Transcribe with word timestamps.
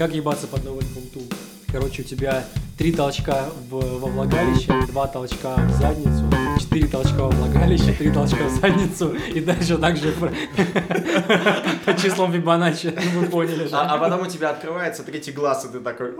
Как 0.00 0.14
ебаться 0.14 0.46
под 0.46 0.64
новый 0.64 0.82
Tool? 0.82 1.30
Короче, 1.70 2.00
у 2.00 2.04
тебя 2.06 2.42
три 2.78 2.90
толчка 2.90 3.50
в, 3.68 3.98
во 3.98 4.08
влагалище, 4.08 4.72
два 4.86 5.06
толчка 5.06 5.56
в 5.56 5.72
задницу, 5.72 6.29
четыре 6.60 6.88
толчка 6.88 7.22
во 7.22 7.30
влагалище, 7.30 7.92
три 7.92 8.10
толчка 8.10 8.44
в 8.44 8.50
задницу, 8.50 9.14
и 9.34 9.40
дальше 9.40 9.78
также 9.78 10.12
по, 10.12 10.26
по 11.86 12.00
числам 12.00 12.32
Фибоначчи, 12.32 12.94
ну, 13.14 13.20
вы 13.20 13.26
поняли 13.26 13.66
же. 13.66 13.74
А, 13.74 13.94
а 13.94 13.98
потом 13.98 14.22
у 14.22 14.26
тебя 14.26 14.50
открывается 14.50 15.02
третий 15.02 15.32
глаз, 15.32 15.64
и 15.64 15.68
ты 15.68 15.80
такой... 15.80 16.12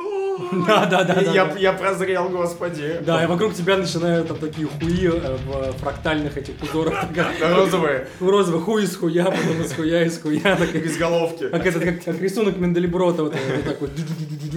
Да, 0.67 0.87
да, 0.87 1.05
да. 1.05 1.15
да, 1.15 1.55
Я, 1.59 1.73
прозрел, 1.73 2.29
господи. 2.29 3.01
Да, 3.05 3.23
и 3.23 3.27
вокруг 3.27 3.55
тебя 3.55 3.77
начинают 3.77 4.29
там 4.29 4.39
такие 4.39 4.67
хуи 4.67 5.07
э, 5.07 5.37
в 5.45 5.73
фрактальных 5.79 6.37
этих 6.39 6.55
узорах. 6.63 7.05
Розовые, 7.41 8.09
Розовый 8.21 8.61
хуй 8.63 8.85
из 8.85 8.97
хуя, 8.97 9.25
потом 9.25 9.61
из 9.63 9.73
хуя, 9.73 10.05
из 10.05 10.19
хуя. 10.19 10.41
так, 10.57 10.75
из 10.75 10.97
головки. 10.97 11.49
Как, 11.49 11.67
этот, 11.67 11.85
как, 11.85 12.05
как 12.05 12.21
рисунок 12.21 12.57
Менделеброта, 12.57 13.25
вот, 13.25 13.37
такой. 13.65 13.91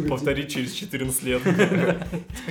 Повторить 0.08 0.54
через 0.54 0.72
14 0.74 1.24
лет. 1.24 1.42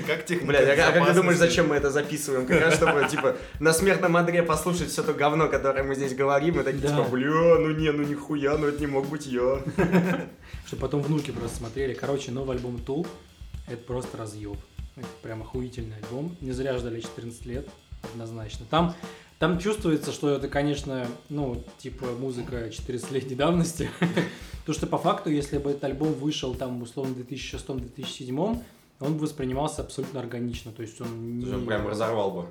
Как 0.06 0.24
техника 0.24 0.46
Блядь, 0.46 0.78
а, 0.78 0.88
а 0.88 0.92
как 0.92 1.08
ты 1.08 1.14
думаешь, 1.14 1.38
зачем 1.38 1.68
мы 1.68 1.76
это 1.76 1.90
записываем? 1.90 2.46
Как 2.46 2.60
раз 2.60 2.74
чтобы, 2.74 3.06
типа, 3.08 3.21
на 3.60 3.72
смертном 3.72 4.16
одре 4.16 4.42
послушать 4.42 4.90
все 4.90 5.02
то 5.02 5.12
говно, 5.14 5.48
которое 5.48 5.82
мы 5.82 5.94
здесь 5.94 6.14
говорим, 6.14 6.60
и 6.60 6.62
такие, 6.62 6.82
Да. 6.82 6.88
типа, 6.88 7.08
бля, 7.10 7.58
ну 7.58 7.70
не, 7.72 7.90
ну 7.92 8.02
нихуя, 8.02 8.56
ну 8.56 8.66
это 8.66 8.80
не 8.80 8.86
мог 8.86 9.06
быть 9.08 9.26
я. 9.26 9.62
Чтобы 10.66 10.80
потом 10.82 11.02
внуки 11.02 11.30
просто 11.30 11.58
смотрели. 11.58 11.94
Короче, 11.94 12.30
новый 12.30 12.56
альбом 12.56 12.76
Tool— 12.76 13.06
это 13.68 13.82
просто 13.82 14.16
разъеб. 14.18 14.56
Это 14.96 15.06
прям 15.22 15.42
охуительный 15.42 15.96
альбом. 15.96 16.36
Не 16.40 16.52
зря 16.52 16.76
ждали 16.78 17.00
14 17.00 17.46
лет, 17.46 17.68
однозначно. 18.02 18.66
Там, 18.68 18.94
там 19.38 19.58
чувствуется, 19.58 20.12
что 20.12 20.30
это, 20.30 20.48
конечно, 20.48 21.06
ну, 21.28 21.64
типа 21.78 22.06
музыка 22.18 22.68
14-летней 22.68 23.34
давности. 23.34 23.90
Потому 24.60 24.74
что 24.76 24.86
по 24.86 24.98
факту, 24.98 25.30
если 25.30 25.58
бы 25.58 25.70
этот 25.70 25.84
альбом 25.84 26.12
вышел 26.12 26.54
там, 26.54 26.80
условно, 26.82 27.14
в 27.14 27.18
2006-2007, 27.18 28.62
он 29.00 29.14
бы 29.14 29.18
воспринимался 29.18 29.82
абсолютно 29.82 30.20
органично. 30.20 30.70
То 30.70 30.82
есть 30.82 31.00
он 31.00 31.38
не... 31.38 31.46
Уже 31.46 31.58
прям 31.58 31.88
разорвал 31.88 32.30
бы. 32.30 32.46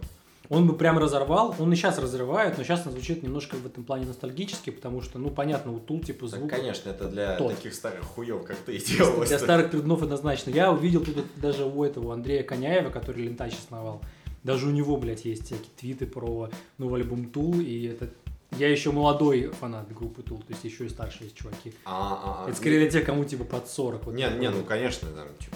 Он 0.52 0.68
бы 0.68 0.76
прям 0.76 0.98
разорвал, 0.98 1.56
он 1.60 1.72
и 1.72 1.78
сейчас 1.78 1.98
разрывает, 1.98 2.58
но 2.58 2.66
сейчас 2.66 2.86
он 2.86 2.92
звучит 2.92 3.24
немножко 3.24 3.56
в 3.56 3.66
этом 3.66 3.86
плане 3.86 4.06
ностальгически, 4.06 4.70
потому 4.70 5.02
что, 5.02 5.18
ну, 5.18 5.30
понятно, 5.30 5.72
у 5.72 5.80
Тул, 5.80 6.02
типа, 6.02 6.28
Так, 6.28 6.40
звук... 6.40 6.50
конечно, 6.50 6.90
это 6.90 7.08
для 7.08 7.38
тот. 7.38 7.56
таких 7.56 7.74
старых 7.74 8.04
хуев, 8.04 8.44
как 8.44 8.58
ты 8.58 8.76
и 8.76 8.84
делал. 8.84 9.24
Для 9.24 9.40
старых 9.40 9.72
пердунов 9.72 10.04
однозначно. 10.04 10.50
Я 10.50 10.74
увидел 10.74 11.06
тут 11.06 11.26
даже 11.38 11.64
у 11.64 11.86
этого 11.86 12.14
Андрея 12.14 12.44
Коняева, 12.44 12.90
который 12.90 13.24
Лентач 13.24 13.54
основал. 13.54 14.02
Даже 14.44 14.68
у 14.68 14.72
него, 14.72 14.98
блядь, 14.98 15.24
есть 15.24 15.46
всякие 15.46 15.70
твиты 15.80 16.06
про 16.06 16.50
новый 16.78 17.00
альбом 17.00 17.30
Тул, 17.30 17.56
и 17.62 17.86
это... 17.86 18.10
Я 18.58 18.70
еще 18.70 18.92
молодой 18.92 19.52
фанат 19.58 19.94
группы 19.94 20.22
Тул, 20.22 20.40
то 20.40 20.48
есть 20.50 20.66
еще 20.66 20.86
и 20.86 20.90
старшие 20.90 21.28
есть 21.28 21.38
чуваки. 21.38 21.74
А, 21.86 22.42
а, 22.42 22.44
а. 22.46 22.50
Это 22.50 22.58
скорее 22.58 22.82
для 22.82 22.90
тех, 22.90 23.06
кому 23.06 23.24
типа 23.24 23.46
под 23.46 23.70
40. 23.70 24.04
вот 24.04 24.16
Не, 24.16 24.26
такой 24.26 24.40
не, 24.42 24.50
ну 24.50 24.66
конечно, 24.66 25.08
там, 25.12 25.30
типа. 25.40 25.56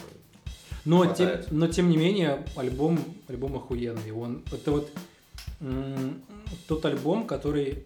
Но 0.85 1.05
тем, 1.13 1.29
но 1.51 1.67
тем 1.67 1.89
не 1.89 1.97
менее, 1.97 2.45
альбом, 2.55 2.99
альбом 3.27 3.55
охуенный. 3.55 4.11
Он, 4.11 4.43
это 4.51 4.71
вот 4.71 4.91
м, 5.59 6.21
тот 6.67 6.85
альбом, 6.85 7.25
который 7.27 7.83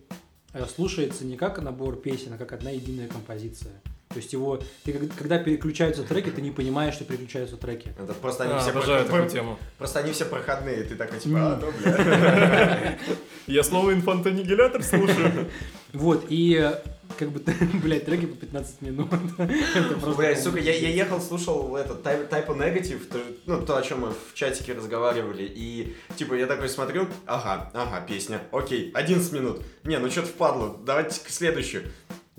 э, 0.54 0.66
слушается 0.66 1.26
не 1.26 1.38
как 1.38 1.62
набор 1.62 1.96
песен, 1.96 2.34
а 2.34 2.38
как 2.38 2.52
одна 2.52 2.72
единая 2.72 3.08
композиция. 3.08 3.72
То 4.10 4.18
есть 4.18 4.34
его, 4.34 4.60
ты 4.84 4.92
когда 5.18 5.38
переключаются 5.38 6.02
треки, 6.04 6.30
ты 6.32 6.42
не 6.42 6.50
понимаешь, 6.50 6.96
что 6.96 7.06
переключаются 7.06 7.58
треки. 7.58 7.94
Это 7.98 8.14
просто 8.16 8.44
они 8.46 8.54
А, 8.54 8.60
все 8.60 8.72
Обожаю 8.72 9.06
про- 9.06 9.12
такую 9.14 9.30
тему. 9.30 9.60
Просто 9.78 10.00
они 10.00 10.12
все 10.14 10.26
проходные, 10.26 10.84
ты 10.84 10.96
такой 10.96 11.20
типа, 11.20 11.38
а, 11.54 11.60
ну, 11.62 11.72
бля. 11.80 12.98
Я 13.48 13.64
снова 13.64 13.94
инфантанигилятор 13.94 14.82
слушаю. 14.84 15.48
Вот, 15.94 16.26
и 16.30 16.56
э, 16.60 16.74
как 17.20 17.32
бы, 17.32 17.42
блядь, 17.84 18.06
треки 18.06 18.26
по 18.26 18.36
15 18.38 18.82
минут. 18.82 19.10
Блядь, 20.18 20.42
сука, 20.42 20.58
я, 20.58 20.74
я 20.74 20.90
ехал, 20.90 21.20
слушал 21.20 21.76
этот 21.76 22.02
Type, 22.02 22.30
of 22.30 22.58
Negative, 22.58 23.02
ну, 23.46 23.62
то, 23.66 23.76
о 23.76 23.82
чем 23.82 24.02
мы 24.02 24.12
в 24.12 24.34
чатике 24.34 24.72
разговаривали, 24.74 25.44
и, 25.44 25.98
типа, 26.16 26.36
я 26.36 26.48
такой 26.48 26.70
смотрю, 26.70 27.08
ага, 27.26 27.70
ага, 27.74 28.06
песня, 28.08 28.42
окей, 28.54 28.92
11 28.94 29.34
минут, 29.34 29.62
не, 29.84 30.00
ну, 30.00 30.10
что-то 30.10 30.28
впадло, 30.28 30.78
давайте 30.86 31.20
к 31.20 31.30
следующую. 31.30 31.92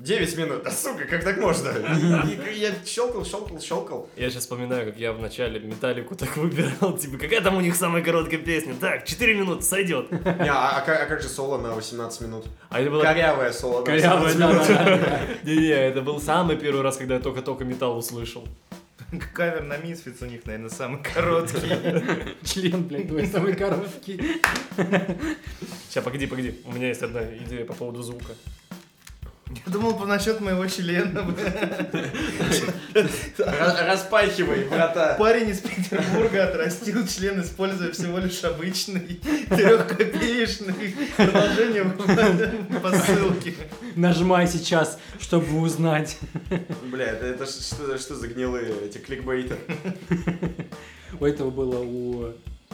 9 0.03 0.37
минут, 0.39 0.67
а 0.67 0.71
сука, 0.71 1.05
как 1.05 1.25
так 1.25 1.37
можно? 1.39 1.69
И, 1.69 2.55
и 2.55 2.59
я 2.59 2.73
щелкал, 2.87 3.25
щелкал, 3.25 3.61
щелкал. 3.61 4.09
Я 4.17 4.31
сейчас 4.31 4.43
вспоминаю, 4.43 4.87
как 4.87 4.97
я 4.97 5.13
в 5.13 5.21
начале 5.21 5.61
Металлику 5.61 6.15
так 6.17 6.37
выбирал, 6.37 6.97
типа, 6.97 7.19
какая 7.19 7.41
там 7.41 7.57
у 7.57 7.61
них 7.61 7.77
самая 7.77 8.03
короткая 8.03 8.41
песня? 8.41 8.75
Так, 8.81 9.05
4 9.05 9.35
минуты, 9.35 9.63
сойдет. 9.63 10.11
Не, 10.11 10.51
а, 10.51 10.79
а 10.79 10.81
как, 10.81 11.03
а 11.03 11.07
как 11.07 11.21
же 11.21 11.29
соло 11.29 11.59
на 11.59 11.75
18 11.75 12.21
минут? 12.23 12.47
А 12.71 12.81
это 12.81 12.91
было... 12.91 13.03
Корявое 13.03 13.53
соло 13.53 13.81
на 13.81 13.87
Корявая, 13.87 14.35
18 14.35 14.69
да, 14.69 14.85
минут. 14.85 15.01
да, 15.01 15.19
да. 15.45 15.51
Не-не, 15.51 15.69
это 15.69 16.03
был 16.03 16.21
самый 16.21 16.57
первый 16.57 16.83
раз, 16.83 16.97
когда 16.97 17.15
я 17.15 17.21
только-только 17.21 17.65
металл 17.65 17.99
услышал. 17.99 18.47
Кавер 19.35 19.65
на 19.65 19.77
Мисфиц 19.77 20.23
у 20.23 20.27
них, 20.27 20.47
наверное, 20.47 20.71
самый 20.71 21.03
короткий. 21.03 21.59
Член, 22.45 22.85
блядь, 22.85 23.09
твой 23.09 23.27
самый 23.27 23.55
короткий. 23.57 24.21
Сейчас, 25.89 26.05
погоди, 26.05 26.27
погоди. 26.27 26.61
У 26.65 26.73
меня 26.73 26.89
есть 26.89 27.03
одна 27.03 27.23
идея 27.25 27.65
по 27.65 27.75
поводу 27.75 28.03
звука. 28.03 28.35
Я 29.67 29.73
думал 29.73 29.95
по 29.99 30.07
насчет 30.07 30.41
моего 30.41 30.67
члена. 30.67 31.27
Ра- 32.95 33.87
Распахивай, 33.87 34.65
брата. 34.69 35.17
Парень 35.19 35.51
из 35.51 35.59
Петербурга 35.59 36.45
отрастил 36.49 37.07
член, 37.07 37.41
используя 37.41 37.91
всего 37.93 38.19
лишь 38.19 38.43
обычный 38.45 39.21
трехкопеечный 39.49 40.95
продолжение 41.17 41.85
по 42.81 42.93
ссылке. 42.97 43.55
Нажимай 43.97 44.47
сейчас, 44.47 44.99
чтобы 45.19 45.61
узнать. 45.61 46.17
Бля, 46.91 47.07
это, 47.07 47.27
это 47.27 47.47
что, 47.47 47.99
что 47.99 48.15
за 48.15 48.29
гнилые 48.29 48.73
эти 48.87 48.99
кликбейты? 48.99 49.57
У 51.19 51.25
этого 51.25 51.51
было 51.51 51.81
у 51.81 52.33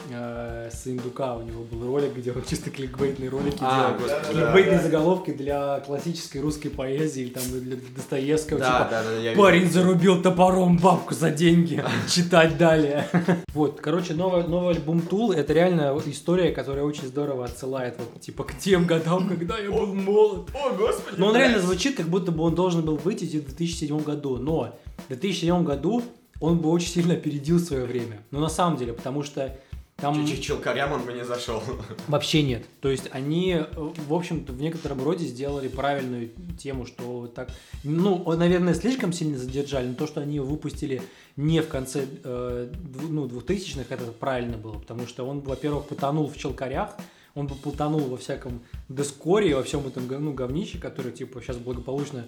э, 0.09 0.69
Сындука, 0.73 1.35
у 1.35 1.41
него 1.43 1.63
был 1.63 1.85
ролик, 1.87 2.15
где 2.15 2.31
он 2.31 2.43
чисто 2.47 2.69
кликбейтные 2.69 3.29
ролики 3.29 3.57
А, 3.61 3.89
делал. 3.97 4.01
господи, 4.01 4.33
Кликбейтные 4.33 4.77
да. 4.77 4.83
заголовки 4.83 5.31
для 5.31 5.79
классической 5.81 6.41
русской 6.41 6.69
поэзии, 6.69 7.23
или 7.23 7.29
там 7.29 7.43
для 7.49 7.77
Достоевского, 7.95 8.59
Да, 8.59 8.65
типа 8.65 8.87
да, 8.91 9.03
да, 9.03 9.11
я 9.13 9.29
видел. 9.31 9.43
Парень 9.43 9.69
зарубил 9.69 10.21
топором 10.21 10.77
бабку 10.77 11.13
за 11.13 11.31
деньги. 11.31 11.83
Читать 12.09 12.57
далее. 12.57 13.07
Вот, 13.53 13.79
короче, 13.81 14.13
новый, 14.13 14.47
новый 14.47 14.75
альбом 14.75 15.01
Тул 15.01 15.31
это 15.31 15.53
реально 15.53 15.97
история, 16.05 16.51
которая 16.51 16.83
очень 16.83 17.07
здорово 17.07 17.45
отсылает 17.45 17.95
вот, 17.97 18.21
типа, 18.21 18.43
к 18.43 18.57
тем 18.57 18.85
годам, 18.85 19.27
когда 19.27 19.57
я 19.57 19.69
был 19.69 19.87
молод. 19.93 20.49
О, 20.53 20.73
господи. 20.75 21.19
Но 21.19 21.27
он 21.27 21.35
реально 21.35 21.59
звучит, 21.59 21.97
как 21.97 22.07
будто 22.07 22.31
бы 22.31 22.43
он 22.43 22.55
должен 22.55 22.83
был 22.83 22.97
выйти 22.97 23.25
в 23.25 23.45
2007 23.45 24.03
году. 24.03 24.37
Но 24.37 24.77
в 25.05 25.07
2007 25.09 25.63
году 25.63 26.03
он 26.39 26.59
бы 26.59 26.69
очень 26.69 26.89
сильно 26.89 27.13
опередил 27.13 27.59
свое 27.59 27.85
время. 27.85 28.21
Но 28.31 28.39
на 28.39 28.49
самом 28.49 28.77
деле, 28.77 28.93
потому 28.93 29.23
что 29.23 29.57
там 29.97 30.27
челкарям 30.27 30.91
он 30.91 31.01
бы 31.03 31.13
не 31.13 31.25
зашел. 31.25 31.63
вообще 32.07 32.43
нет. 32.43 32.65
То 32.81 32.89
есть 32.89 33.09
они, 33.11 33.53
э, 33.53 33.65
в 33.75 34.13
общем-то, 34.13 34.53
в 34.53 34.61
некотором 34.61 35.03
роде 35.03 35.25
сделали 35.25 35.67
правильную 35.67 36.29
тему, 36.57 36.85
что 36.85 37.27
так, 37.27 37.49
ну, 37.83 38.23
наверное, 38.35 38.75
слишком 38.75 39.11
сильно 39.11 39.39
задержали, 39.39 39.87
но 39.87 39.95
то, 39.95 40.05
что 40.05 40.21
они 40.21 40.35
его 40.35 40.45
выпустили 40.45 41.01
не 41.35 41.61
в 41.61 41.67
конце 41.67 42.05
э, 42.23 42.71
ну, 43.09 43.25
2000-х, 43.25 43.93
это 43.93 44.11
правильно 44.11 44.57
было, 44.57 44.73
потому 44.73 45.07
что 45.07 45.27
он, 45.27 45.39
во-первых, 45.39 45.87
потонул 45.87 46.27
в 46.27 46.37
челкарях, 46.37 46.95
он 47.33 47.47
бы 47.47 47.55
потонул 47.55 48.01
во 48.01 48.17
всяком 48.17 48.61
дискоре, 48.89 49.55
во 49.55 49.63
всем 49.63 49.85
этом 49.87 50.07
ну, 50.07 50.31
говнище, 50.33 50.77
которое, 50.77 51.11
типа, 51.11 51.41
сейчас 51.41 51.57
благополучно 51.57 52.27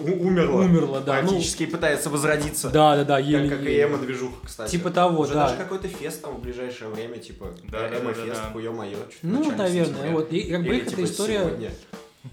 Умерла. 0.00 0.60
умерло, 0.64 1.00
да. 1.00 1.20
Ну, 1.22 1.30
Практически 1.30 1.66
пытается 1.66 2.08
возродиться. 2.08 2.70
да, 2.70 2.96
да, 2.96 3.04
да, 3.04 3.16
Как, 3.16 3.26
еле 3.26 3.48
как 3.50 3.62
и 3.66 3.82
эмо-движуха, 3.82 4.46
кстати. 4.46 4.70
Типа 4.70 4.90
того, 4.90 5.22
Уже 5.22 5.34
да. 5.34 5.46
даже 5.46 5.58
какой-то 5.58 5.88
фест 5.88 6.22
там 6.22 6.36
в 6.36 6.40
ближайшее 6.40 6.88
время, 6.90 7.18
типа 7.18 7.52
Да, 7.64 7.88
да, 7.88 7.98
эмо-фест, 7.98 8.26
да, 8.28 8.34
да. 8.46 8.50
хуё-моё. 8.52 8.96
Ну, 9.22 9.50
наверное, 9.56 9.94
сентября. 9.94 10.12
вот. 10.12 10.32
И 10.32 10.42
как 10.50 10.64
бы 10.64 10.76
их 10.76 10.84
типа, 10.86 11.00
эта 11.00 11.04
история... 11.04 11.40
сегодня. 11.40 11.70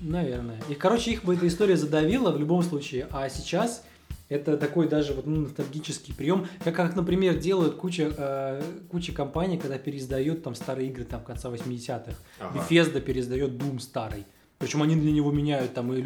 Наверное. 0.01 0.61
И, 0.69 0.75
короче, 0.75 1.11
их 1.11 1.23
бы 1.23 1.33
эта 1.35 1.47
история 1.47 1.75
задавила 1.75 2.31
в 2.31 2.39
любом 2.39 2.61
случае. 2.61 3.07
А 3.11 3.27
сейчас 3.29 3.83
это 4.29 4.55
такой 4.57 4.87
даже 4.87 5.13
вот, 5.13 5.25
ну, 5.25 5.41
ностальгический 5.41 6.13
прием. 6.13 6.47
Как, 6.63 6.75
как, 6.75 6.95
например, 6.95 7.35
делают 7.39 7.75
куча, 7.75 8.13
э, 8.15 8.61
куча 8.91 9.11
компаний, 9.11 9.57
когда 9.57 9.79
переиздают 9.79 10.43
там 10.43 10.53
старые 10.53 10.89
игры 10.89 11.03
там 11.05 11.21
конца 11.23 11.49
80-х. 11.49 12.13
Ага. 12.39 12.59
Bethesda 12.59 13.01
переиздает 13.01 13.51
Doom 13.53 13.79
старый. 13.79 14.25
Причем 14.59 14.81
они 14.83 14.97
для 14.97 15.13
него 15.13 15.31
меняют 15.31 15.73
там 15.73 15.93
и 15.93 16.05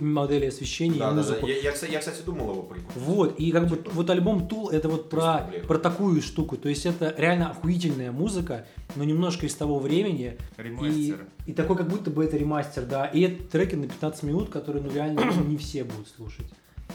модели 0.00 0.44
освещения, 0.46 0.98
Да, 0.98 1.06
и 1.06 1.08
да, 1.08 1.08
да. 1.08 1.14
музыку. 1.14 1.46
Я, 1.46 1.56
я, 1.56 1.72
кстати, 1.72 1.90
я, 1.90 2.00
кстати, 2.00 2.20
думал 2.20 2.50
его 2.52 2.62
прикупить. 2.64 2.96
Вот, 2.96 3.40
и 3.40 3.50
как 3.50 3.66
бы 3.66 3.76
Типа. 3.78 3.90
вот 3.94 4.10
альбом 4.10 4.46
Tool 4.46 4.70
это 4.70 4.90
вот 4.90 5.08
про, 5.08 5.50
про 5.66 5.78
такую 5.78 6.20
штуку. 6.20 6.58
То 6.58 6.68
есть 6.68 6.84
это 6.84 7.14
реально 7.16 7.50
охуительная 7.50 8.12
музыка, 8.12 8.66
но 8.94 9.04
немножко 9.04 9.46
из 9.46 9.54
того 9.54 9.78
времени. 9.78 10.36
И, 10.58 10.62
Ремастер. 10.62 11.26
и 11.46 11.52
такой, 11.54 11.76
как 11.78 11.88
будто 11.88 12.10
бы 12.10 12.22
это 12.22 12.36
ремастер, 12.36 12.84
да. 12.84 13.06
И 13.06 13.22
это 13.22 13.42
треки 13.44 13.74
на 13.74 13.88
15 13.88 14.22
минут, 14.24 14.50
которые, 14.50 14.82
ну, 14.84 14.92
реально 14.92 15.24
не 15.46 15.56
все 15.56 15.82
будут 15.84 16.08
слушать. 16.08 16.46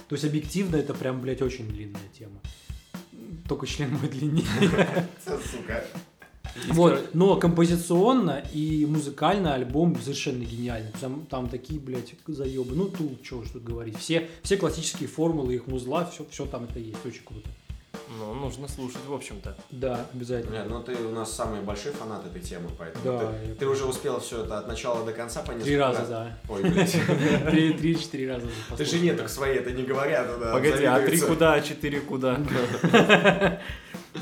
То 0.10 0.14
есть, 0.14 0.26
объективно, 0.26 0.76
это 0.76 0.94
прям, 0.94 1.22
блядь, 1.22 1.42
очень 1.42 1.68
длинная 1.68 2.02
тема. 2.18 2.40
Только 3.50 3.66
член 3.66 3.90
мой 3.92 4.08
длиннее. 4.10 4.46
Сука. 5.26 5.84
Вот, 6.68 7.14
но 7.14 7.36
композиционно 7.36 8.44
и 8.54 8.86
музыкально 8.86 9.56
альбом 9.56 10.00
совершенно 10.00 10.44
гениальный. 10.44 10.92
Там, 11.02 11.26
там 11.30 11.50
такие, 11.50 11.80
блядь, 11.80 12.14
заебы. 12.28 12.76
Ну, 12.76 12.86
Тул, 12.90 13.18
чего 13.24 13.40
уж 13.42 13.50
тут 13.50 13.64
говорить. 13.64 13.98
Все, 13.98 14.30
все 14.44 14.58
классические 14.58 15.10
формулы 15.10 15.56
их 15.56 15.68
музла, 15.68 16.06
все, 16.06 16.26
все 16.30 16.46
там 16.46 16.66
это 16.66 16.80
есть. 16.80 17.04
Очень 17.06 17.24
круто. 17.24 17.50
Ну, 18.20 18.34
нужно 18.36 18.68
слушать, 18.68 19.00
в 19.08 19.14
общем-то. 19.14 19.58
Да, 19.72 20.06
обязательно. 20.14 20.52
Бля, 20.52 20.66
ну 20.66 20.84
ты 20.84 20.94
у 20.96 21.12
нас 21.12 21.32
самый 21.34 21.62
большой 21.62 21.94
фанат 21.94 22.26
этой 22.26 22.42
темы, 22.42 22.70
поэтому 22.78 23.04
Да, 23.04 23.20
ты, 23.20 23.50
я 23.50 23.56
ты 23.56 23.66
уже 23.68 23.86
успел 23.86 24.20
все 24.20 24.44
это 24.44 24.60
от 24.60 24.68
начала 24.68 25.04
до 25.04 25.14
конца 25.14 25.42
понять. 25.42 25.64
Три 25.64 25.78
раза, 25.78 26.06
да. 26.08 26.38
Ой, 26.50 26.62
блядь. 26.62 26.92
Три- 27.50 27.74
Три-четыре 27.74 28.34
раза. 28.34 28.48
Ты 28.78 28.86
жене 28.86 29.14
да. 29.14 29.20
так 29.20 29.30
свои 29.30 29.56
это 29.56 29.72
не 29.72 29.84
говорят. 29.84 30.28
да, 30.40 30.54
Погоди, 30.54 30.84
а 30.86 31.00
три 31.06 31.20
куда, 31.20 31.54
а 31.54 31.62
четыре 31.62 32.02
куда? 32.02 32.40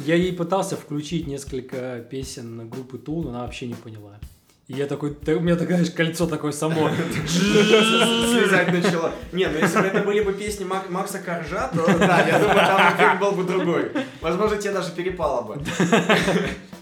Я 0.06 0.16
ей 0.16 0.34
пытался 0.34 0.76
включить 0.78 1.28
несколько 1.28 2.00
песен 2.10 2.70
группы 2.70 2.98
Тул, 2.98 3.24
но 3.24 3.30
она 3.32 3.42
вообще 3.44 3.68
не 3.68 3.74
поняла. 3.76 4.20
И 4.68 4.74
я 4.74 4.86
такой, 4.88 5.14
та- 5.14 5.34
у 5.34 5.40
меня 5.42 5.56
такое, 5.56 5.76
знаешь, 5.78 5.92
кольцо 5.94 6.28
такое 6.28 6.52
само. 6.54 6.90
Слезать 7.28 8.72
начало. 8.72 9.12
Не, 9.34 9.48
ну 9.48 9.58
если 9.60 9.80
бы 9.82 9.86
это 9.88 10.02
были 10.02 10.22
бы 10.22 10.32
песни 10.34 10.64
Мак- 10.64 10.90
Макса 10.90 11.20
Коржа, 11.20 11.68
то 11.70 11.86
да, 12.00 12.26
я 12.26 12.40
думаю, 12.40 12.56
там 12.56 12.94
эффект 12.96 13.20
был 13.20 13.32
бы 13.32 13.44
другой. 13.44 13.92
Возможно, 14.22 14.58
тебе 14.58 14.74
даже 14.74 14.92
перепало 14.92 15.42
бы. 15.42 15.62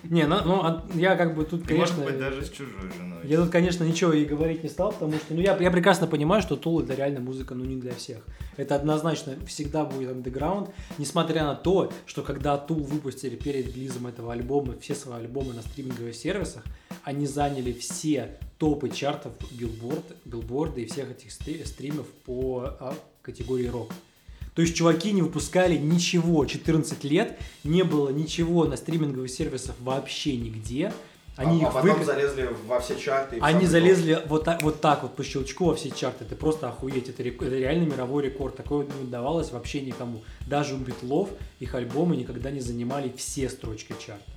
Не, 0.04 0.25
ну, 0.28 0.38
ну, 0.46 0.62
а 0.63 0.86
я 0.94 1.16
как 1.16 1.36
бы 1.36 1.44
тут, 1.46 1.69
И, 1.69 1.74
Может 1.74 1.96
конечно... 1.96 2.04
быть, 2.04 2.19
даже 2.19 2.46
с 2.46 2.50
чужой 2.50 2.92
женой. 2.96 3.19
Я 3.24 3.38
тут, 3.38 3.50
конечно, 3.50 3.84
ничего 3.84 4.13
ей 4.13 4.25
говорить 4.25 4.63
не 4.63 4.69
стал, 4.69 4.92
потому 4.92 5.13
что, 5.13 5.34
ну, 5.34 5.42
я, 5.42 5.57
я 5.57 5.72
прекрасно 5.72 6.07
понимаю, 6.07 6.42
что 6.42 6.56
Тул 6.56 6.81
это 6.81 6.94
реально 6.94 7.19
музыка, 7.19 7.54
ну, 7.56 7.66
не 7.66 7.75
для 7.75 7.94
всех. 7.94 8.19
Это 8.57 8.75
однозначно 8.75 9.36
всегда 9.46 9.86
будет 9.86 10.12
андеграунд, 10.12 10.69
несмотря 10.98 11.44
на 11.44 11.56
то, 11.56 11.92
что 12.06 12.24
когда 12.24 12.57
Tool 12.57 12.83
выпустили 12.84 13.36
перед 13.36 13.68
релизом 13.68 14.07
этого 14.07 14.34
альбома, 14.34 14.75
все 14.80 14.96
свои 14.96 15.22
альбомы 15.22 15.54
на 15.54 15.62
стриминговых 15.62 16.16
сервисах, 16.16 16.63
они 17.04 17.25
заняли 17.28 17.72
все 17.74 18.38
топы 18.57 18.90
чартов 18.90 19.34
Billboard, 19.51 20.06
Billboard 20.25 20.76
а 20.76 20.81
и 20.81 20.86
всех 20.86 21.12
этих 21.12 21.31
стри- 21.31 21.63
стримов 21.66 22.07
по 22.25 22.75
а, 22.80 22.94
категории 23.22 23.68
рок. 23.68 23.92
То 24.59 24.63
есть 24.63 24.75
чуваки 24.75 25.13
не 25.13 25.21
выпускали 25.21 25.77
ничего 25.77 26.44
14 26.44 27.06
лет, 27.06 27.39
не 27.63 27.83
было 27.83 28.09
ничего 28.09 28.65
на 28.65 28.75
стриминговых 28.75 29.31
сервисах 29.31 29.73
вообще 29.79 30.35
нигде. 30.35 30.91
Они 31.38 31.63
а, 31.63 31.67
их 31.67 31.73
потом 31.73 31.91
вык- 31.91 32.03
залезли 32.03 32.50
во 32.67 32.81
все 32.81 33.00
чарты. 33.00 33.38
они 33.39 33.65
залезли 33.65 34.21
вот 34.27 34.44
так, 34.44 34.61
вот 34.61 34.81
так 34.81 35.03
вот 35.03 35.15
по 35.15 35.23
щелчку 35.23 35.67
во 35.67 35.75
все 35.77 35.91
чарты. 35.91 36.25
Это 36.25 36.35
просто 36.35 36.67
охуеть. 36.67 37.07
Это, 37.07 37.23
рек- 37.23 37.41
это 37.41 37.56
реально 37.56 37.85
мировой 37.85 38.23
рекорд. 38.23 38.57
Такое 38.57 38.85
не 38.85 39.03
удавалось 39.07 39.50
вообще 39.51 39.79
никому. 39.79 40.23
Даже 40.45 40.75
у 40.75 40.77
Битлов 40.77 41.29
их 41.62 41.73
альбомы 41.73 42.17
никогда 42.17 42.51
не 42.51 42.59
занимали 42.59 43.13
все 43.15 43.47
строчки 43.47 43.95
чарта. 44.05 44.29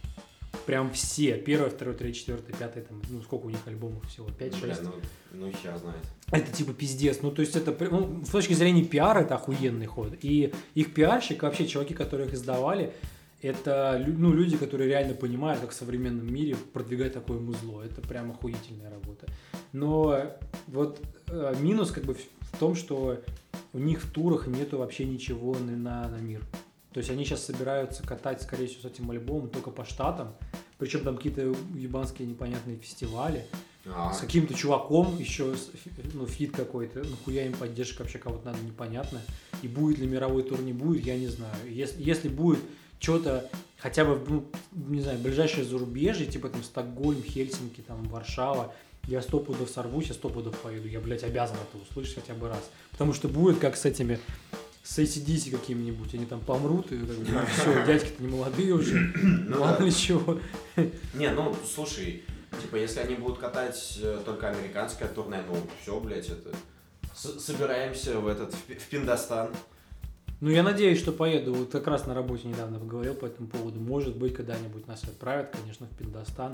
Прям 0.66 0.92
все. 0.92 1.36
Первое, 1.38 1.70
второе, 1.70 1.96
третье, 1.96 2.20
четвертое, 2.20 2.52
пятое. 2.52 2.84
Там, 2.84 3.02
ну, 3.08 3.22
сколько 3.22 3.46
у 3.46 3.50
них 3.50 3.60
альбомов 3.66 4.06
всего? 4.08 4.26
топ. 4.28 4.38
Бля, 4.38 4.48
5-6? 4.48 4.78
ну, 4.82 4.92
ну 5.32 5.52
хер 5.52 5.76
знает. 5.76 6.02
Это 6.30 6.52
типа 6.52 6.72
пиздец. 6.72 7.18
Ну, 7.22 7.30
то 7.30 7.42
есть 7.42 7.56
это, 7.56 7.76
ну, 7.90 8.24
с 8.24 8.30
точки 8.30 8.54
зрения 8.54 8.84
пиара, 8.84 9.20
это 9.20 9.34
охуенный 9.34 9.86
ход. 9.86 10.14
И 10.22 10.52
их 10.74 10.94
пиарщик, 10.94 11.42
вообще 11.42 11.66
чуваки, 11.66 11.94
которые 11.94 12.28
их 12.28 12.34
издавали, 12.34 12.92
это 13.42 14.02
ну, 14.06 14.32
люди, 14.32 14.56
которые 14.56 14.88
реально 14.88 15.14
понимают, 15.14 15.60
как 15.60 15.70
в 15.70 15.74
современном 15.74 16.32
мире 16.32 16.56
продвигать 16.72 17.12
такое 17.12 17.40
музло. 17.40 17.82
Это 17.82 18.00
прям 18.00 18.30
охуительная 18.30 18.90
работа. 18.90 19.26
Но 19.72 20.38
вот 20.68 21.00
э, 21.26 21.54
минус 21.60 21.90
как 21.90 22.04
бы 22.04 22.14
в 22.14 22.58
том, 22.58 22.76
что 22.76 23.20
у 23.72 23.78
них 23.78 24.02
в 24.02 24.12
турах 24.12 24.46
нету 24.46 24.78
вообще 24.78 25.04
ничего 25.04 25.56
на, 25.58 26.08
на 26.08 26.18
мир. 26.18 26.42
То 26.92 26.98
есть 26.98 27.10
они 27.10 27.24
сейчас 27.24 27.44
собираются 27.44 28.02
катать, 28.02 28.42
скорее 28.42 28.66
всего, 28.66 28.82
с 28.82 28.84
этим 28.84 29.10
альбомом 29.10 29.48
только 29.48 29.70
по 29.70 29.84
штатам. 29.84 30.34
Причем 30.78 31.00
там 31.00 31.16
какие-то 31.16 31.54
ебанские 31.74 32.28
непонятные 32.28 32.76
фестивали 32.76 33.46
А, 33.86 34.12
с 34.12 34.18
каким-то 34.18 34.52
чуваком, 34.54 35.18
еще 35.18 35.54
ну, 36.12 36.26
feat 36.26 36.54
какой-то, 36.54 37.00
нахуя 37.00 37.46
им 37.46 37.54
поддержка 37.54 38.02
вообще 38.02 38.18
кого-то 38.18 38.46
надо, 38.46 38.58
непонятно. 38.60 39.20
И 39.62 39.68
будет 39.68 39.98
ли 39.98 40.06
мировой 40.06 40.42
тур, 40.42 40.60
не 40.60 40.72
будет, 40.72 41.04
я 41.06 41.16
не 41.16 41.28
знаю. 41.28 41.54
Если, 41.68 42.02
если 42.02 42.28
будет 42.28 42.60
что-то, 42.98 43.48
хотя 43.78 44.04
бы, 44.04 44.20
ну, 44.28 44.44
не 44.72 45.00
знаю, 45.00 45.18
ближайшее 45.18 45.64
зарубежье, 45.64 46.26
типа 46.26 46.48
там 46.48 46.62
Стокгольм, 46.62 47.22
Хельсинки, 47.22 47.80
там 47.80 48.02
Варшава, 48.04 48.74
я 49.08 49.20
сто 49.20 49.40
пудов 49.40 49.68
сорвусь, 49.68 50.06
я 50.06 50.14
сто 50.14 50.28
пудов 50.28 50.56
поеду. 50.58 50.88
Я, 50.88 51.00
блядь, 51.00 51.24
обязан 51.24 51.56
это 51.56 51.82
услышать 51.82 52.14
хотя 52.14 52.34
бы 52.34 52.48
раз. 52.48 52.70
Потому 52.92 53.12
что 53.12 53.28
будет 53.28 53.58
как 53.58 53.76
с 53.76 53.84
этими 53.84 54.20
с 54.82 54.98
ACDC 54.98 55.50
какими-нибудь, 55.52 56.12
они 56.14 56.26
там 56.26 56.40
помрут, 56.40 56.90
и 56.92 56.98
как 56.98 57.06
бы, 57.16 57.24
все, 57.56 57.86
дядьки-то 57.86 58.22
не 58.22 58.28
молодые 58.28 58.74
уже, 58.74 58.98
Ну 59.22 59.60
мало 59.60 59.78
да. 59.78 59.90
чего. 59.90 60.40
Не, 61.14 61.30
ну, 61.30 61.54
слушай, 61.72 62.24
типа, 62.60 62.76
если 62.76 63.00
они 63.00 63.14
будут 63.14 63.38
катать 63.38 63.98
э, 64.02 64.20
только 64.24 64.48
американское 64.50 65.08
турне, 65.08 65.42
ну, 65.48 65.56
все, 65.82 65.98
блядь, 66.00 66.28
это... 66.28 66.50
с- 67.14 67.38
собираемся 67.40 68.18
в 68.18 68.26
этот, 68.26 68.52
в 68.54 68.86
Пиндостан. 68.90 69.54
Ну, 70.42 70.50
я 70.50 70.64
надеюсь, 70.64 70.98
что 70.98 71.12
поеду. 71.12 71.54
Вот 71.54 71.70
как 71.70 71.86
раз 71.86 72.04
на 72.06 72.14
работе 72.14 72.48
недавно 72.48 72.80
поговорил 72.80 73.14
по 73.14 73.26
этому 73.26 73.46
поводу. 73.46 73.78
Может 73.78 74.16
быть, 74.16 74.34
когда-нибудь 74.34 74.88
нас 74.88 75.04
отправят, 75.04 75.54
конечно, 75.56 75.86
в 75.86 75.96
Пиндостан. 75.96 76.52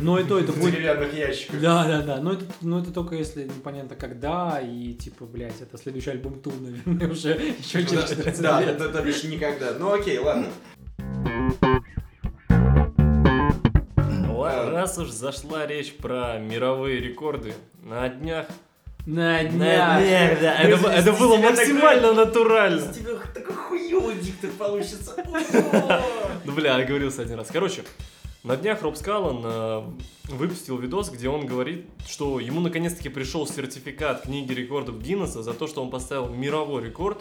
Но 0.00 0.18
и 0.18 0.24
то 0.24 0.40
это 0.40 0.50
В 0.50 0.58
будет... 0.58 0.74
деревянных 0.74 1.14
ящиках. 1.14 1.60
Да, 1.60 1.86
да, 1.86 2.02
да. 2.02 2.20
Но 2.20 2.32
это, 2.32 2.46
но 2.62 2.80
это 2.80 2.92
только 2.92 3.14
если 3.14 3.44
непонятно 3.44 3.94
когда. 3.94 4.60
И 4.60 4.92
типа, 4.94 5.24
блядь, 5.24 5.60
это 5.60 5.78
следующий 5.78 6.10
альбом 6.10 6.40
Тул, 6.40 6.52
наверное, 6.60 7.08
уже 7.12 7.28
еще 7.60 7.86
через 7.86 8.08
14 8.08 8.40
Да, 8.42 8.60
это, 8.60 8.88
то 8.88 9.02
бишь 9.02 9.22
никогда. 9.22 9.72
Ну 9.78 9.92
окей, 9.92 10.18
ладно. 10.18 10.48
Ла- 14.36 14.68
Раз 14.68 14.98
уж 14.98 15.10
зашла 15.10 15.64
речь 15.64 15.94
про 15.94 16.38
мировые 16.40 16.98
рекорды, 16.98 17.54
на 17.84 18.08
днях... 18.08 18.46
На 19.10 19.42
На 19.42 19.44
днях. 19.44 20.02
днях, 20.02 20.40
да, 20.42 20.54
это, 20.60 20.76
Из- 20.76 20.84
это 20.84 21.10
из 21.12 21.18
было 21.18 21.36
максимально 21.38 22.12
натурально. 22.12 22.92
тебя 22.92 23.12
такой 23.32 23.56
хуёвый 23.56 24.16
диктор 24.16 24.50
получится. 24.50 25.16
Ну, 26.44 26.52
бля, 26.52 26.76
оговорился 26.76 27.22
один 27.22 27.38
раз. 27.38 27.48
Короче, 27.50 27.84
на 28.44 28.56
днях 28.56 28.82
Роб 28.82 28.96
Скаллан 28.96 29.40
э, 29.44 29.82
выпустил 30.28 30.76
видос, 30.76 31.08
где 31.10 31.28
он 31.30 31.46
говорит, 31.46 31.86
что 32.06 32.38
ему 32.38 32.60
наконец-таки 32.60 33.08
пришел 33.08 33.46
сертификат 33.46 34.22
книги 34.22 34.52
рекордов 34.52 35.00
Гиннесса 35.02 35.42
за 35.42 35.54
то, 35.54 35.66
что 35.66 35.82
он 35.82 35.90
поставил 35.90 36.28
мировой 36.28 36.84
рекорд 36.84 37.18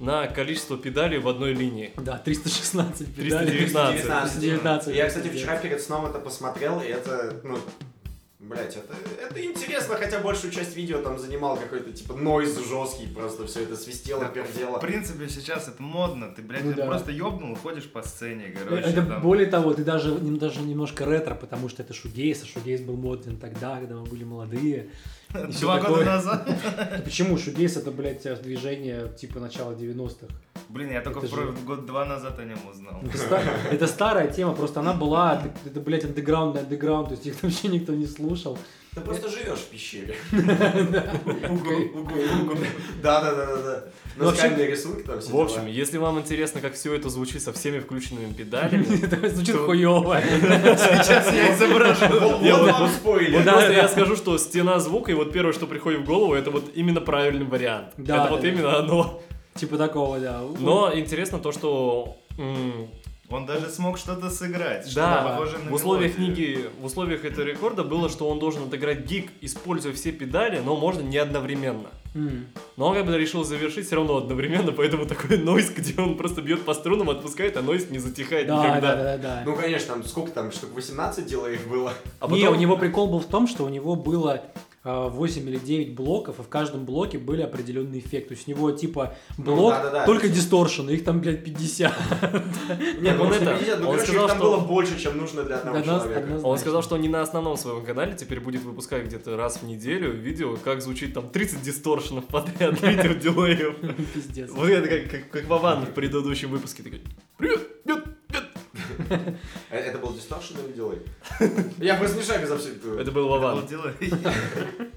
на 0.00 0.26
количество 0.26 0.76
педалей 0.76 1.18
в 1.18 1.28
одной 1.28 1.52
линии. 1.54 1.92
Да, 1.96 2.18
316 2.18 3.14
педалей. 3.14 3.50
319. 3.66 4.02
319. 4.02 4.94
Я, 4.96 5.06
кстати, 5.08 5.28
вчера 5.28 5.56
перед 5.58 5.80
сном 5.80 6.06
это 6.06 6.18
посмотрел, 6.18 6.80
и 6.80 6.86
это, 6.86 7.40
ну, 7.44 7.58
блять, 8.48 8.76
это, 8.76 8.94
это 9.20 9.44
интересно, 9.44 9.94
хотя 9.96 10.20
большую 10.20 10.52
часть 10.52 10.76
видео 10.76 11.02
там 11.02 11.18
занимал 11.18 11.56
какой-то, 11.56 11.92
типа, 11.92 12.14
нойз 12.14 12.56
жесткий, 12.68 13.06
просто 13.06 13.46
все 13.46 13.62
это 13.62 13.76
свистело, 13.76 14.24
В 14.24 14.32
пердело. 14.32 14.78
принципе, 14.78 15.28
сейчас 15.28 15.68
это 15.68 15.82
модно. 15.82 16.32
Ты, 16.34 16.42
блядь, 16.42 16.64
Ну 16.64 16.72
да. 16.74 16.86
просто 16.86 17.10
ёбнул 17.12 17.52
и 17.54 17.56
ходишь 17.56 17.90
по 17.90 18.02
сцене, 18.02 18.54
короче. 18.56 18.82
Это 18.88 19.02
там. 19.04 19.22
более 19.22 19.46
того, 19.46 19.72
ты 19.74 19.84
даже, 19.84 20.12
даже 20.14 20.60
немножко 20.60 21.04
ретро, 21.04 21.34
потому 21.34 21.68
что 21.68 21.82
это 21.82 21.92
шугейс, 21.94 22.42
а 22.42 22.46
шугейс 22.46 22.80
был 22.80 22.96
моден 22.96 23.36
тогда, 23.38 23.78
когда 23.78 23.96
мы 23.96 24.04
были 24.04 24.24
молодые. 24.24 24.90
Два 25.60 25.78
такое. 25.78 25.96
года 25.98 26.04
назад. 26.04 26.48
Почему? 27.04 27.36
Шугейс 27.38 27.76
это, 27.76 27.90
блядь, 27.90 28.22
движение 28.42 29.08
типа 29.16 29.40
начала 29.40 29.72
90-х. 29.72 30.26
Блин, 30.68 30.92
я 30.92 31.00
только 31.02 31.26
же- 31.26 31.52
год-два 31.66 32.04
назад 32.04 32.38
о 32.38 32.44
нем 32.44 32.58
узнал. 32.70 33.00
Это, 33.04 33.18
ста- 33.18 33.42
это 33.70 33.86
старая 33.86 34.28
тема, 34.32 34.54
просто 34.54 34.80
она 34.80 34.92
была, 34.92 35.42
это, 35.66 35.80
блядь, 35.80 36.04
андеграунд, 36.04 36.56
андеграунд, 36.56 37.08
то 37.08 37.14
есть 37.14 37.26
их 37.26 37.42
вообще 37.42 37.68
никто 37.68 37.92
не 37.92 38.06
слушал. 38.06 38.58
Ты 38.94 39.00
просто 39.00 39.28
живешь 39.28 39.58
в 39.58 39.68
пещере. 39.70 40.14
Да, 43.02 43.20
да, 43.20 43.34
да, 43.34 43.56
да. 43.62 43.84
Ну, 44.16 44.26
вообще- 44.26 44.66
рисунки 44.66 45.02
там 45.02 45.20
все 45.20 45.30
В 45.32 45.40
общем, 45.40 45.66
если 45.66 45.98
вам 45.98 46.18
интересно, 46.18 46.60
как 46.60 46.74
все 46.74 46.94
это 46.94 47.08
звучит 47.08 47.42
со 47.42 47.52
всеми 47.52 47.80
включенными 47.80 48.32
педалями, 48.32 48.86
Это 49.04 49.28
звучит 49.28 49.56
хуёво. 49.56 50.20
Сейчас 50.30 51.32
я 51.32 51.54
изображу. 51.54 52.06
Вот 52.06 52.72
вам 52.72 52.90
спойлер. 52.90 53.42
Я 53.72 53.88
скажу, 53.88 54.16
что 54.16 54.38
стена 54.38 54.78
звука, 54.78 55.10
и 55.10 55.14
вот 55.14 55.32
первое, 55.32 55.52
что 55.52 55.66
приходит 55.66 56.00
в 56.00 56.04
голову, 56.04 56.34
это 56.34 56.50
вот 56.50 56.70
именно 56.74 57.00
правильный 57.00 57.46
вариант. 57.46 57.88
Да, 57.96 58.24
это 58.24 58.34
вот 58.34 58.44
именно 58.44 58.78
оно. 58.78 59.20
Типа 59.54 59.76
такого, 59.78 60.18
да. 60.18 60.42
Но 60.58 60.92
интересно 60.94 61.38
то, 61.38 61.52
что 61.52 62.16
Он 63.30 63.46
даже 63.46 63.68
смог 63.70 63.96
что-то 63.98 64.28
сыграть. 64.30 64.86
что 64.86 64.96
да, 64.96 65.22
похоже 65.22 65.58
на 65.58 65.70
в 65.70 65.74
условиях 65.74 66.18
мелодию. 66.18 66.34
книги, 66.36 66.68
в 66.80 66.84
условиях 66.84 67.24
этого 67.24 67.44
рекорда 67.44 67.82
было, 67.82 68.08
что 68.10 68.28
он 68.28 68.38
должен 68.38 68.64
отыграть 68.64 69.06
гиг, 69.06 69.30
используя 69.40 69.92
все 69.94 70.12
педали, 70.12 70.60
но 70.64 70.76
можно 70.76 71.00
не 71.00 71.16
одновременно. 71.16 71.88
М. 72.14 72.46
Но 72.76 72.88
он 72.88 72.94
как 72.94 73.06
бы 73.06 73.16
решил 73.18 73.42
завершить 73.42 73.86
все 73.86 73.96
равно 73.96 74.18
одновременно, 74.18 74.72
поэтому 74.76 75.06
такой 75.06 75.38
нойз, 75.38 75.70
где 75.70 76.00
он 76.00 76.16
просто 76.16 76.42
бьет 76.42 76.64
по 76.64 76.74
струнам, 76.74 77.08
отпускает, 77.10 77.56
а 77.56 77.62
нойз 77.62 77.88
не 77.90 77.98
затихает 77.98 78.46
Да, 78.46 78.56
никогда. 78.68 78.94
да, 78.94 79.02
да, 79.02 79.16
да. 79.18 79.42
Ну, 79.46 79.56
конечно, 79.56 79.94
там 79.94 80.04
сколько 80.04 80.30
там, 80.30 80.52
штук 80.52 80.70
18 80.74 81.26
дело 81.26 81.46
их 81.48 81.66
было. 81.66 81.92
А 82.20 82.28
Не, 82.28 82.42
потом- 82.42 82.56
у 82.56 82.60
него 82.60 82.76
прикол 82.76 83.08
был 83.08 83.20
в 83.20 83.26
том, 83.26 83.48
что 83.48 83.64
у 83.64 83.68
него 83.68 83.96
было 83.96 84.42
8 84.84 85.48
или 85.48 85.56
9 85.58 85.94
блоков, 85.94 86.38
и 86.40 86.42
в 86.42 86.48
каждом 86.48 86.84
блоке 86.84 87.18
были 87.18 87.40
определенные 87.42 88.00
эффекты. 88.00 88.28
То 88.28 88.34
есть 88.34 88.46
у 88.46 88.50
него 88.50 88.70
типа 88.70 89.14
Ну, 89.38 89.44
блок 89.44 89.72
да-да-да. 89.74 90.04
только 90.06 90.28
дисторшн, 90.28 90.88
их 90.90 91.04
там, 91.04 91.20
блядь, 91.20 91.42
50. 91.44 91.92
Нет, 93.00 93.18
он 93.20 93.28
он 93.28 93.32
это, 93.32 93.58
ну, 93.80 93.88
он 93.88 93.94
короче, 93.96 94.12
сказал, 94.12 94.28
что- 94.28 94.38
было 94.38 94.58
больше, 94.58 94.98
чем 95.00 95.16
нужно 95.16 95.42
для 95.44 95.56
одного 95.56 95.78
Одно- 95.78 95.98
человека. 96.00 96.40
Он 96.46 96.58
сказал, 96.58 96.82
что 96.82 96.94
он 96.96 97.00
не 97.00 97.08
на 97.08 97.22
основном 97.22 97.56
своем 97.56 97.84
канале 97.84 98.14
теперь 98.14 98.40
будет 98.40 98.62
выпускать 98.62 99.04
где-то 99.06 99.36
раз 99.36 99.58
в 99.58 99.62
неделю 99.66 100.12
видео, 100.12 100.56
как 100.62 100.82
звучит 100.82 101.14
там 101.14 101.30
30 101.30 101.62
дисторшенов 101.62 102.26
подряд, 102.26 102.80
видео 102.82 103.14
дилеев. 103.14 103.76
Пиздец. 104.14 104.50
Вот 104.50 104.68
это 104.68 105.08
как, 105.30 105.44
Вован 105.48 105.86
в 105.86 105.90
предыдущем 105.94 106.50
выпуске. 106.50 106.82
Такой, 106.82 107.00
привет. 107.38 107.60
Э, 107.60 107.73
Это 109.70 109.98
был 109.98 110.14
дисторшн 110.14 110.58
или 110.58 110.72
дилей? 110.72 111.02
Я 111.78 111.96
просто 111.96 112.16
не 112.16 112.22
шаг 112.22 112.46
за 112.46 112.58
все. 112.58 112.70
Это 112.98 113.10
был 113.10 113.28
Вован. 113.28 113.56
Вот 113.56 113.68
делай. 113.68 113.92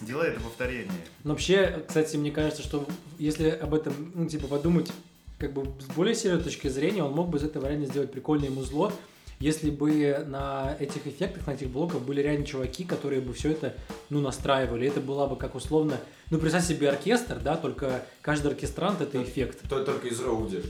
Делай 0.00 0.28
это 0.28 0.40
повторение. 0.40 0.92
Но 1.24 1.30
вообще, 1.30 1.82
кстати, 1.86 2.16
мне 2.16 2.30
кажется, 2.30 2.62
что 2.62 2.86
если 3.18 3.48
об 3.48 3.74
этом, 3.74 4.12
ну, 4.14 4.26
типа, 4.28 4.46
подумать, 4.46 4.92
как 5.38 5.52
бы 5.52 5.64
с 5.80 5.86
более 5.94 6.14
серьезной 6.14 6.44
точки 6.44 6.68
зрения, 6.68 7.02
он 7.02 7.12
мог 7.12 7.28
бы 7.28 7.38
из 7.38 7.44
этого 7.44 7.66
реально 7.66 7.86
сделать 7.86 8.12
прикольное 8.12 8.50
музло, 8.50 8.92
если 9.40 9.70
бы 9.70 10.24
на 10.26 10.76
этих 10.80 11.06
эффектах, 11.06 11.46
на 11.46 11.52
этих 11.52 11.68
блоках 11.68 12.00
были 12.00 12.20
реально 12.22 12.44
чуваки, 12.44 12.84
которые 12.84 13.20
бы 13.20 13.32
все 13.32 13.50
это, 13.52 13.74
ну, 14.10 14.20
настраивали. 14.20 14.88
Это 14.88 15.00
была 15.00 15.26
бы 15.26 15.36
как 15.36 15.54
условно, 15.54 15.98
ну, 16.30 16.38
представь 16.38 16.64
себе 16.66 16.88
оркестр, 16.90 17.38
да, 17.42 17.56
только 17.56 18.02
каждый 18.20 18.48
оркестрант 18.48 19.00
это 19.00 19.22
эффект. 19.22 19.60
То- 19.68 19.84
Только 19.84 20.08
из 20.08 20.20
роуди. 20.20 20.60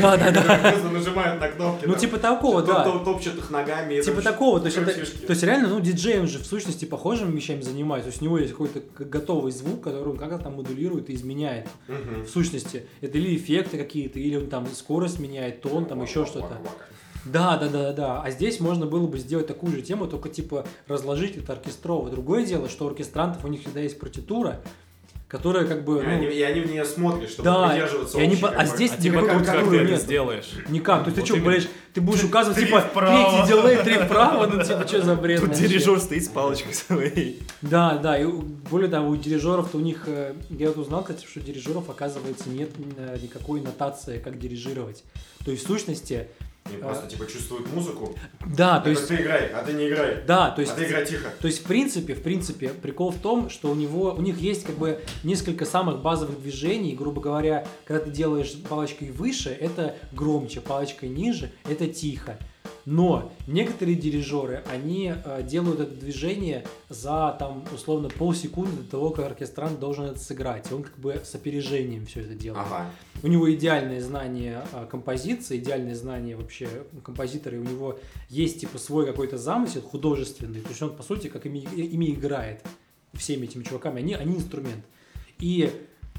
Да-да-да. 0.00 0.58
Просто 0.72 0.88
нажимают 0.90 1.40
на 1.40 1.48
кнопки. 1.48 1.86
Ну, 1.86 1.94
типа 1.96 2.18
такого, 2.18 2.62
да. 2.62 2.84
топ- 2.84 3.04
Топчет 3.04 3.36
их 3.36 3.50
ногами. 3.50 4.00
Типа 4.00 4.22
такого, 4.22 4.60
то 4.60 4.66
есть, 4.66 5.42
реально, 5.42 5.68
ну, 5.68 5.80
диджей, 5.80 6.20
он 6.20 6.28
же 6.28 6.38
в 6.38 6.46
сущности 6.46 6.84
похожими 6.84 7.34
вещами 7.34 7.60
занимается. 7.62 8.08
То 8.08 8.12
есть 8.12 8.22
у 8.22 8.24
него 8.26 8.38
есть 8.38 8.52
какой-то 8.52 8.80
готовый 9.04 9.50
звук, 9.52 9.82
который 9.82 10.08
он 10.12 10.16
как-то 10.16 10.38
там 10.38 10.54
модулирует 10.54 11.10
и 11.10 11.14
изменяет. 11.14 11.68
В 11.88 12.28
сущности, 12.28 12.86
это 13.00 13.18
или 13.18 13.36
эффекты 13.36 13.76
какие-то, 13.76 14.18
или 14.20 14.36
он 14.36 14.46
там 14.46 14.66
скорость 14.72 15.18
меняет, 15.18 15.60
тон, 15.62 15.86
там 15.86 16.02
еще 16.02 16.24
что-то. 16.24 16.58
Да, 17.24 17.56
да, 17.56 17.68
да, 17.68 17.92
да. 17.92 18.22
А 18.22 18.30
здесь 18.30 18.60
можно 18.60 18.86
было 18.86 19.06
бы 19.06 19.18
сделать 19.18 19.46
такую 19.46 19.72
же 19.72 19.82
тему, 19.82 20.06
только 20.06 20.28
типа 20.28 20.66
разложить 20.88 21.36
это 21.36 21.52
оркестрово. 21.54 22.10
Другое 22.10 22.44
дело, 22.44 22.68
что 22.68 22.84
у 22.84 22.88
оркестрантов 22.88 23.44
у 23.44 23.48
них 23.48 23.62
всегда 23.62 23.80
есть 23.80 23.98
партитура, 23.98 24.60
которая 25.26 25.66
как 25.66 25.84
бы, 25.84 26.00
И 26.02 26.06
они- 26.06 26.26
ну, 26.26 26.32
И 26.32 26.42
они 26.42 26.60
в 26.60 26.70
нее 26.70 26.84
смотрят, 26.84 27.28
чтобы 27.30 27.44
Да, 27.44 27.68
придерживаться 27.70 28.18
они 28.18 28.34
общей, 28.34 28.44
а 28.46 28.66
здесь 28.66 28.92
А 28.92 29.00
типа 29.00 29.22
как, 29.22 29.44
как 29.46 29.68
ты 29.70 29.76
это 29.78 29.96
сделаешь? 29.96 30.50
никак. 30.68 31.00
То 31.04 31.10
есть 31.10 31.14
ты 31.16 31.20
Вот 31.22 31.26
что, 31.26 31.36
именно. 31.36 31.50
блядь, 31.50 31.68
ты 31.94 32.00
будешь 32.02 32.22
указывать, 32.24 32.56
Три 32.56 32.66
типа, 32.66 32.80
вправо. 32.82 33.30
третий 33.42 33.52
дилей, 33.52 33.82
три 33.82 33.94
вправо, 34.06 34.46
ну 34.46 34.62
типа, 34.62 34.86
что 34.86 35.02
за 35.02 35.16
бред? 35.16 35.40
Тут 35.40 35.48
вообще? 35.48 35.66
дирижер 35.66 35.98
стоит 36.00 36.24
с 36.24 36.28
палочкой 36.28 36.74
своей. 36.74 37.42
Да, 37.62 37.96
да, 37.98 38.16
и 38.18 38.26
более 38.26 38.88
того, 38.90 39.08
у 39.08 39.16
дирижеров-то 39.16 39.78
у 39.78 39.80
них, 39.80 40.04
э, 40.06 40.34
я 40.50 40.68
вот 40.68 40.76
узнал, 40.78 41.00
кстати, 41.02 41.24
что 41.26 41.40
у 41.40 41.42
дирижеров, 41.42 41.88
оказывается, 41.90 42.48
нет 42.50 42.70
э, 42.98 43.18
никакой 43.20 43.60
нотации, 43.60 44.18
как 44.18 44.38
дирижировать. 44.38 45.02
То 45.44 45.50
есть, 45.50 45.64
в 45.64 45.66
сущности, 45.66 46.28
Они 46.64 46.78
просто 46.78 47.06
типа 47.08 47.26
чувствуют 47.26 47.72
музыку. 47.72 48.14
да, 48.46 48.80
то 48.80 48.88
есть, 48.90 49.06
ты 49.06 49.16
играй, 49.16 49.48
а 49.48 49.62
ты 49.62 49.74
не 49.74 49.88
играй. 49.88 50.22
да, 50.26 50.50
то 50.50 50.62
есть, 50.62 50.72
А 50.72 50.76
ты 50.76 50.86
играй 50.86 51.04
тихо. 51.04 51.28
то 51.38 51.46
есть, 51.46 51.60
в 51.60 51.64
принципе, 51.64 52.14
в 52.14 52.22
принципе, 52.22 52.68
прикол 52.70 53.10
в 53.10 53.18
том, 53.18 53.50
что 53.50 53.70
у 53.70 53.74
него, 53.74 54.14
у 54.16 54.22
них 54.22 54.38
есть 54.38 54.64
как 54.64 54.76
бы 54.76 55.00
несколько 55.24 55.66
самых 55.66 56.00
базовых 56.00 56.40
движений, 56.40 56.94
грубо 56.94 57.20
говоря, 57.20 57.66
когда 57.84 58.04
ты 58.04 58.10
делаешь 58.10 58.54
палочкой 58.68 59.10
выше, 59.10 59.50
это 59.50 59.94
громче, 60.12 60.60
палочкой 60.60 61.10
ниже, 61.10 61.52
это 61.68 61.86
тихо. 61.86 62.38
Но 62.86 63.32
некоторые 63.46 63.96
дирижеры, 63.96 64.62
они 64.70 65.12
э, 65.12 65.42
делают 65.42 65.80
это 65.80 65.90
движение 65.90 66.66
за 66.88 67.34
там 67.38 67.64
условно 67.72 68.10
полсекунды 68.10 68.82
до 68.82 68.90
того, 68.90 69.10
как 69.10 69.26
оркестрант 69.26 69.80
должен 69.80 70.04
это 70.04 70.18
сыграть. 70.18 70.70
И 70.70 70.74
он 70.74 70.82
как 70.82 70.98
бы 70.98 71.20
с 71.24 71.34
опережением 71.34 72.04
все 72.04 72.20
это 72.20 72.34
делает. 72.34 72.66
Ага. 72.66 72.90
У 73.22 73.26
него 73.28 73.50
идеальное 73.54 74.02
знание 74.02 74.62
а, 74.72 74.84
композиции, 74.84 75.56
идеальное 75.56 75.94
знание 75.94 76.36
вообще 76.36 76.68
композитора, 77.02 77.56
и 77.56 77.60
у 77.60 77.64
него 77.64 77.98
есть 78.28 78.60
типа 78.60 78.76
свой 78.76 79.06
какой-то 79.06 79.38
замысел 79.38 79.80
художественный, 79.80 80.60
то 80.60 80.68
есть 80.68 80.82
он 80.82 80.94
по 80.94 81.02
сути 81.02 81.28
как 81.28 81.46
ими, 81.46 81.58
ими 81.58 82.10
играет 82.12 82.62
всеми 83.14 83.44
этими 83.44 83.62
чуваками, 83.62 84.00
они, 84.00 84.14
они 84.14 84.36
инструмент. 84.36 84.84
И 85.38 85.70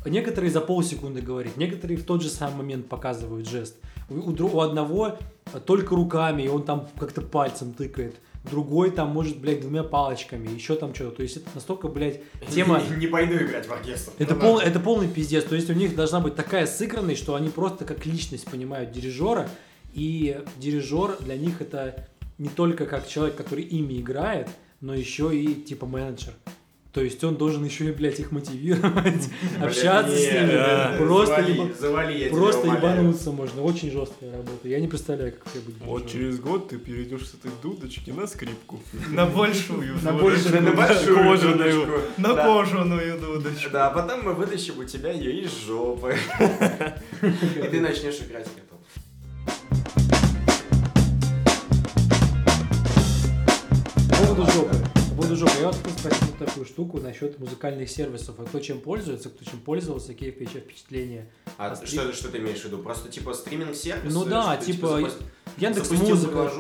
некоторые 0.06 0.52
за 0.52 0.62
полсекунды 0.62 1.22
говорят, 1.22 1.58
некоторые 1.58 1.98
в 1.98 2.06
тот 2.06 2.24
же 2.24 2.30
самый 2.30 2.58
момент 2.58 2.88
показывают 2.88 3.48
жест. 3.48 3.76
У, 4.10 4.32
у 4.32 4.60
одного 4.60 5.18
только 5.66 5.96
руками, 5.96 6.44
и 6.44 6.48
он 6.48 6.64
там 6.64 6.88
как-то 7.00 7.22
пальцем 7.22 7.74
тыкает. 7.74 8.16
Другой 8.44 8.92
там 8.92 9.10
может, 9.10 9.40
блядь, 9.40 9.62
двумя 9.62 9.84
палочками, 9.84 10.48
еще 10.48 10.76
там 10.76 10.94
что-то. 10.94 11.18
То 11.18 11.24
есть 11.24 11.38
это 11.38 11.50
настолько, 11.56 11.88
блядь, 11.88 12.22
тема... 12.50 12.82
Не, 12.92 12.98
не 12.98 13.08
пойду 13.08 13.36
играть 13.36 13.68
в 13.68 13.72
оркестр. 13.72 14.12
Это, 14.20 14.36
Ну 14.36 14.42
пол, 14.42 14.60
это 14.60 14.80
полный 14.80 15.08
пиздец. 15.08 15.46
То 15.46 15.56
есть 15.56 15.70
у 15.70 15.74
них 15.74 15.96
должна 15.96 16.20
быть 16.20 16.36
такая 16.36 16.68
сыгранность, 16.68 17.22
что 17.22 17.34
они 17.34 17.50
просто 17.50 17.86
как 17.86 18.06
личность 18.06 18.46
понимают 18.46 18.92
дирижера. 18.92 19.50
И 19.94 20.44
дирижер 20.58 21.18
для 21.22 21.38
них 21.38 21.62
это 21.62 22.08
не 22.38 22.50
только 22.50 22.86
как 22.86 23.08
человек, 23.08 23.36
который 23.36 23.64
ими 23.64 24.00
играет, 24.00 24.50
но 24.80 24.94
еще 24.94 25.36
и 25.36 25.56
типа 25.56 25.88
менеджер. 25.88 26.34
То 26.96 27.02
есть 27.02 27.22
он 27.26 27.36
должен 27.36 27.66
еще 27.66 27.90
и, 27.90 27.92
блядь, 27.92 28.22
их 28.22 28.32
мотивировать, 28.32 29.30
общаться 29.62 30.16
с 30.16 30.32
ними. 30.32 30.98
Просто, 30.98 31.46
просто 32.32 32.68
ебануться 32.68 33.32
можно. 33.32 33.64
Очень 33.64 33.92
жесткая 33.92 34.32
работа. 34.32 34.70
Я 34.70 34.80
не 34.80 34.88
представляю, 34.88 35.34
как 35.34 35.54
это 35.54 35.60
будет. 35.60 35.82
Вот 35.82 36.10
через 36.10 36.40
год 36.40 36.70
ты 36.70 36.78
перейдешь 36.78 37.28
с 37.28 37.34
этой 37.34 37.52
дудочки 37.62 38.12
на 38.12 38.26
скрипку. 38.28 38.80
На 39.10 39.26
большую. 39.26 39.96
На 40.04 40.14
дудочку. 40.14 40.52
большую. 40.52 40.62
На 40.62 40.72
большую 40.72 41.16
Кожаную. 41.18 41.86
дудочку. 41.86 42.22
На 42.22 42.34
кожаную 42.34 43.20
дудочку. 43.20 43.70
Да, 43.74 43.88
а 43.88 43.90
потом 43.90 44.24
мы 44.24 44.34
вытащим 44.34 44.80
у 44.80 44.86
тебя 44.86 45.12
ее 45.12 45.42
из 45.42 45.52
жопы. 45.68 46.16
И 47.22 47.68
ты 47.72 47.82
начнешь 47.82 48.22
играть. 48.22 48.48
По 54.08 54.16
поводу 54.16 54.50
жопы. 54.50 54.95
Жопы. 55.22 55.52
Я 55.62 55.74
спросить 55.74 56.22
вот 56.24 56.38
такую 56.38 56.66
штуку 56.66 57.00
насчет 57.00 57.40
музыкальных 57.40 57.90
сервисов. 57.90 58.36
А 58.40 58.44
кто 58.44 58.60
чем 58.60 58.80
пользуется, 58.80 59.30
кто 59.30 59.44
чем 59.46 59.60
пользовался, 59.60 60.10
какие 60.10 60.32
впечат- 60.32 60.64
впечатления? 60.64 61.30
А 61.58 61.72
А 61.72 61.86
что, 61.86 62.12
что 62.14 62.30
ты 62.30 62.38
имеешь 62.40 62.60
в 62.62 62.66
виду? 62.66 62.80
Просто 62.80 63.10
типа 63.10 63.34
стриминг-сервис? 63.34 64.14
Ну 64.14 64.26
да, 64.26 64.58
типа, 64.58 64.88
запусти- 65.00 65.24
Яндекс 65.58 65.92
Музыка. 65.92 66.52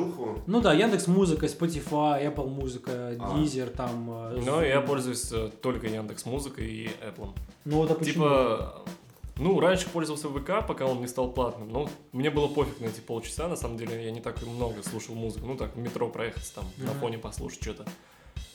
Ну 0.47 0.61
да, 0.61 0.73
Яндекс 0.73 1.07
Музыка, 1.07 1.45
Spotify, 1.47 2.33
Apple 2.33 2.47
Музыка, 2.49 2.91
А. 3.19 3.37
Deezer, 3.37 3.69
там. 3.69 4.09
э, 4.09 4.41
Но 4.45 4.61
Zoom. 4.63 4.67
я 4.69 4.81
пользуюсь 4.81 5.31
э, 5.31 5.51
только 5.61 5.87
Яндекс 5.87 6.25
Музыкой 6.25 6.65
и 6.67 6.87
Apple. 7.01 7.29
Ну 7.65 7.77
вот 7.77 7.91
а 7.91 7.95
почему? 7.95 8.13
Типа, 8.13 8.85
ну, 9.37 9.59
раньше 9.59 9.89
пользовался 9.89 10.29
ВК, 10.29 10.65
пока 10.65 10.85
он 10.85 11.01
не 11.01 11.07
стал 11.07 11.29
платным, 11.33 11.69
но 11.69 11.89
мне 12.13 12.29
было 12.29 12.47
пофиг 12.47 12.79
на 12.79 12.85
эти 12.85 13.01
полчаса, 13.01 13.49
на 13.49 13.57
самом 13.57 13.77
деле, 13.77 14.05
я 14.05 14.11
не 14.11 14.21
так 14.21 14.41
много 14.47 14.81
слушал 14.81 15.13
музыку, 15.13 15.45
ну, 15.45 15.57
так, 15.57 15.75
в 15.75 15.79
метро 15.79 16.07
проехать, 16.07 16.49
там, 16.55 16.63
на 16.77 16.91
Мгм. 16.91 16.99
фоне 17.01 17.17
послушать 17.17 17.61
что-то. 17.61 17.85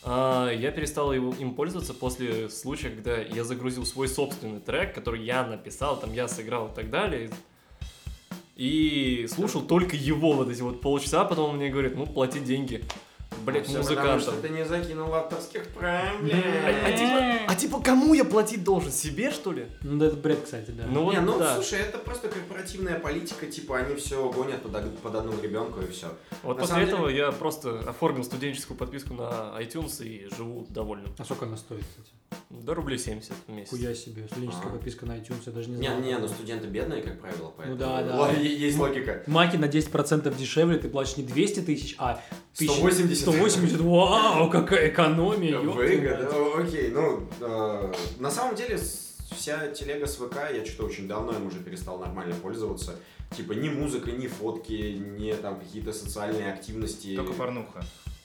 А, 0.03 0.51
я 0.51 0.71
перестал 0.71 1.13
его, 1.13 1.35
им 1.39 1.55
пользоваться 1.55 1.93
после 1.93 2.49
случая, 2.49 2.91
когда 2.91 3.19
я 3.19 3.45
загрузил 3.45 3.85
свой 3.85 4.09
собственный 4.09 4.61
трек, 4.61 4.95
который 4.95 5.23
я 5.23 5.47
написал, 5.47 5.99
там, 6.01 6.13
я 6.13 6.27
сыграл 6.27 6.69
и 6.69 6.75
так 6.75 6.91
далее, 6.91 7.31
и 8.57 9.27
слушал 9.31 9.63
только 9.63 9.97
его 9.97 10.33
вот 10.33 10.49
эти 10.49 10.63
вот 10.63 10.81
полчаса, 10.81 11.25
потом 11.25 11.51
он 11.51 11.57
мне 11.57 11.71
говорит, 11.71 11.97
ну, 11.97 12.07
плати 12.07 12.41
деньги. 12.41 12.85
Блять, 13.45 13.67
Всё 13.67 13.79
потому, 13.83 13.97
музыкантам. 14.01 14.21
что 14.21 14.33
ты 14.43 14.49
не 14.51 14.65
закинул 14.65 15.15
авторских 15.15 15.67
прав, 15.69 16.21
блядь. 16.23 16.45
А, 16.45 16.87
а 16.87 16.93
типа, 16.93 17.53
а 17.53 17.55
типа 17.57 17.81
кому 17.81 18.15
я 18.15 18.25
платить 18.25 18.63
должен? 18.65 18.93
Себе, 18.93 19.31
что 19.31 19.53
ли? 19.53 19.67
Ну 19.83 19.99
да, 19.99 20.07
это 20.07 20.17
бред, 20.17 20.41
кстати, 20.45 20.71
да. 20.71 20.85
Ну 20.87 21.05
вот, 21.05 21.15
не, 21.15 21.21
ну 21.21 21.39
да. 21.39 21.55
слушай, 21.55 21.81
это 21.81 21.99
просто 21.99 22.29
корпоративная 22.29 22.99
политика, 22.99 23.47
типа 23.47 23.79
они 23.79 23.95
все 23.97 24.31
гонят 24.31 24.63
под, 24.63 24.75
од- 24.75 24.99
под 24.99 25.15
одну 25.15 25.33
гребенку 25.33 25.81
и 25.81 25.91
все. 25.91 26.09
Вот 26.43 26.57
На 26.59 26.63
после 26.63 26.83
этого 26.85 27.09
я 27.09 27.33
просто 27.33 27.79
оформил 27.81 28.25
студенческую 28.25 28.77
подписку 28.77 29.15
на 29.15 29.55
iTunes 29.61 30.05
и 30.05 30.29
живу 30.37 30.67
довольным. 30.69 31.13
А 31.19 31.25
сколько 31.25 31.47
она 31.47 31.57
стоит, 31.57 31.83
кстати? 31.85 32.11
До 32.51 32.75
рублей 32.75 32.99
70 32.99 33.33
в 33.47 33.53
месяц. 33.53 33.71
Хуя 33.71 33.95
себе. 33.95 34.27
Студенческая 34.31 34.69
А. 34.69 34.71
подписка 34.73 35.07
на 35.07 35.13
iTunes, 35.17 35.43
я 35.47 35.53
даже 35.53 35.71
не 35.71 35.77
Не, 35.79 35.89
знал. 35.89 36.01
не, 36.01 36.19
ну 36.19 36.29
студенты 36.29 36.67
бедные, 36.69 37.03
как 37.03 37.21
правило, 37.21 37.53
поэтому 37.57 37.79
да, 37.79 38.03
да. 38.03 38.29
л- 38.33 38.41
есть 38.43 38.79
логика. 38.79 39.23
Маки 39.27 39.57
на 39.57 39.65
10% 39.65 40.37
дешевле, 40.37 40.79
ты 40.79 40.89
платишь 40.89 41.17
не 41.17 41.25
200 41.25 41.61
тысяч, 41.61 41.95
а 41.99 42.21
1000 42.57 42.75
180. 42.75 43.19
180. 43.23 43.81
Вау, 43.81 44.51
какая 44.51 44.89
экономия, 44.91 45.59
Выгода. 45.59 46.29
О, 46.33 46.61
окей, 46.63 46.91
ну, 46.91 47.27
э, 47.41 47.93
на 48.19 48.31
самом 48.31 48.55
деле, 48.57 48.79
вся 49.31 49.69
телега 49.69 50.07
с 50.07 50.17
ВК, 50.17 50.37
я 50.55 50.65
что-то 50.65 50.85
очень 50.87 51.09
давно 51.09 51.33
им 51.33 51.47
уже 51.47 51.59
перестал 51.61 51.99
нормально 51.99 52.35
пользоваться. 52.37 52.97
Типа 53.37 53.53
ни 53.53 53.69
музыка, 53.69 54.11
ни 54.11 54.27
фотки, 54.27 54.73
ни 54.73 55.33
там 55.33 55.59
какие-то 55.61 55.93
социальные 55.93 56.53
активности. 56.53 57.15
Только 57.17 57.33
порнуха. 57.33 57.83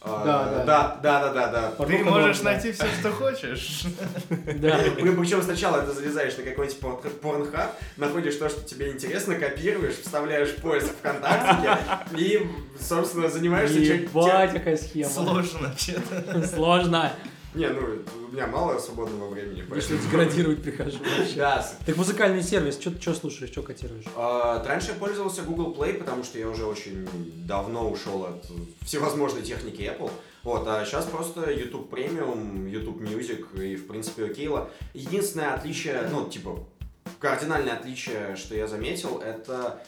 А, 0.07 0.23
Да, 0.23 0.43
да. 0.43 0.65
да, 0.65 0.99
да, 1.01 1.33
да, 1.33 1.47
да, 1.47 1.71
да. 1.77 1.85
Ты 1.85 2.03
можешь 2.03 2.41
найти 2.41 2.71
все, 2.71 2.85
что 2.99 3.11
хочешь. 3.11 3.83
Да. 4.29 4.77
Причем 4.95 5.41
сначала 5.41 5.81
ты 5.81 5.91
залезаешь 5.91 6.37
на 6.37 6.43
какой-нибудь 6.43 6.79
пор- 6.79 7.01
порнхаб, 7.21 7.75
находишь 7.97 8.35
то, 8.35 8.49
что 8.49 8.61
тебе 8.61 8.91
интересно, 8.91 9.35
копируешь, 9.35 9.95
вставляешь 9.95 10.49
в 10.49 10.61
поиск 10.61 10.87
ВКонтакте 10.99 11.77
и, 12.17 12.47
собственно, 12.79 13.29
занимаешься 13.29 13.79
Ебать, 13.79 14.53
какая 14.53 14.77
схема. 14.77 15.09
Сложно, 15.09 15.73
че-то. 15.77 16.47
Сложно. 16.47 17.11
Не, 17.55 17.69
ну, 17.69 18.03
у 18.27 18.33
меня 18.33 18.47
мало 18.47 18.77
свободного 18.77 19.29
времени, 19.29 19.63
поэтому... 19.67 19.99
деградировать 20.01 20.61
прихожу. 20.61 20.97
Сейчас. 21.25 21.77
Так 21.85 21.95
музыкальный 21.95 22.43
сервис, 22.43 22.77
что 22.79 23.13
слушаешь, 23.13 23.51
что 23.51 23.61
котируешь? 23.61 24.03
А, 24.15 24.61
Раньше 24.65 24.89
я 24.89 24.95
пользовался 24.95 25.41
Google 25.43 25.73
Play, 25.73 25.93
потому 25.93 26.23
что 26.25 26.37
я 26.37 26.49
уже 26.49 26.65
очень 26.65 27.07
давно 27.47 27.89
ушел 27.89 28.25
от 28.25 28.45
всевозможной 28.81 29.41
техники 29.41 29.81
Apple. 29.81 30.11
Вот, 30.43 30.67
а 30.67 30.85
сейчас 30.85 31.05
просто 31.05 31.49
YouTube 31.49 31.91
Premium, 31.91 32.69
YouTube 32.69 33.01
Music 33.01 33.63
и, 33.63 33.77
в 33.77 33.87
принципе, 33.87 34.25
Окейла. 34.25 34.69
Единственное 34.93 35.53
отличие, 35.53 36.07
ну, 36.11 36.29
типа, 36.29 36.59
кардинальное 37.19 37.73
отличие, 37.73 38.35
что 38.35 38.53
я 38.53 38.67
заметил, 38.67 39.19
это 39.19 39.81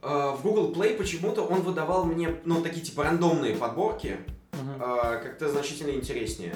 э, 0.00 0.06
в 0.06 0.40
Google 0.42 0.72
Play 0.72 0.96
почему-то 0.96 1.42
он 1.42 1.62
выдавал 1.62 2.04
мне, 2.04 2.36
ну, 2.44 2.62
такие, 2.62 2.82
типа, 2.82 3.02
рандомные 3.02 3.56
подборки, 3.56 4.18
э, 4.52 5.20
как-то 5.22 5.50
значительно 5.50 5.90
интереснее. 5.90 6.54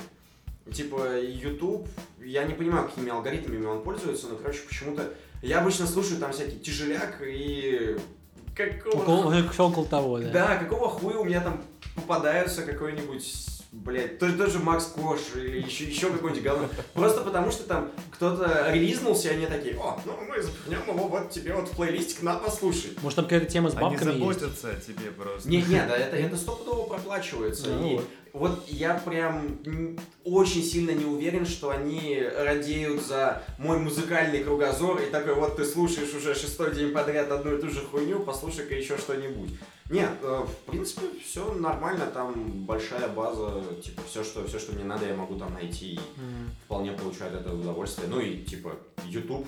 Типа, 0.73 1.21
YouTube, 1.21 1.89
я 2.21 2.45
не 2.45 2.55
понимаю, 2.55 2.89
какими 2.89 3.11
алгоритмами 3.11 3.65
он 3.67 3.83
пользуется, 3.83 4.27
но, 4.29 4.37
короче, 4.37 4.61
почему-то... 4.67 5.13
Я 5.43 5.61
обычно 5.61 5.87
слушаю 5.87 6.19
там 6.19 6.33
всякий 6.33 6.59
тяжеляк 6.59 7.23
и... 7.25 7.97
Какого... 8.57 9.03
Около, 9.59 9.87
того, 9.87 10.19
да. 10.19 10.31
Да, 10.31 10.57
какого 10.57 10.89
хуя 10.89 11.19
у 11.19 11.25
меня 11.25 11.41
там 11.41 11.63
попадаются 11.95 12.63
какой-нибудь, 12.63 13.47
блядь, 13.71 14.19
тот, 14.19 14.37
тот 14.39 14.51
же 14.51 14.59
Макс 14.59 14.87
Кош 14.87 15.21
или 15.35 15.61
еще, 15.61 15.85
еще 15.85 16.11
какой-нибудь 16.11 16.43
говно. 16.43 16.69
Просто 16.95 17.21
потому 17.21 17.51
что 17.51 17.65
там 17.65 17.91
кто-то 18.11 18.71
релизнулся, 18.73 19.29
и 19.31 19.35
они 19.35 19.47
такие, 19.47 19.77
о, 19.77 20.01
ну 20.05 20.13
мы 20.27 20.43
запихнем 20.43 20.81
его 20.89 21.07
вот 21.09 21.31
тебе 21.31 21.55
вот 21.55 21.69
в 21.69 21.77
плейлистик, 21.77 22.23
на, 22.23 22.37
послушай. 22.37 22.93
Может, 23.03 23.17
там 23.17 23.25
какая-то 23.27 23.47
тема 23.47 23.71
с 23.71 23.75
Они 23.75 23.83
бабками 23.83 24.09
есть? 24.09 24.19
заботятся 24.19 24.71
о 24.71 24.75
тебе 24.75 25.11
просто. 25.11 25.49
Не, 25.49 25.63
не, 25.63 25.79
да, 25.87 25.97
это, 25.97 26.17
это 26.17 26.37
стопудово 26.37 26.89
проплачивается. 26.89 27.69
Ну 27.69 27.91
и 27.91 27.95
вот. 27.97 28.05
Вот 28.39 28.69
я 28.69 28.95
прям 28.95 29.59
очень 30.25 30.63
сильно 30.63 30.91
не 30.91 31.05
уверен, 31.07 31.47
что 31.47 31.71
они 31.71 32.23
радеют 32.39 33.03
за 33.03 33.43
мой 33.59 33.79
музыкальный 33.79 34.45
кругозор 34.45 35.01
и 35.01 35.11
такой, 35.11 35.35
вот 35.35 35.57
ты 35.57 35.65
слушаешь 35.65 36.13
уже 36.15 36.35
шестой 36.35 36.75
день 36.75 36.93
подряд 36.93 37.31
одну 37.31 37.57
и 37.57 37.61
ту 37.61 37.69
же 37.71 37.81
хуйню, 37.81 38.21
послушай-ка 38.21 38.75
еще 38.75 38.99
что-нибудь. 38.99 39.51
Нет, 39.89 40.11
э, 40.23 40.45
в 40.45 40.71
принципе, 40.71 41.07
все 41.25 41.55
нормально, 41.55 42.07
там 42.13 42.35
большая 42.67 43.09
база, 43.09 43.63
типа, 43.83 44.03
все, 44.09 44.23
что, 44.25 44.47
все, 44.47 44.59
что 44.59 44.75
мне 44.75 44.85
надо, 44.85 45.07
я 45.07 45.15
могу 45.15 45.37
там 45.37 45.55
найти 45.55 45.95
и 45.95 45.97
М. 45.97 46.51
вполне 46.65 46.93
получаю 46.93 47.33
от 47.35 47.41
этого 47.41 47.59
удовольствие. 47.61 48.09
Ну 48.11 48.21
и, 48.21 48.43
типа, 48.43 48.73
YouTube 49.07 49.47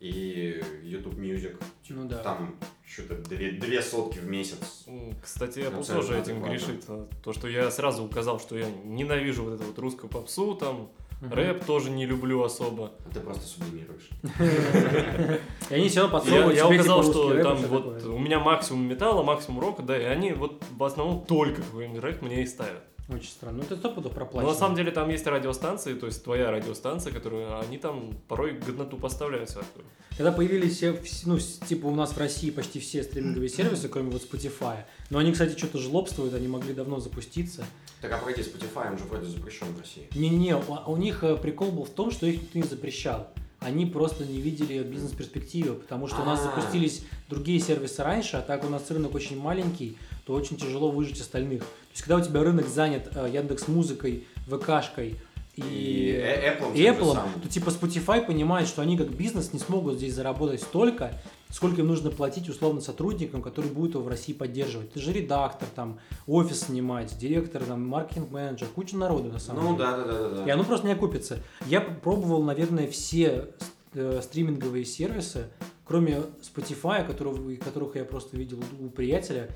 и 0.00 0.62
YouTube 0.82 1.14
Music, 1.14 1.56
Ну 1.90 2.08
да. 2.08 2.18
там 2.18 2.56
что-то 2.86 3.16
две, 3.16 3.52
две 3.52 3.82
сотки 3.82 4.18
в 4.18 4.26
месяц. 4.26 4.86
Кстати, 5.22 5.58
Apple 5.60 5.78
Абсолютно 5.78 5.94
тоже 6.08 6.18
этим 6.18 6.42
адекватно. 6.42 6.50
грешит. 6.50 6.84
А, 6.88 7.08
То, 7.22 7.32
что 7.32 7.48
я 7.48 7.70
сразу 7.70 8.02
указал, 8.04 8.40
что 8.40 8.56
я 8.58 8.66
ненавижу 8.84 9.44
вот 9.44 9.54
эту 9.54 9.64
вот 9.64 9.78
русскую 9.78 10.10
попсу, 10.10 10.54
там, 10.54 10.90
Мгм. 11.20 11.34
рэп 11.34 11.64
тоже 11.66 11.90
не 11.90 12.06
люблю 12.06 12.42
особо. 12.42 12.92
Ты 13.12 13.20
просто 13.20 13.42
сублимируешь. 13.46 14.08
И 15.70 15.74
они 15.74 15.88
все 15.90 16.08
подсовывают 16.08 16.56
я 16.56 16.66
указал, 16.66 17.02
типа, 17.02 17.12
что 17.12 17.42
там 17.42 17.56
вот 17.58 18.04
у 18.06 18.18
меня 18.18 18.40
максимум 18.40 18.88
металла, 18.88 19.22
максимум 19.22 19.60
рока, 19.60 19.82
да, 19.82 19.98
и 20.00 20.04
они 20.04 20.32
вот 20.32 20.62
в 20.70 20.82
основном 20.82 21.24
только 21.26 21.60
какой-нибудь 21.60 22.00
рэп 22.02 22.22
мне 22.22 22.42
и 22.42 22.46
ставят. 22.46 22.82
Очень 23.12 23.28
странно. 23.30 23.58
Ну, 23.58 23.64
это 23.64 23.76
стопудов 23.76 24.12
Но 24.12 24.16
проплачено. 24.18 24.52
на 24.52 24.58
самом 24.58 24.76
деле 24.76 24.90
там 24.92 25.08
есть 25.10 25.26
радиостанции, 25.26 25.94
то 25.94 26.06
есть 26.06 26.22
твоя 26.22 26.50
радиостанция, 26.50 27.12
которую 27.12 27.58
они 27.60 27.76
там 27.78 28.14
порой 28.28 28.52
годноту 28.52 28.96
поставляют 28.96 29.50
всякую. 29.50 29.84
Когда 30.16 30.32
появились 30.32 30.76
все, 30.76 30.90
вс- 30.92 31.22
ну, 31.26 31.38
типа 31.38 31.86
у 31.86 31.94
нас 31.94 32.12
в 32.12 32.18
России 32.18 32.50
почти 32.50 32.78
все 32.78 33.02
стриминговые 33.02 33.48
сервисы, 33.56 33.88
кроме 33.88 34.10
вот 34.10 34.22
Spotify. 34.22 34.84
Но 35.10 35.18
они, 35.18 35.32
кстати, 35.32 35.56
что-то 35.56 35.78
жлобствуют, 35.78 36.34
они 36.34 36.46
могли 36.46 36.72
давно 36.72 37.00
запуститься. 37.00 37.64
Так 38.00 38.12
а 38.12 38.18
погоди, 38.18 38.42
Spotify, 38.42 38.90
он 38.92 38.98
же 38.98 39.04
вроде 39.04 39.26
запрещен 39.26 39.66
в 39.74 39.80
России. 39.80 40.08
Не-не-не, 40.14 40.56
у, 40.56 40.62
у 40.92 40.96
них 40.96 41.24
э, 41.24 41.36
прикол 41.36 41.70
был 41.72 41.84
в 41.84 41.90
том, 41.90 42.10
что 42.10 42.26
их 42.26 42.40
никто 42.42 42.58
не 42.58 42.64
запрещал. 42.64 43.28
Они 43.60 43.84
просто 43.84 44.24
не 44.24 44.40
видели 44.40 44.82
бизнес-перспективы, 44.82 45.74
потому 45.74 46.06
что 46.06 46.22
у 46.22 46.24
нас 46.24 46.40
А. 46.40 46.44
запустились 46.44 47.02
другие 47.28 47.60
сервисы 47.60 48.02
раньше, 48.02 48.38
а 48.38 48.40
так 48.40 48.64
у 48.64 48.68
нас 48.68 48.90
рынок 48.90 49.14
очень 49.14 49.38
маленький, 49.38 49.98
то 50.24 50.32
очень 50.32 50.56
тяжело 50.56 50.90
выжить 50.90 51.20
остальных. 51.20 51.60
То 51.60 51.92
есть, 51.92 52.02
когда 52.02 52.16
у 52.16 52.20
тебя 52.22 52.42
рынок 52.42 52.66
занят 52.68 53.10
э, 53.14 53.30
Яндекс 53.32 53.68
Музыкой, 53.68 54.24
ВКшкой 54.46 55.16
и, 55.56 55.62
И 55.62 56.12
Apple 56.22 56.74
и 56.74 56.82
Apple, 56.84 57.18
то 57.42 57.48
типа 57.48 57.68
Spotify 57.68 58.24
понимает, 58.24 58.66
что 58.66 58.80
они 58.80 58.96
как 58.96 59.10
бизнес 59.10 59.52
не 59.52 59.58
смогут 59.58 59.96
здесь 59.96 60.14
заработать 60.14 60.62
столько, 60.62 61.12
сколько 61.50 61.80
им 61.80 61.88
нужно 61.88 62.10
платить 62.10 62.48
условно 62.48 62.80
сотрудникам, 62.80 63.42
которые 63.42 63.72
будут 63.72 63.94
его 63.94 64.04
в 64.04 64.08
России 64.08 64.32
поддерживать. 64.32 64.92
Ты 64.92 65.00
же 65.00 65.12
редактор, 65.12 65.68
там, 65.74 65.98
офис 66.26 66.60
снимать, 66.62 67.16
директор, 67.18 67.62
там, 67.62 67.86
маркетинг-менеджер, 67.86 68.68
куча 68.74 68.96
народу 68.96 69.30
на 69.32 69.38
самом 69.38 69.64
Ну 69.64 69.76
деле. 69.76 69.78
да, 69.78 69.96
да, 69.96 70.04
да, 70.04 70.28
да. 70.30 70.46
И 70.46 70.50
оно 70.50 70.64
просто 70.64 70.86
не 70.86 70.92
окупится. 70.92 71.38
Я 71.66 71.80
пробовал, 71.80 72.42
наверное, 72.42 72.86
все 72.88 73.48
э, 73.94 74.20
стриминговые 74.22 74.84
сервисы, 74.84 75.48
кроме 75.84 76.22
Spotify, 76.42 77.06
которого, 77.06 77.54
которых 77.56 77.96
я 77.96 78.04
просто 78.04 78.36
видел 78.36 78.62
у 78.78 78.88
приятеля. 78.88 79.50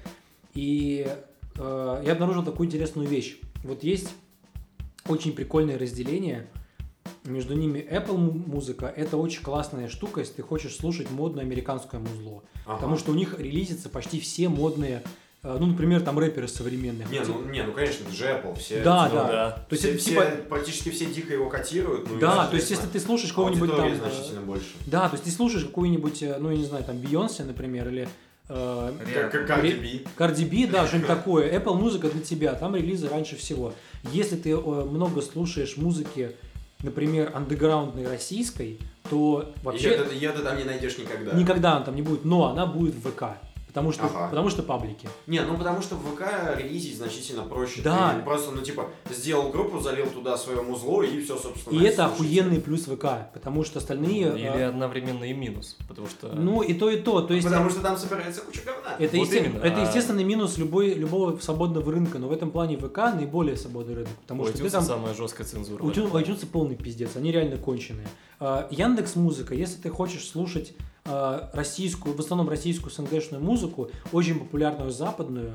И 0.55 1.07
э, 1.57 2.03
я 2.05 2.13
обнаружил 2.13 2.43
такую 2.45 2.67
интересную 2.67 3.09
вещь. 3.09 3.39
Вот 3.63 3.85
есть 3.85 4.11
очень 5.09 5.33
прикольное 5.33 5.79
разделение. 5.79 6.49
Между 7.25 7.55
ними 7.55 7.79
Apple 7.91 8.17
му- 8.17 8.33
музыка– 8.33 8.93
это 8.97 9.17
очень 9.17 9.43
классная 9.43 9.89
штука, 9.89 10.21
если 10.21 10.35
ты 10.35 10.43
хочешь 10.43 10.77
слушать 10.77 11.11
модное 11.11 11.43
американское 11.45 12.01
музло. 12.01 12.43
Ага. 12.67 12.77
Потому 12.77 12.97
что 12.99 13.13
у 13.13 13.15
них 13.15 13.39
релизятся 13.39 13.89
почти 13.89 14.21
все 14.21 14.49
модные, 14.51 15.03
э, 15.43 15.57
ну, 15.59 15.67
например, 15.67 16.03
там 16.03 16.19
рэперы 16.19 16.49
современные. 16.49 17.07
Не, 17.09 17.21
ну, 17.21 17.43
не, 17.51 17.63
ну 17.63 17.73
конечно, 17.73 18.05
это 18.05 18.15
же 18.15 18.25
Apple, 18.27 18.59
все... 18.59 18.83
Да, 18.83 19.09
типа, 19.09 19.23
да. 19.23 19.29
да. 19.29 19.51
То 19.69 19.75
есть 19.75 19.83
все, 19.83 19.91
это 19.93 19.99
все- 20.01 20.11
типа 20.11 20.27
практически 20.51 20.91
все 20.91 21.07
дико 21.07 21.33
его 21.33 21.49
котируют. 21.49 22.11
ну 22.11 22.19
Да, 22.19 22.47
то 22.47 22.57
есть 22.57 22.71
если 22.71 22.87
ты 22.87 23.01
слушаешь 23.01 23.33
кого-нибудь 23.33 23.71
там... 23.75 23.91
э, 23.91 23.95
значительно 23.97 24.41
больше. 24.43 24.67
Да, 24.87 25.09
то 25.09 25.15
есть 25.15 25.25
ты 25.25 25.31
слушаешь 25.31 25.65
какую-нибудь, 25.65 26.23
э, 26.23 26.37
ну, 26.39 26.51
я 26.51 26.59
не 26.59 26.65
знаю, 26.65 26.85
там, 26.85 26.99
Бейонсе, 26.99 27.45
например, 27.45 27.89
или 27.89 28.07
Cardi 28.49 29.81
B. 29.81 30.05
Cardi 30.17 30.45
B, 30.67 30.71
да, 30.71 30.87
что-нибудь 30.87 31.09
такое. 31.09 31.59
Apple 31.59 31.75
музыка 31.75 32.09
для 32.11 32.21
тебя, 32.23 32.55
там 32.55 32.77
релизы 32.77 33.09
раньше 33.09 33.37
всего. 33.37 33.73
Если 34.13 34.37
ты 34.37 34.57
много 34.57 35.23
слушаешь 35.23 35.77
музыки, 35.77 36.33
например, 36.85 37.33
андеграундной 37.35 38.07
российской, 38.07 38.79
то 39.11 39.53
вообще 39.63 39.91
ты- 39.99 40.15
её 40.15 40.33
ты 40.33 40.43
там 40.43 40.57
не 40.57 40.65
найдешь 40.65 40.97
никогда. 40.99 41.33
никогда 41.33 41.77
она 41.77 41.85
там 41.85 41.97
не 41.97 42.03
будет, 42.03 42.25
но 42.25 42.47
она 42.47 42.67
будет 42.67 42.95
в 42.95 43.11
ВК. 43.11 43.25
Потому 43.75 43.91
что, 43.91 44.05
Ага. 44.05 44.29
потому 44.31 44.51
что 44.51 44.63
паблики. 44.63 45.09
Не, 45.27 45.41
ну 45.41 45.59
потому 45.59 45.83
что 45.83 45.97
в 45.97 46.15
ВК 46.15 46.23
релизить 46.57 46.97
значительно 46.97 47.43
проще. 47.43 47.83
Да. 47.83 48.15
Ты 48.15 48.23
просто, 48.23 48.53
ну 48.53 48.63
типа, 48.63 48.89
сделал 49.11 49.51
группу, 49.51 49.81
залил 49.81 50.07
туда 50.07 50.37
свое 50.39 50.63
музло 50.63 51.03
и 51.03 51.21
все, 51.21 51.37
собственно. 51.37 51.77
И 51.77 51.83
это 51.85 52.07
охуенный 52.07 52.61
плюс 52.61 52.83
ВК, 52.85 53.05
потому 53.35 53.65
что 53.65 53.81
остальные... 53.81 54.27
э, 54.33 54.39
Или 54.39 54.63
одновременно 54.63 55.25
и 55.25 55.33
минус, 55.33 55.77
потому 55.89 56.07
что... 56.07 56.29
Ну, 56.29 56.63
и 56.63 56.73
то, 56.73 56.89
и 56.89 57.01
то. 57.01 57.21
То 57.23 57.35
есть, 57.35 57.45
Потому 57.49 57.69
что 57.69 57.81
там 57.81 57.97
собирается 57.99 58.43
куча 58.43 58.61
говна. 58.65 58.95
Это, 58.97 59.17
Вот 59.17 59.27
есте- 59.27 59.39
именно, 59.45 59.59
это 59.59 59.83
а- 59.83 59.87
естественный 59.87 60.23
минус 60.23 60.57
любой, 60.57 60.95
любого 60.95 61.37
свободного 61.41 61.91
рынка, 61.91 62.21
но 62.21 62.29
в 62.29 62.33
этом 62.33 62.53
плане 62.53 62.77
ВК 62.79 62.99
наиболее 63.13 63.57
свободный 63.57 63.95
рынок, 63.97 64.11
потому 64.23 64.45
у 64.45 64.47
что 64.47 64.59
ты 64.59 64.71
там... 64.71 64.85
самая 64.85 65.15
жесткая 65.15 65.49
цензура. 65.49 65.83
У 65.83 65.89
iTunes, 65.91 66.47
полный 66.47 66.77
пиздец, 66.77 67.17
они 67.17 67.33
реально 67.33 67.57
конченые. 67.57 68.07
Яндекс 68.71 69.17
Музыка, 69.17 69.55
если 69.57 69.81
ты 69.83 69.89
хочешь 69.91 70.29
слушать 70.29 70.75
а, 70.79 70.85
российскую, 71.05 72.15
в 72.15 72.21
основном 72.21 72.49
российскую 72.49 72.91
СНГшную 72.91 73.43
музыку, 73.43 73.91
очень 74.13 74.39
популярную 74.39 74.91
западную 74.91 75.53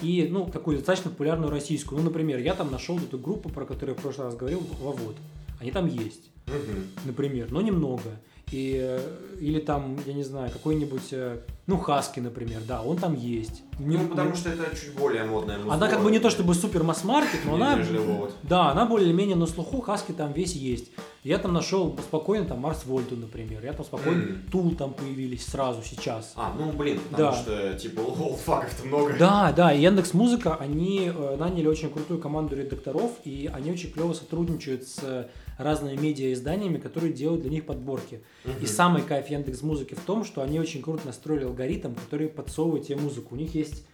и, 0.00 0.28
ну, 0.30 0.46
такую 0.46 0.78
достаточно 0.78 1.10
популярную 1.10 1.50
российскую. 1.50 1.98
Ну, 1.98 2.04
например, 2.06 2.38
я 2.38 2.54
там 2.54 2.70
нашел 2.70 2.98
эту 2.98 3.18
группу, 3.18 3.48
про 3.48 3.64
которую 3.66 3.94
я 3.94 3.98
в 3.98 4.02
прошлый 4.02 4.26
раз 4.26 4.36
говорил, 4.36 4.62
Вовод. 4.80 5.16
Они 5.60 5.70
там 5.70 5.86
есть 5.86 6.30
Мгм. 6.46 6.86
например, 7.04 7.48
но 7.50 7.60
немного. 7.60 8.20
И, 8.52 8.78
э, 8.80 9.00
или 9.40 9.58
там, 9.58 9.98
я 10.06 10.12
не 10.12 10.22
знаю, 10.22 10.52
какой-нибудь, 10.52 11.08
э, 11.10 11.38
ну, 11.66 11.78
Хаски, 11.78 12.20
например, 12.20 12.60
да, 12.68 12.80
он 12.80 12.96
там 12.96 13.16
есть. 13.16 13.64
Не- 13.80 13.96
Ну, 13.96 14.06
потому 14.06 14.30
не- 14.30 14.36
что 14.36 14.50
это 14.50 14.70
чуть 14.76 14.94
более 14.94 15.24
модная 15.24 15.56
музыка. 15.56 15.74
Она 15.74 15.88
как 15.88 16.00
бы 16.04 16.12
не 16.12 16.20
то 16.20 16.30
чтобы 16.30 16.54
супер 16.54 16.84
масс-маркет, 16.84 17.40
но 17.44 17.56
она... 17.56 17.76
Да, 18.44 18.70
она 18.70 18.86
более-менее 18.86 19.34
на 19.34 19.46
слуху, 19.46 19.80
Хаски 19.80 20.12
там 20.12 20.32
весь 20.32 20.52
есть. 20.54 20.92
Я 21.24 21.38
там 21.38 21.52
нашел 21.54 21.98
спокойно 21.98 22.46
там 22.46 22.60
Марс 22.60 22.84
Вольту, 22.86 23.16
например. 23.16 23.64
Я 23.64 23.72
там 23.72 23.84
спокойно, 23.84 24.22
Мгм. 24.22 24.42
Тул 24.52 24.76
там 24.76 24.94
появились 24.94 25.44
сразу, 25.44 25.82
сейчас. 25.82 26.32
А, 26.36 26.54
ну 26.56 26.70
блин, 26.70 27.00
потому 27.10 27.30
Да. 27.32 27.36
что 27.36 27.74
типа 27.74 27.98
олдфаков-то 28.00 28.86
много. 28.86 29.16
Да, 29.18 29.50
да, 29.50 29.72
и 29.74 29.82
Яндекс 29.82 30.14
Музыка, 30.14 30.54
они 30.54 31.10
э, 31.12 31.36
наняли 31.36 31.66
очень 31.66 31.90
крутую 31.90 32.20
команду 32.20 32.54
редакторов, 32.54 33.10
и 33.24 33.50
они 33.52 33.72
очень 33.72 33.90
клево 33.90 34.12
сотрудничают 34.12 34.86
с 34.86 35.28
разными 35.58 35.96
медиа-изданиями, 36.00 36.78
которые 36.78 37.12
делают 37.12 37.42
для 37.42 37.50
них 37.50 37.64
подборки. 37.64 38.20
Мгм. 38.44 38.54
И 38.62 38.66
самый 38.66 39.02
кайф 39.02 39.28
Яндекс 39.28 39.62
Музыки 39.62 39.94
в 39.94 40.00
том, 40.00 40.24
что 40.24 40.42
они 40.42 40.60
очень 40.60 40.82
круто 40.82 41.06
настроили 41.06 41.44
алгоритм, 41.44 41.94
который 41.94 42.28
подсовывает 42.28 42.86
тебе 42.86 42.96
музыку. 42.96 43.34
У 43.34 43.38
них 43.38 43.54
есть 43.54 43.86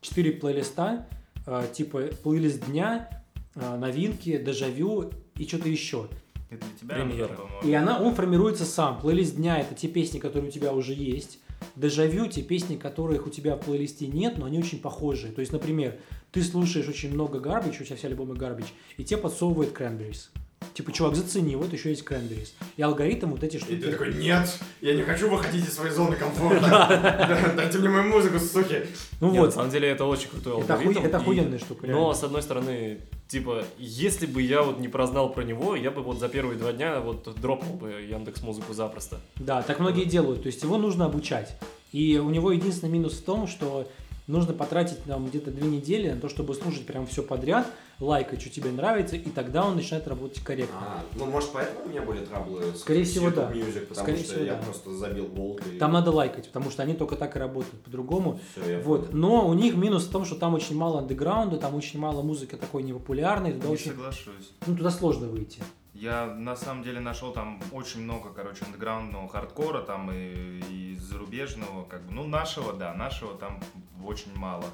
четыре 0.00 0.32
плейлиста, 0.32 1.06
э, 1.46 1.64
типа 1.72 2.10
плейлист 2.22 2.66
дня, 2.66 3.22
э, 3.54 3.76
новинки, 3.76 4.38
дежавю 4.38 5.10
и 5.36 5.46
что-то 5.46 5.68
еще. 5.68 6.08
Это 6.50 6.64
для 6.66 6.78
тебя, 6.78 6.94
Премьера. 6.96 7.38
И 7.62 7.72
она, 7.72 8.00
он 8.00 8.14
формируется 8.14 8.64
сам. 8.64 9.00
Плейлист 9.00 9.36
дня 9.36 9.60
это 9.60 9.74
те 9.74 9.88
песни, 9.88 10.18
которые 10.18 10.48
у 10.48 10.52
тебя 10.52 10.72
уже 10.72 10.94
есть. 10.94 11.38
дежавю, 11.76 12.26
те 12.26 12.42
песни, 12.42 12.76
которых 12.76 13.26
у 13.26 13.30
тебя 13.30 13.54
в 13.56 13.60
плейлисте 13.60 14.06
нет, 14.06 14.38
но 14.38 14.46
они 14.46 14.58
очень 14.58 14.80
похожие. 14.80 15.32
То 15.32 15.40
есть, 15.40 15.52
например, 15.52 15.98
ты 16.32 16.42
слушаешь 16.42 16.88
очень 16.88 17.12
много 17.12 17.38
Garbage, 17.38 17.80
у 17.80 17.84
тебя 17.84 17.96
все 17.96 18.08
альбомы 18.08 18.34
Garbage, 18.34 18.68
и 18.96 19.04
тебе 19.04 19.18
подсовывает 19.18 19.78
Cranberries. 19.78 20.30
Типа, 20.74 20.92
чувак, 20.92 21.16
зацени, 21.16 21.56
вот 21.56 21.72
еще 21.72 21.90
есть 21.90 22.04
Cranberries. 22.04 22.50
И 22.76 22.82
алгоритм 22.82 23.30
вот 23.30 23.42
эти 23.42 23.56
И 23.56 23.58
штуки... 23.58 23.76
ты 23.76 23.90
такой, 23.90 24.14
нет, 24.14 24.48
я 24.80 24.94
не 24.94 25.02
хочу 25.02 25.28
выходить 25.28 25.66
из 25.66 25.74
своей 25.74 25.92
зоны 25.92 26.16
комфорта. 26.16 27.52
Дайте 27.56 27.78
мне 27.78 27.88
мою 27.88 28.04
музыку, 28.04 28.38
суки. 28.38 28.82
Ну 29.20 29.28
Нет, 29.28 29.34
на 29.36 29.40
вот, 29.42 29.54
самом 29.54 29.70
деле 29.70 29.88
это 29.88 30.04
очень 30.04 30.28
крутой 30.28 30.54
алгоритм. 30.54 30.98
это 31.00 31.08
и- 31.08 31.20
охуенная 31.20 31.58
штука. 31.58 31.86
Но, 31.86 32.14
с 32.14 32.22
одной 32.22 32.42
стороны, 32.42 33.00
типа, 33.28 33.64
если 33.78 34.26
бы 34.26 34.42
я 34.42 34.62
вот 34.62 34.78
не 34.78 34.88
прознал 34.88 35.32
про 35.32 35.42
него, 35.42 35.74
я 35.76 35.90
бы 35.90 36.02
вот 36.02 36.18
за 36.18 36.28
первые 36.28 36.58
два 36.58 36.72
дня 36.72 37.00
вот 37.00 37.28
дропнул 37.40 37.74
бы 37.74 37.90
Яндекс 38.08 38.42
Музыку 38.42 38.72
запросто. 38.72 39.20
Да, 39.36 39.62
так 39.62 39.80
многие 39.80 40.04
делают. 40.04 40.42
То 40.42 40.46
есть 40.46 40.62
его 40.62 40.78
нужно 40.78 41.06
обучать. 41.06 41.56
И 41.92 42.18
у 42.18 42.30
него 42.30 42.52
единственный 42.52 42.90
минус 42.90 43.14
в 43.14 43.24
том, 43.24 43.48
что 43.48 43.88
нужно 44.28 44.52
потратить 44.52 45.02
там 45.04 45.26
где-то 45.26 45.50
две 45.50 45.66
недели 45.68 46.10
на 46.10 46.20
то, 46.20 46.28
чтобы 46.28 46.54
слушать 46.54 46.86
прям 46.86 47.06
все 47.06 47.22
подряд, 47.22 47.66
лайкать, 48.00 48.40
что 48.40 48.50
тебе 48.50 48.70
нравится, 48.72 49.16
и 49.16 49.28
тогда 49.30 49.64
он 49.66 49.76
начинает 49.76 50.08
работать 50.08 50.42
корректно. 50.42 50.78
А, 50.80 51.02
ну, 51.14 51.26
может, 51.26 51.50
поэтому 51.52 51.84
у 51.84 51.88
меня 51.90 52.02
были 52.02 52.24
траблы 52.24 52.62
с 52.74 52.80
Скорее 52.80 53.04
всего, 53.04 53.30
да. 53.30 53.50
Music, 53.50 53.80
потому 53.86 53.94
Скорее 54.06 54.24
что 54.24 54.32
всего, 54.32 54.44
я 54.44 54.54
да. 54.54 54.62
просто 54.62 54.92
забил 54.92 55.26
болт. 55.26 55.60
и 55.66 55.78
Там 55.78 55.92
надо 55.92 56.10
лайкать, 56.10 56.46
потому 56.48 56.70
что 56.70 56.82
они 56.82 56.94
только 56.94 57.16
так 57.16 57.36
и 57.36 57.38
работают, 57.38 57.82
по-другому. 57.82 58.40
всё, 58.56 58.70
я 58.70 58.80
Вот. 58.80 59.12
Но 59.12 59.46
у 59.46 59.54
них 59.54 59.74
минус 59.76 60.06
в 60.06 60.10
том, 60.10 60.24
что 60.24 60.34
там 60.36 60.54
очень 60.54 60.76
мало 60.76 60.98
андеграунда, 61.00 61.58
там 61.58 61.74
очень 61.74 62.00
мало 62.00 62.22
музыки 62.22 62.54
такой 62.56 62.82
непопулярной, 62.82 63.52
туда 63.52 63.68
Не 63.68 63.74
очень, 63.74 63.90
соглашусь. 63.92 64.52
ну, 64.66 64.76
туда 64.76 64.90
сложно 64.90 65.28
выйти. 65.28 65.62
Я 65.92 66.24
на 66.26 66.56
самом 66.56 66.82
деле 66.82 67.00
нашел 67.00 67.32
там 67.32 67.60
очень 67.72 68.02
много, 68.02 68.30
короче, 68.34 68.64
андеграундного 68.64 69.28
хардкора 69.28 69.82
там 69.82 70.10
и, 70.10 70.62
и 70.70 70.96
зарубежного, 70.98 71.84
как 71.84 72.02
бы, 72.06 72.14
ну 72.14 72.26
нашего, 72.26 72.72
да, 72.72 72.94
нашего 72.94 73.34
там 73.34 73.60
очень 74.02 74.34
мало. 74.34 74.64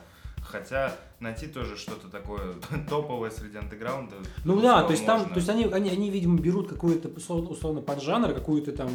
Хотя 0.50 0.94
найти 1.20 1.46
тоже 1.46 1.76
что-то 1.76 2.08
такое 2.08 2.54
топовое 2.88 3.30
среди 3.30 3.58
андеграунда. 3.58 4.16
Ну 4.44 4.60
да, 4.60 4.82
то 4.84 4.92
есть 4.92 5.04
там, 5.06 5.18
можно. 5.18 5.34
то 5.34 5.38
есть 5.40 5.48
они, 5.48 5.64
они, 5.64 5.90
они, 5.90 6.10
видимо, 6.10 6.38
берут 6.38 6.68
какой-то 6.68 7.08
условно, 7.08 7.80
поджанр, 7.82 8.32
какую-то 8.34 8.72
там 8.72 8.90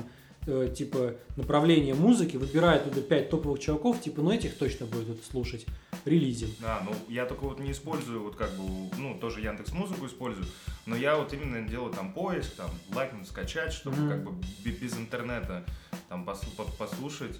э, 0.48 0.74
типа 0.76 1.16
направление 1.36 1.94
музыки, 1.94 2.38
выбирают 2.38 2.86
туда 2.86 3.02
пять 3.02 3.30
топовых 3.30 3.60
чуваков, 3.60 4.02
типа, 4.02 4.22
ну 4.22 4.32
этих 4.32 4.58
точно 4.58 4.86
будет 4.86 5.10
это 5.10 5.26
слушать, 5.30 5.66
релизим. 6.06 6.50
Да, 6.60 6.82
ну 6.86 6.92
я 7.10 7.26
только 7.26 7.44
вот 7.44 7.60
не 7.60 7.72
использую, 7.72 8.24
вот 8.24 8.36
как 8.36 8.50
бы, 8.52 8.90
ну 8.98 9.16
тоже 9.20 9.42
Яндекс 9.42 9.72
Музыку 9.74 10.08
использую, 10.08 10.46
но 10.88 10.96
я 10.96 11.16
вот 11.18 11.32
именно 11.34 11.68
делаю 11.68 11.94
там 11.94 12.12
поиск, 12.14 12.56
там 12.56 12.70
лайкнуть, 12.96 13.28
скачать, 13.28 13.72
чтобы 13.74 13.98
Мгм. 13.98 14.10
как 14.10 14.24
бы 14.24 14.32
бе- 14.66 14.72
без 14.72 14.98
интернета 14.98 15.64
там 16.10 16.24
послу- 16.28 16.56
по- 16.56 16.64
послушать, 16.72 17.40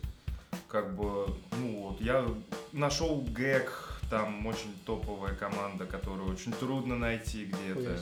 как 0.68 0.96
бы, 0.96 1.28
ну 1.60 1.90
вот 1.90 2.02
я 2.02 2.26
нашел 2.72 3.22
гэг, 3.36 3.91
там 4.12 4.46
очень 4.46 4.72
топовая 4.86 5.34
команда, 5.34 5.86
которую 5.86 6.32
очень 6.32 6.52
трудно 6.52 6.96
найти 6.98 7.46
где-то. 7.46 7.98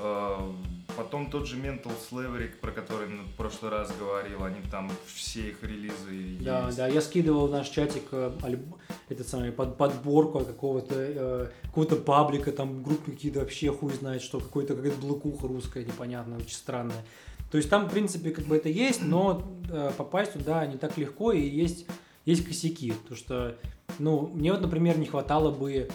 Э, 0.00 0.52
Потом 0.96 1.30
тот 1.30 1.46
же 1.46 1.56
Mental 1.56 1.92
Slavery, 2.10 2.48
про 2.60 2.72
который 2.72 3.06
в 3.08 3.36
прошлый 3.36 3.70
раз 3.70 3.92
говорил, 4.00 4.42
они 4.44 4.56
там 4.68 4.90
все 5.06 5.50
их 5.50 5.62
релизы 5.62 6.38
Да, 6.40 6.66
есть. 6.66 6.76
да, 6.76 6.88
я 6.88 7.00
скидывал 7.00 7.46
в 7.46 7.50
наш 7.52 7.68
чатик 7.68 8.02
э, 8.10 8.32
альб- 8.42 8.74
этот 9.08 9.28
самый 9.28 9.52
под, 9.52 9.76
подборку 9.76 10.40
какого-то 10.40 10.94
э, 10.96 11.50
какого-то 11.66 11.96
паблика, 11.96 12.50
там 12.52 12.82
группы 12.82 13.12
какие-то 13.12 13.40
вообще 13.40 13.70
хуй 13.72 13.92
знает, 13.94 14.22
что 14.22 14.40
какой-то 14.40 14.74
какая-то 14.74 15.00
блокуха 15.00 15.46
русская 15.46 15.84
непонятная, 15.84 16.38
очень 16.38 16.56
странная. 16.56 17.04
То 17.52 17.58
есть 17.58 17.70
там, 17.70 17.86
в 17.86 17.90
принципе, 17.92 18.30
как 18.32 18.44
бы 18.46 18.56
это 18.56 18.68
есть, 18.68 19.00
но 19.02 19.42
э, 19.70 19.92
попасть 19.96 20.32
туда 20.32 20.66
не 20.66 20.76
так 20.78 20.98
легко, 20.98 21.30
и 21.32 21.40
есть, 21.40 21.86
есть 22.24 22.44
косяки. 22.44 22.92
То 23.08 23.14
что, 23.14 23.56
ну, 23.98 24.30
мне 24.34 24.52
вот, 24.52 24.60
например, 24.60 24.98
не 24.98 25.06
хватало 25.06 25.50
бы 25.50 25.72
э, 25.74 25.88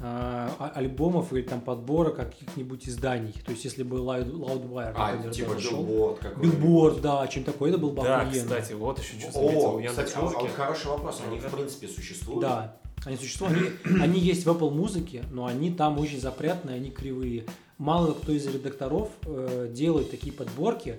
а- 0.00 0.72
альбомов 0.74 1.32
или 1.32 1.42
там 1.42 1.60
подбора 1.60 2.10
каких-нибудь 2.10 2.88
изданий. 2.88 3.34
То 3.44 3.52
есть, 3.52 3.64
если 3.64 3.82
бы 3.82 3.96
Loud, 3.98 4.30
Loudwire, 4.30 4.92
А, 4.94 5.12
например, 5.12 5.32
типа 5.32 5.54
билборд 5.54 6.18
какой 6.18 6.42
Билборд, 6.42 7.00
да, 7.00 7.26
чем 7.28 7.44
такое, 7.44 7.70
это 7.70 7.78
был 7.78 7.90
бы 7.92 8.02
Да, 8.02 8.20
охуенно. 8.20 8.42
кстати, 8.44 8.72
вот 8.74 8.98
еще 8.98 9.18
что 9.20 9.32
заметил 9.32 9.78
О, 9.78 9.82
кстати, 9.88 10.12
а- 10.16 10.28
а 10.28 10.48
хороший 10.48 10.86
вопрос. 10.88 11.22
Они, 11.26 11.38
в 11.38 11.50
принципе, 11.50 11.88
существуют? 11.88 12.40
Да, 12.42 12.76
они 13.04 13.16
существуют, 13.16 13.56
они, 13.84 14.00
они 14.02 14.20
есть 14.20 14.44
в 14.44 14.50
Apple 14.50 14.70
музыке, 14.70 15.24
но 15.30 15.46
они 15.46 15.70
там 15.70 15.98
очень 15.98 16.20
запрятные, 16.20 16.76
они 16.76 16.90
кривые. 16.90 17.44
Мало 17.78 18.12
кто 18.12 18.32
из 18.32 18.46
редакторов 18.46 19.08
э, 19.24 19.70
делает 19.72 20.10
такие 20.10 20.32
подборки, 20.32 20.96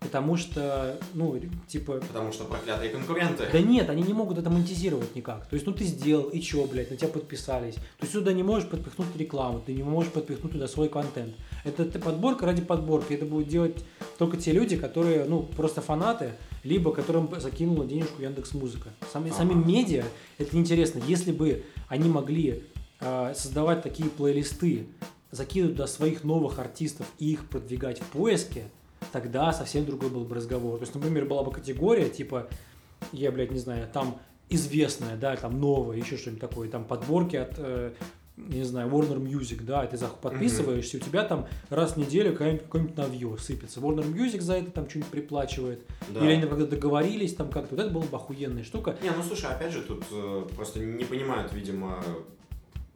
потому 0.00 0.36
что, 0.36 0.98
ну, 1.14 1.38
типа, 1.68 2.00
Потому 2.00 2.32
что 2.32 2.44
проклятые 2.44 2.90
конкуренты. 2.90 3.44
да 3.52 3.60
нет, 3.60 3.88
они 3.90 4.02
не 4.02 4.14
могут 4.14 4.38
это 4.38 4.50
монетизировать 4.50 5.14
никак. 5.14 5.46
То 5.46 5.54
есть, 5.54 5.66
ну 5.66 5.72
ты 5.72 5.84
сделал, 5.84 6.24
и 6.30 6.40
чё, 6.40 6.66
блядь, 6.66 6.90
на 6.90 6.96
тебя 6.96 7.08
подписались. 7.08 7.74
То 7.74 7.82
есть, 8.02 8.12
сюда 8.12 8.32
не 8.32 8.42
можешь 8.42 8.68
подпихнуть 8.68 9.14
рекламу, 9.16 9.60
ты 9.64 9.72
не 9.74 9.82
можешь 9.82 10.10
подпихнуть 10.12 10.52
туда 10.52 10.66
свой 10.68 10.88
контент. 10.88 11.34
Это 11.64 11.84
подборка 11.98 12.46
ради 12.46 12.62
подборки. 12.62 13.12
Это 13.12 13.26
будут 13.26 13.48
делать 13.48 13.84
только 14.18 14.36
те 14.36 14.52
люди, 14.52 14.76
которые, 14.76 15.24
ну, 15.26 15.42
просто 15.42 15.80
фанаты, 15.80 16.32
либо 16.64 16.92
которым 16.92 17.28
закинула 17.40 17.84
денежку 17.86 18.22
Яндекс 18.22 18.54
Музыка. 18.54 18.88
Сами, 19.12 19.28
Ага. 19.28 19.36
Самим 19.38 19.66
медиа 19.66 20.04
это 20.38 20.56
неинтересно. 20.56 21.00
Если 21.06 21.32
бы 21.32 21.62
они 21.88 22.08
могли 22.08 22.64
э, 23.00 23.34
создавать 23.36 23.82
такие 23.82 24.08
плейлисты, 24.10 24.86
закидывать 25.30 25.76
туда 25.76 25.86
своих 25.86 26.24
новых 26.24 26.58
артистов 26.58 27.06
и 27.18 27.32
их 27.32 27.48
продвигать 27.48 28.00
в 28.00 28.04
поиске, 28.06 28.64
тогда 29.12 29.52
совсем 29.52 29.84
другой 29.84 30.10
был 30.10 30.24
бы 30.24 30.34
разговор. 30.34 30.78
То 30.78 30.82
есть, 30.82 30.94
например, 30.94 31.26
была 31.26 31.42
бы 31.42 31.52
категория, 31.52 32.08
типа, 32.08 32.48
я, 33.12 33.32
блядь, 33.32 33.50
не 33.50 33.58
знаю, 33.58 33.88
там 33.92 34.18
известная, 34.48 35.16
да, 35.16 35.36
там 35.36 35.60
новая, 35.60 35.96
еще 35.96 36.16
что-нибудь 36.16 36.40
такое, 36.40 36.68
там 36.68 36.84
подборки 36.84 37.36
от, 37.36 37.54
э, 37.58 37.92
не 38.36 38.64
знаю, 38.64 38.88
Warner 38.88 39.18
Music, 39.18 39.62
да, 39.62 39.86
ты 39.86 39.98
подписываешься, 40.20 40.96
и 40.96 41.00
у 41.00 41.02
тебя 41.02 41.24
там 41.24 41.46
раз 41.68 41.92
в 41.92 41.96
неделю 41.98 42.32
какое-нибудь, 42.32 42.64
какое-нибудь 42.64 42.96
навье 42.96 43.36
сыпется. 43.38 43.80
Warner 43.80 44.04
Music 44.12 44.40
за 44.40 44.54
это 44.54 44.70
там 44.70 44.88
что-нибудь 44.88 45.10
приплачивает. 45.10 45.84
Да. 46.08 46.20
Или 46.20 46.32
они 46.32 46.46
когда 46.46 46.66
договорились, 46.66 47.34
там 47.34 47.50
как-то, 47.50 47.76
вот 47.76 47.84
это 47.84 47.92
была 47.92 48.04
бы 48.04 48.16
охуенная 48.16 48.64
штука. 48.64 48.96
Не, 49.02 49.10
ну 49.10 49.22
слушай, 49.22 49.50
опять 49.50 49.72
же, 49.72 49.82
тут 49.82 50.04
э, 50.10 50.46
просто 50.56 50.80
не 50.80 51.04
понимают, 51.04 51.52
видимо, 51.52 52.02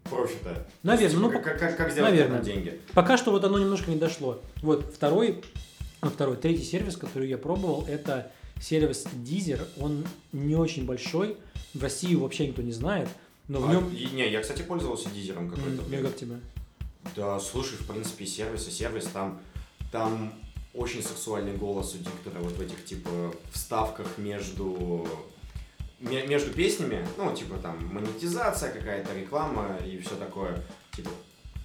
профита. 0.04 0.66
Наверное, 0.82 1.08
есть, 1.08 1.20
ну, 1.20 1.30
типа, 1.30 1.42
как, 1.42 1.58
как, 1.58 1.76
как 1.76 1.90
сделать 1.92 2.10
наверное. 2.12 2.42
деньги. 2.42 2.80
Пока 2.94 3.16
что 3.16 3.30
вот 3.30 3.44
оно 3.44 3.58
немножко 3.58 3.90
не 3.90 3.96
дошло. 3.96 4.40
Вот 4.62 4.92
второй, 4.94 5.42
ну, 6.04 6.10
второй, 6.10 6.36
третий 6.36 6.64
сервис, 6.64 6.96
который 6.96 7.28
я 7.28 7.38
пробовал, 7.38 7.84
это 7.88 8.30
сервис 8.60 9.04
Deezer. 9.24 9.66
Он 9.78 10.06
не 10.32 10.54
очень 10.54 10.84
большой, 10.84 11.36
в 11.72 11.82
России 11.82 12.14
вообще 12.14 12.46
никто 12.48 12.62
не 12.62 12.72
знает, 12.72 13.08
но 13.48 13.60
в 13.60 13.68
А, 13.68 13.72
нем... 13.72 13.92
не, 13.92 14.30
я, 14.30 14.40
кстати, 14.40 14.62
пользовался 14.62 15.10
дизером 15.10 15.44
М, 15.52 15.76
время. 15.84 16.04
как 16.08 16.16
тебе? 16.16 16.36
Да, 17.16 17.38
слушай, 17.40 17.76
в 17.78 17.86
принципе, 17.86 18.26
сервис 18.26 18.68
и 18.68 18.70
сервис, 18.70 19.04
там, 19.12 19.40
там 19.92 20.32
очень 20.72 21.02
сексуальный 21.02 21.54
голос 21.56 21.94
у 21.94 21.98
диктора 21.98 22.40
вот 22.40 22.52
в 22.52 22.60
этих, 22.60 22.84
типа, 22.84 23.34
вставках 23.52 24.18
между 24.18 25.06
ме- 26.00 26.26
между 26.26 26.50
песнями, 26.52 27.06
ну, 27.18 27.34
типа, 27.34 27.56
там, 27.58 27.76
монетизация 27.92 28.72
какая-то, 28.72 29.14
реклама 29.14 29.76
и 29.86 29.98
все 29.98 30.16
такое, 30.16 30.62
типа, 30.96 31.10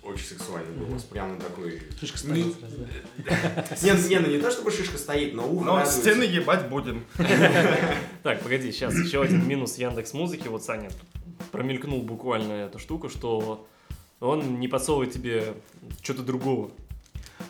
очень 0.03 0.25
сексуальный 0.25 0.75
голос, 0.77 1.03
прям 1.03 1.39
такой... 1.39 1.81
Шишка 1.99 2.17
стоит. 2.17 2.55
Не, 3.81 4.09
не, 4.09 4.19
ну 4.19 4.27
не 4.27 4.37
то, 4.39 4.49
чтобы 4.49 4.71
шишка 4.71 4.97
стоит, 4.97 5.33
но 5.33 5.47
ухо 5.47 5.65
Но 5.65 5.85
стены 5.85 6.23
ебать 6.23 6.69
будем. 6.69 7.05
Так, 8.23 8.41
погоди, 8.41 8.71
сейчас 8.71 8.93
еще 8.95 9.21
один 9.21 9.47
минус 9.47 9.77
Яндекс 9.77 10.13
Музыки. 10.13 10.47
Вот 10.47 10.63
Саня 10.63 10.89
промелькнул 11.51 12.01
буквально 12.01 12.53
эту 12.53 12.79
штуку, 12.79 13.09
что 13.09 13.67
он 14.19 14.59
не 14.59 14.67
подсовывает 14.67 15.11
тебе 15.11 15.53
что-то 16.01 16.23
другого. 16.23 16.71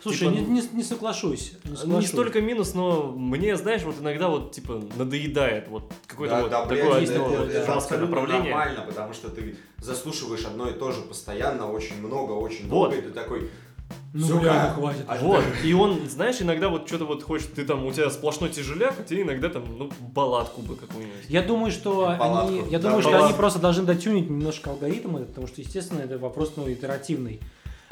Слушай, 0.01 0.19
Типа, 0.29 0.29
не, 0.31 0.41
не, 0.41 0.61
не 0.73 0.83
соглашусь. 0.83 1.53
Не, 1.65 1.71
Не 1.71 1.77
соглашусь. 1.77 2.09
столько 2.09 2.41
минус, 2.41 2.73
но 2.73 3.11
мне, 3.11 3.55
знаешь, 3.57 3.83
вот 3.83 3.95
иногда 3.99 4.29
вот 4.29 4.51
типа 4.51 4.81
надоедает 4.95 5.67
вот 5.67 5.91
какое-то 6.07 6.35
Да, 6.35 6.41
вот 6.41 6.49
да, 6.51 6.65
блядь, 6.65 6.81
такое 6.81 6.99
есть 7.01 7.11
это, 7.11 7.21
такое, 7.23 7.47
это 7.49 7.73
абсолютно 7.73 8.07
направление. 8.07 8.55
нормально, 8.55 8.85
потому 8.87 9.13
что 9.13 9.29
ты 9.29 9.55
заслушиваешь 9.77 10.45
одно 10.45 10.69
и 10.69 10.73
то 10.73 10.91
же 10.91 11.01
постоянно, 11.01 11.69
очень 11.71 11.99
много, 11.99 12.31
очень 12.33 12.67
Вот. 12.69 12.91
долго, 12.91 12.95
и 12.97 13.01
ты 13.01 13.09
такой, 13.11 13.49
Ну, 14.13 14.25
Сука. 14.25 14.39
бля, 14.41 14.67
ну 14.75 14.81
хватит. 14.81 15.03
А 15.07 15.17
Вот, 15.17 15.43
и 15.63 15.73
он, 15.73 16.07
знаешь, 16.09 16.37
иногда 16.41 16.69
вот 16.69 16.87
что-то 16.87 17.05
вот 17.05 17.21
хочешь, 17.23 17.47
ты 17.55 17.65
там, 17.65 17.85
у 17.85 17.91
тебя 17.91 18.09
сплошной 18.09 18.49
тяжеляк, 18.49 18.95
а 18.99 19.03
тебе 19.03 19.23
иногда 19.23 19.49
там, 19.49 19.63
ну, 19.77 19.91
балладку 19.99 20.61
бы 20.61 20.75
какую-нибудь. 20.75 21.25
Я 21.27 21.41
думаю, 21.43 21.71
что 21.71 22.15
Палатку. 22.17 22.47
они, 22.47 22.61
я 22.71 22.79
Да, 22.79 22.87
думаю, 22.89 23.01
что 23.01 23.11
палатку. 23.11 23.27
они 23.29 23.37
просто 23.37 23.59
должны 23.59 23.83
дотюнить 23.83 24.29
немножко 24.29 24.69
алгоритмы, 24.71 25.25
потому 25.25 25.45
что, 25.47 25.61
естественно, 25.61 25.99
это 26.01 26.17
вопрос 26.17 26.53
ну, 26.55 26.71
итеративный. 26.71 27.39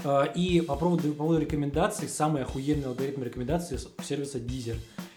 А, 0.03 0.23
И 0.23 0.61
по 0.61 0.75
поводу, 0.75 1.09
по 1.09 1.15
поводу 1.23 1.39
рекомендаций, 1.41 2.07
самый 2.07 2.43
охуенный 2.43 2.85
алгоритм 2.87 3.23
рекомендаций 3.23 3.77
сервиса 4.03 4.37
Deezer. 4.37 4.75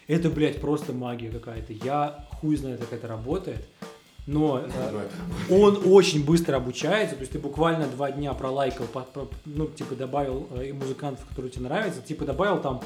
Это, 0.08 0.28
блядь, 0.30 0.60
просто 0.60 0.92
магия 0.92 1.30
какая-то. 1.30 1.72
Я 1.72 2.26
хуй 2.40 2.56
знает, 2.56 2.80
как 2.80 2.92
это 2.92 3.06
работает. 3.08 3.66
Но 4.26 4.58
э, 4.60 4.70
он 5.50 5.82
очень 5.86 6.24
быстро 6.24 6.56
обучается, 6.56 7.14
то 7.16 7.20
есть 7.20 7.32
ты 7.32 7.38
буквально 7.38 7.86
два 7.86 8.10
дня 8.12 8.32
пролайкал, 8.34 8.86
по- 8.86 9.00
по- 9.00 9.28
ну, 9.46 9.66
типа 9.66 9.94
добавил 9.96 10.46
э, 10.52 10.72
музыкантов, 10.72 11.24
которые 11.26 11.50
тебе 11.50 11.64
нравятся, 11.64 12.00
типа 12.02 12.24
добавил 12.26 12.60
там, 12.60 12.82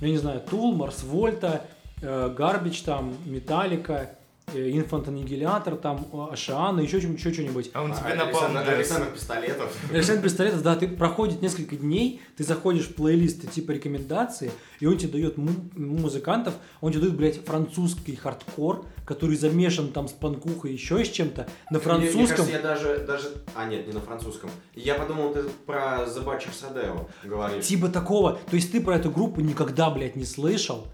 я 0.00 0.08
не 0.08 0.16
знаю, 0.16 0.40
Тул, 0.40 0.74
Марс 0.74 1.02
Вольта, 1.02 1.64
Гарбич 2.00 2.82
там, 2.82 3.14
Металлика, 3.26 4.16
э, 4.54 4.70
Annihilator, 4.70 5.76
там, 5.76 6.06
Ашиана, 6.30 6.80
еще, 6.80 6.98
еще 6.98 7.32
что-нибудь. 7.32 7.70
А 7.74 7.82
он 7.82 7.92
А, 7.92 7.96
тебе 7.96 8.14
напал 8.14 8.44
Александр, 8.44 8.70
Александр 8.72 9.06
Пистолетов. 9.12 9.76
Александр 9.92 10.22
Пистолетов, 10.22 10.62
да, 10.62 10.76
ты 10.76 10.88
проходит 10.88 11.42
несколько 11.42 11.76
дней, 11.76 12.20
ты 12.36 12.44
заходишь 12.44 12.86
в 12.86 12.94
плейлисты 12.94 13.46
типа 13.46 13.72
рекомендации, 13.72 14.50
и 14.80 14.86
он 14.86 14.96
тебе 14.98 15.12
дает 15.12 15.36
му- 15.36 15.70
музыкантов, 15.74 16.54
он 16.80 16.92
тебе 16.92 17.02
дает, 17.02 17.16
блядь, 17.16 17.44
французский 17.44 18.14
хардкор, 18.16 18.86
который 19.04 19.36
замешан 19.36 19.92
там 19.92 20.08
с 20.08 20.12
панкухой, 20.12 20.72
еще 20.72 21.04
с 21.04 21.08
чем-то, 21.10 21.46
на 21.70 21.78
Мне- 21.78 21.78
Мне 21.78 21.80
французском. 22.10 22.36
кажется, 22.46 22.52
я 22.52 22.60
даже, 22.62 22.98
даже... 23.06 23.32
А, 23.54 23.66
нет, 23.66 23.86
не 23.86 23.92
на 23.92 24.00
французском. 24.00 24.50
Я 24.74 24.94
подумал, 24.94 25.32
ты 25.32 25.44
про 25.66 26.04
The 26.06 26.24
Butcher's 26.24 26.50
Rodeo 26.52 27.08
говоришь. 27.24 27.64
Типа 27.66 27.88
такого. 27.88 28.38
То 28.50 28.56
есть 28.56 28.72
ты 28.72 28.80
про 28.80 28.96
эту 28.96 29.10
группу 29.10 29.40
никогда, 29.40 29.90
блядь, 29.90 30.16
не 30.16 30.24
слышал, 30.24 30.86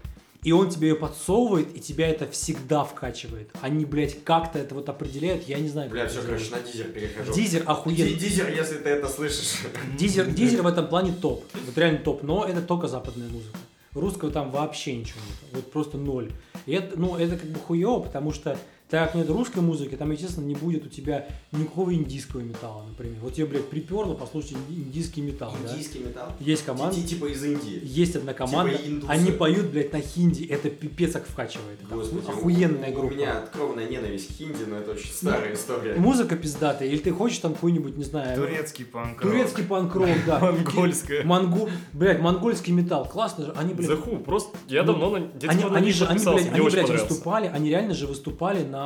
и 0.43 0.51
он 0.51 0.69
тебе 0.69 0.89
ее 0.89 0.95
подсовывает, 0.95 1.75
и 1.75 1.79
тебя 1.79 2.07
это 2.09 2.27
всегда 2.29 2.83
вкачивает. 2.83 3.49
Они, 3.61 3.85
блядь, 3.85 4.23
как-то 4.23 4.59
это 4.59 4.75
вот 4.75 4.89
определяют, 4.89 5.47
я 5.47 5.59
не 5.59 5.69
знаю, 5.69 5.89
Бля, 5.89 6.07
все, 6.07 6.21
короче, 6.21 6.51
на 6.51 6.59
Deezer 6.59 6.87
перехожу. 6.87 7.33
Deezer 7.33 7.61
Dee- 7.61 7.67
охуенный. 7.67 8.13
Deezer, 8.15 8.49
если 8.53 8.77
ты 8.77 8.89
это 8.89 9.07
слышишь. 9.09 9.59
Дизер, 9.97 10.25
Дизер 10.31 10.61
в 10.61 10.67
этом 10.67 10.87
плане 10.87 11.13
топ. 11.13 11.43
Вот 11.65 11.77
реально 11.77 11.99
топ. 11.99 12.23
Но 12.23 12.45
это 12.45 12.61
только 12.61 12.87
западная 12.87 13.29
музыка. 13.29 13.57
Русского 13.93 14.31
там 14.31 14.49
вообще 14.51 14.95
ничего 14.95 15.19
нет. 15.27 15.53
Вот 15.53 15.71
просто 15.71 15.97
ноль. 15.97 16.31
И 16.65 16.73
это, 16.73 16.99
ну, 16.99 17.15
это 17.15 17.37
как 17.37 17.49
бы 17.49 17.59
хуево, 17.59 17.99
потому 17.99 18.31
что 18.31 18.57
так 18.93 19.07
как 19.07 19.15
нет 19.15 19.27
русской 19.31 19.57
музыки, 19.59 19.95
там, 19.95 20.11
естественно, 20.11 20.45
не 20.45 20.53
будет 20.53 20.85
у 20.85 20.89
тебя 20.89 21.25
никакого 21.51 21.91
индийского 21.95 22.41
металла, 22.41 22.85
например. 22.87 23.17
Вот 23.23 23.33
тебе, 23.33 23.47
блядь, 23.47 23.67
приперло 23.67 24.13
послушать 24.13 24.51
инди- 24.51 24.83
индийский 24.83 25.21
металл, 25.21 25.55
да? 25.65 25.73
Индийский 25.73 25.97
металл? 25.99 26.27
Есть 26.39 26.63
команда, 26.63 26.95
Ти- 26.95 27.03
Типа 27.07 27.25
из 27.25 27.43
Индии. 27.43 27.81
есть 27.81 28.15
одна 28.15 28.33
команда, 28.35 28.77
Типа 28.77 28.87
индусы. 28.87 29.09
они 29.09 29.31
поют, 29.31 29.65
блядь, 29.71 29.91
на 29.93 29.99
хинди, 29.99 30.43
это 30.43 30.69
пипец 30.69 31.13
как 31.13 31.25
вкачивает. 31.25 31.79
Господи, 31.89 32.21
оху- 32.27 32.37
охуенная 32.37 32.91
у- 32.91 32.93
группа. 32.93 33.13
У 33.13 33.15
меня 33.15 33.39
откровенная 33.39 33.89
ненависть 33.89 34.27
к 34.27 34.31
хинди, 34.37 34.63
но 34.67 34.75
это 34.77 34.91
очень 34.91 35.09
старая 35.11 35.55
история. 35.55 35.95
Музыка 35.95 36.35
пиздатая, 36.35 36.87
или 36.87 36.99
ты 36.99 37.09
хочешь 37.09 37.39
там 37.39 37.55
какой-нибудь, 37.55 37.97
не 37.97 38.03
знаю, 38.03 38.37
Турецкий 38.39 38.85
панк 38.85 39.19
турецкий 39.23 39.63
панк-рок, 39.63 40.07
да. 40.27 40.37
Монгольская. 40.39 41.23
Монгол, 41.23 41.67
блядь, 41.93 42.21
монгольский 42.21 42.71
металл, 42.73 43.05
классно 43.05 43.45
же, 43.47 43.53
они, 43.57 43.73
блядь, 43.73 43.89
Who, 43.89 44.23
просто 44.23 44.55
я 44.67 44.83
Ну, 44.83 44.93
давно 44.93 45.09
на 45.09 45.19
детям 45.21 45.49
Они, 45.49 45.91
же, 45.91 46.05
они, 46.05 46.19
блядь, 46.23 46.53
они, 46.53 46.69
блядь, 46.69 46.89
выступали, 46.91 47.47
они 47.47 47.69
реально 47.69 47.95
же 47.95 48.05
выступали 48.05 48.63
на 48.63 48.82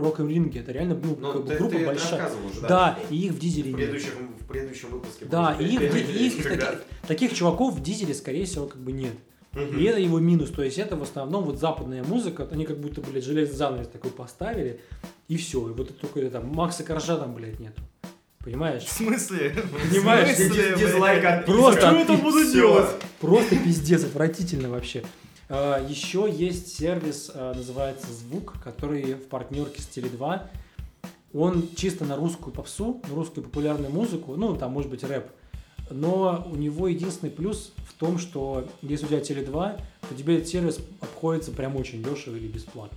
Рок 0.00 0.20
Ринге. 0.20 0.60
Это 0.60 0.72
реально, 0.72 0.98
ну, 1.02 1.16
Ну, 1.20 1.32
как 1.32 1.44
бы 1.44 1.54
группа 1.56 1.76
ты 1.76 1.86
большая. 1.86 2.30
уже, 2.50 2.60
да? 2.62 2.68
Да, 2.68 2.98
и 3.10 3.16
их 3.26 3.32
в 3.32 3.38
дизеле 3.38 3.72
В 3.72 3.78
нет. 3.78 3.90
предыдущем, 3.90 4.34
в 4.40 4.46
предыдущем 4.46 4.88
выпуске. 4.90 5.24
Да, 5.26 5.56
и 5.58 5.64
их, 5.64 5.80
и 5.96 6.26
их 6.26 6.42
таких, 6.48 6.82
таких 7.06 7.34
чуваков 7.34 7.74
в 7.74 7.82
дизеле, 7.82 8.14
скорее 8.14 8.44
всего, 8.46 8.66
как 8.66 8.80
бы 8.80 8.92
нет. 8.92 9.12
Мгм. 9.52 9.78
И 9.78 9.84
это 9.84 9.98
его 10.00 10.18
минус. 10.18 10.50
То 10.50 10.62
есть 10.62 10.78
это 10.78 10.96
в 10.96 11.02
основном 11.02 11.44
вот 11.44 11.58
западная 11.58 12.02
музыка, 12.04 12.48
они 12.50 12.64
как 12.64 12.78
будто, 12.78 13.00
блядь, 13.02 13.24
железный 13.24 13.56
занавес 13.56 13.88
такой 13.88 14.10
поставили, 14.10 14.80
и 15.28 15.36
все. 15.36 15.58
И 15.68 15.72
вот 15.72 15.90
это 15.90 15.98
только 16.00 16.22
там 16.30 16.48
Макса 16.54 16.84
Коржа 16.84 17.16
там, 17.18 17.34
блядь, 17.34 17.60
нету. 17.60 17.82
Понимаешь? 18.38 18.82
В 18.82 18.90
смысле? 18.92 19.54
Понимаешь, 19.90 20.30
В 20.30 20.36
смысле? 20.36 20.76
Дизлайк 20.76 21.24
от 21.24 21.46
Просто 21.46 21.80
Что 21.80 21.90
отпи- 21.90 22.00
это 22.02 22.12
буду 22.14 22.50
делать? 22.50 22.90
Просто 23.20 23.56
пиздец, 23.56 24.02
отвратительно 24.04 24.68
вообще. 24.70 25.04
А, 25.54 25.78
Еще 25.86 26.32
есть 26.34 26.74
сервис, 26.78 27.30
а, 27.34 27.52
называется 27.52 28.06
Звук, 28.10 28.54
который 28.64 29.12
в 29.12 29.26
партнерке 29.28 29.82
с 29.82 29.84
Теле2. 29.86 30.46
Он 31.34 31.68
чисто 31.76 32.06
на 32.06 32.16
русскую 32.16 32.54
попсу, 32.54 33.02
на 33.06 33.14
русскую 33.14 33.44
популярную 33.44 33.90
музыку, 33.92 34.34
ну, 34.36 34.56
там, 34.56 34.72
может 34.72 34.90
быть, 34.90 35.04
рэп. 35.04 35.26
Но 35.90 36.48
у 36.50 36.56
него 36.56 36.88
единственный 36.88 37.28
плюс 37.28 37.74
в 37.86 37.92
том, 37.98 38.18
что 38.18 38.66
если 38.80 39.04
у 39.04 39.08
тебя 39.08 39.20
Теле2, 39.20 39.80
то 40.08 40.14
тебе 40.14 40.36
этот 40.38 40.48
сервис 40.48 40.78
обходится 41.02 41.50
прям 41.50 41.76
очень 41.76 42.02
дешево 42.02 42.36
или 42.36 42.48
бесплатно. 42.48 42.96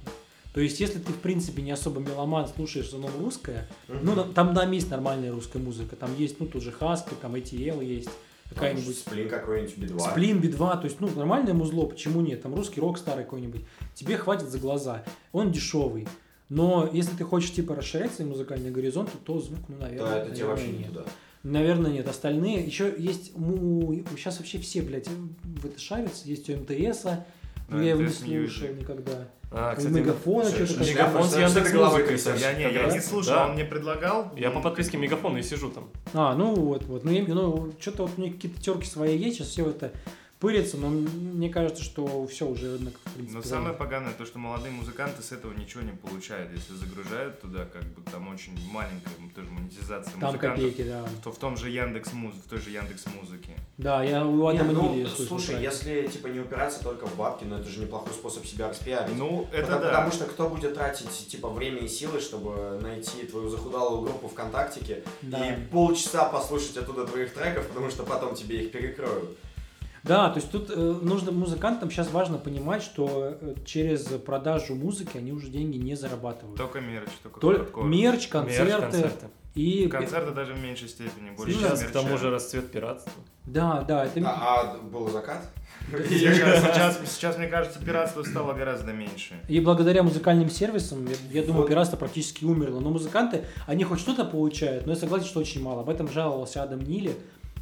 То 0.54 0.62
есть, 0.62 0.80
если 0.80 1.00
ты, 1.00 1.12
в 1.12 1.18
принципе, 1.20 1.62
не 1.62 1.72
особо 1.72 2.00
меломан, 2.00 2.48
слушаешь 2.48 2.86
в 2.86 2.96
основном 2.96 3.12
русское, 3.20 3.68
ну, 3.90 4.16
на- 4.16 4.24
там, 4.24 4.56
там 4.56 4.72
есть 4.72 4.90
нормальная 4.90 5.34
русская 5.34 5.60
музыка. 5.60 5.98
Там 5.98 6.16
есть, 6.18 6.40
ну, 6.40 6.46
тут 6.46 6.64
же 6.64 6.72
Хаски, 6.72 7.16
там 7.22 7.36
ATL 7.36 7.84
есть, 7.84 8.10
какая-нибудь 8.50 8.98
Сплин 8.98 9.30
какой-нибудь, 9.30 9.78
Би-2. 9.78 10.12
Сплин, 10.12 10.40
Би-2, 10.40 10.58
то 10.58 10.86
есть, 10.86 11.00
ну, 11.00 11.10
нормальное 11.16 11.54
музло, 11.54 11.86
почему 11.86 12.22
нет? 12.22 12.42
Там 12.42 12.56
русский 12.56 12.80
рок 12.82 12.98
старый 12.98 13.24
какой-нибудь. 13.24 13.62
Тебе 13.94 14.18
хватит 14.18 14.50
за 14.50 14.60
глаза. 14.60 15.04
Он 15.32 15.52
дешевый. 15.52 16.08
Но 16.50 16.88
если 16.94 17.16
ты 17.16 17.24
хочешь, 17.24 17.52
типа, 17.54 17.76
расширять 17.76 18.14
свои 18.14 18.28
музыкальные 18.28 18.72
горизонты, 18.72 19.14
то 19.24 19.40
звук, 19.40 19.68
ну, 19.68 19.78
наверное, 19.78 20.10
Да, 20.10 20.18
это 20.18 20.36
тебе 20.36 20.46
наверное, 20.46 20.50
вообще 20.50 20.68
не 20.72 20.78
нет. 20.80 20.88
туда. 20.90 21.06
Наверное, 21.44 21.92
нет. 21.92 22.08
Остальные, 22.08 22.64
еще 22.66 22.94
есть, 22.98 23.32
сейчас 23.34 24.38
вообще 24.40 24.60
все, 24.60 24.82
блядь, 24.82 25.08
в 25.08 25.66
это 25.66 25.80
шарятся. 25.80 26.28
Есть 26.28 26.50
у 26.50 26.54
МТСа, 26.58 27.26
но 27.70 27.78
Да, 27.78 27.84
я 27.84 27.92
его 27.92 28.02
не 28.04 28.30
не 28.30 28.38
вижу. 28.38 28.68
никогда. 28.74 29.28
А, 29.58 29.74
кстати, 29.74 29.94
Мегафона 29.94 30.50
что-то 30.50 30.84
Мегафон 30.84 31.24
с 31.24 31.38
Яндекс 31.38 31.72
головой? 31.72 32.04
Я, 32.40 32.54
не, 32.54 32.64
я 32.74 32.92
не 32.92 33.00
слушал, 33.00 33.34
Да. 33.36 33.46
он 33.46 33.54
мне 33.54 33.64
предлагал. 33.64 34.30
Я 34.36 34.52
по 34.52 34.60
подписке 34.60 34.98
Мегафона 34.98 35.38
и 35.38 35.44
сижу 35.44 35.70
там. 35.70 35.90
А, 36.14 36.36
ну 36.36 36.54
вот, 36.54 36.84
вот. 36.84 37.06
Ну, 37.06 37.12
я- 37.12 37.24
ну 37.26 37.72
что-то 37.80 38.04
вот 38.04 38.12
у 38.18 38.22
меня 38.22 38.34
какие-то 38.34 38.62
терки 38.62 38.86
свои 38.86 39.18
есть, 39.18 39.38
сейчас 39.38 39.48
все 39.48 39.70
это 39.70 39.94
пырится, 40.40 40.78
но 40.78 40.90
мне 40.90 41.50
кажется, 41.50 41.84
что 41.84 42.28
все 42.28 42.46
уже, 42.46 42.78
в 42.78 43.14
принципе, 43.14 43.38
Но 43.38 43.42
самое 43.42 43.74
поганое 43.74 44.14
то, 44.14 44.26
что 44.26 44.38
молодые 44.40 44.72
музыканты 44.72 45.22
с 45.24 45.32
этого 45.32 45.54
ничего 45.54 45.82
не 45.82 45.92
получают. 45.94 46.52
Если 46.54 46.74
загружают 46.74 47.42
туда, 47.42 47.66
как 47.66 47.84
бы 47.84 48.02
там 48.12 48.28
очень 48.28 48.54
маленькая 48.72 49.12
тоже 49.34 49.50
монетизация 49.50 50.12
Там 50.14 50.30
музыкантов, 50.30 50.40
копейки, 50.64 50.84
да. 50.84 51.04
то 51.24 51.32
в 51.32 51.38
том 51.38 51.58
же 51.58 51.70
Яндекс 51.70 52.14
Муз, 52.14 52.34
в 52.36 52.50
той 52.50 52.60
же 52.60 52.70
Яндекс 52.70 53.06
Музыке. 53.20 53.56
Да, 53.78 54.04
я 54.04 54.26
у 54.26 54.52
Не, 54.52 54.58
Адама 54.60 54.72
ну, 54.72 54.94
Нили 54.94 55.06
слышал 55.06 55.26
слушай, 55.40 55.56
это. 55.56 55.64
если 55.64 56.08
типа 56.08 56.28
не 56.28 56.40
упираться 56.40 56.82
только 56.82 57.06
в 57.06 57.16
бабки, 57.18 57.44
но 57.44 57.60
это 57.60 57.70
же 57.70 57.82
неплохой 57.82 58.14
способ 58.14 58.46
себя 58.46 58.70
распиарить. 58.70 59.16
Ну, 59.18 59.48
это 59.52 59.64
потому, 59.68 59.82
да. 59.82 59.90
потому 59.90 60.12
что 60.12 60.26
кто 60.26 60.50
будет 60.50 60.74
тратить 60.76 61.28
типа 61.28 61.50
время 61.50 61.80
и 61.80 61.88
силы, 61.88 62.20
чтобы 62.22 62.80
найти 62.82 63.26
твою 63.26 63.50
захудалую 63.50 64.02
группу 64.02 64.28
ВКонтактике 64.30 65.04
Да. 65.22 65.54
и 65.54 65.66
полчаса 65.68 66.26
послушать 66.26 66.78
оттуда 66.78 67.06
твоих 67.06 67.34
треков, 67.34 67.68
потому 67.68 67.90
что 67.90 68.04
потом 68.04 68.36
тебе 68.36 68.64
их 68.64 68.72
перекроют. 68.72 69.38
Да, 70.06 70.30
то 70.30 70.40
есть 70.40 70.52
тут 70.52 70.70
э, 70.70 70.76
нужно 71.02 71.32
музыкантам 71.32 71.90
сейчас 71.90 72.12
важно 72.12 72.38
понимать, 72.38 72.84
что 72.84 73.38
э, 73.42 73.56
через 73.66 74.04
продажу 74.04 74.76
музыки 74.76 75.18
они 75.18 75.32
уже 75.32 75.48
деньги 75.48 75.78
не 75.78 75.96
зарабатывают. 75.96 76.58
Только 76.58 76.80
мерч, 76.80 77.10
только 77.24 77.40
Только 77.40 77.60
хардкор. 77.64 77.86
мерч, 77.86 78.28
концерты, 78.28 78.72
Мерч, 78.72 78.82
концерты. 78.82 79.26
и 79.56 79.88
Концерты 79.88 80.32
даже 80.32 80.54
в 80.54 80.62
меньшей 80.64 80.88
степени. 80.90 81.32
Больше 81.36 81.54
Сейчас 81.54 81.80
мерча. 81.82 81.90
к 81.90 81.94
тому 81.94 82.18
же 82.18 82.30
расцвет 82.30 82.70
пиратства. 82.72 83.12
да, 83.46 83.82
да, 83.82 84.06
это 84.06 84.22
А, 84.28 84.62
а 84.62 84.78
был 84.78 85.10
закат? 85.10 85.42
Сейчас, 86.10 86.64
сейчас, 86.74 87.00
сейчас, 87.14 87.38
мне 87.38 87.48
кажется, 87.48 87.80
пиратство 87.80 88.24
стало 88.24 88.54
гораздо 88.54 88.92
меньше. 88.92 89.36
И 89.48 89.60
благодаря 89.60 90.02
музыкальным 90.04 90.50
сервисам, 90.50 91.06
я, 91.06 91.16
я 91.42 91.42
думаю, 91.46 91.62
Вот. 91.62 91.70
пиратство 91.70 91.96
практически 91.98 92.44
умерло. 92.44 92.80
Но 92.80 92.90
музыканты, 92.90 93.46
они 93.68 93.84
хоть 93.84 94.00
что-то 94.00 94.26
получают, 94.26 94.86
но 94.88 94.94
я 94.94 94.98
согласен, 95.00 95.26
что 95.28 95.40
очень 95.40 95.62
мало. 95.62 95.82
Об 95.82 95.90
этом 95.90 96.08
жаловался 96.12 96.64
Адам 96.64 96.80
Нили 96.82 97.16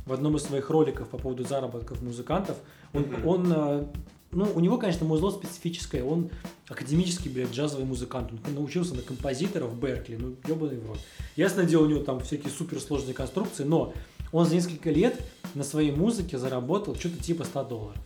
в 0.06 0.14
одном 0.14 0.36
из 0.38 0.44
своих 0.44 0.70
роликов 0.70 1.08
по 1.10 1.18
поводу 1.18 1.44
заработков 1.46 2.02
музыкантов. 2.02 2.58
Он, 2.94 3.02
Мгм. 3.04 3.28
он, 3.28 3.54
э, 3.56 3.86
ну, 4.32 4.52
у 4.56 4.60
него, 4.60 4.78
конечно, 4.78 5.06
музло 5.06 5.32
специфическое. 5.32 6.04
Он 6.04 6.30
академический, 6.68 7.30
блядь, 7.32 7.52
джазовый 7.52 7.86
музыкант. 7.86 8.32
Он 8.48 8.54
научился 8.56 8.96
на 8.96 9.02
композитора 9.02 9.66
в 9.66 9.80
Беркли. 9.80 10.16
Ну, 10.18 10.36
ебаный 10.48 10.78
в 10.78 10.88
рот. 10.88 11.00
Ясное 11.36 11.66
дело, 11.66 11.84
у 11.84 11.90
него 11.90 12.00
там 12.04 12.20
всякие 12.20 12.52
суперсложные 12.52 13.14
конструкции, 13.14 13.64
но 13.64 13.94
он 14.32 14.46
за 14.46 14.56
несколько 14.56 14.90
лет 14.92 15.20
на 15.54 15.64
своей 15.64 15.92
музыке 15.92 16.38
заработал 16.38 16.96
что-то 16.96 17.22
типа 17.24 17.44
100 17.46 17.64
долларов. 17.64 17.98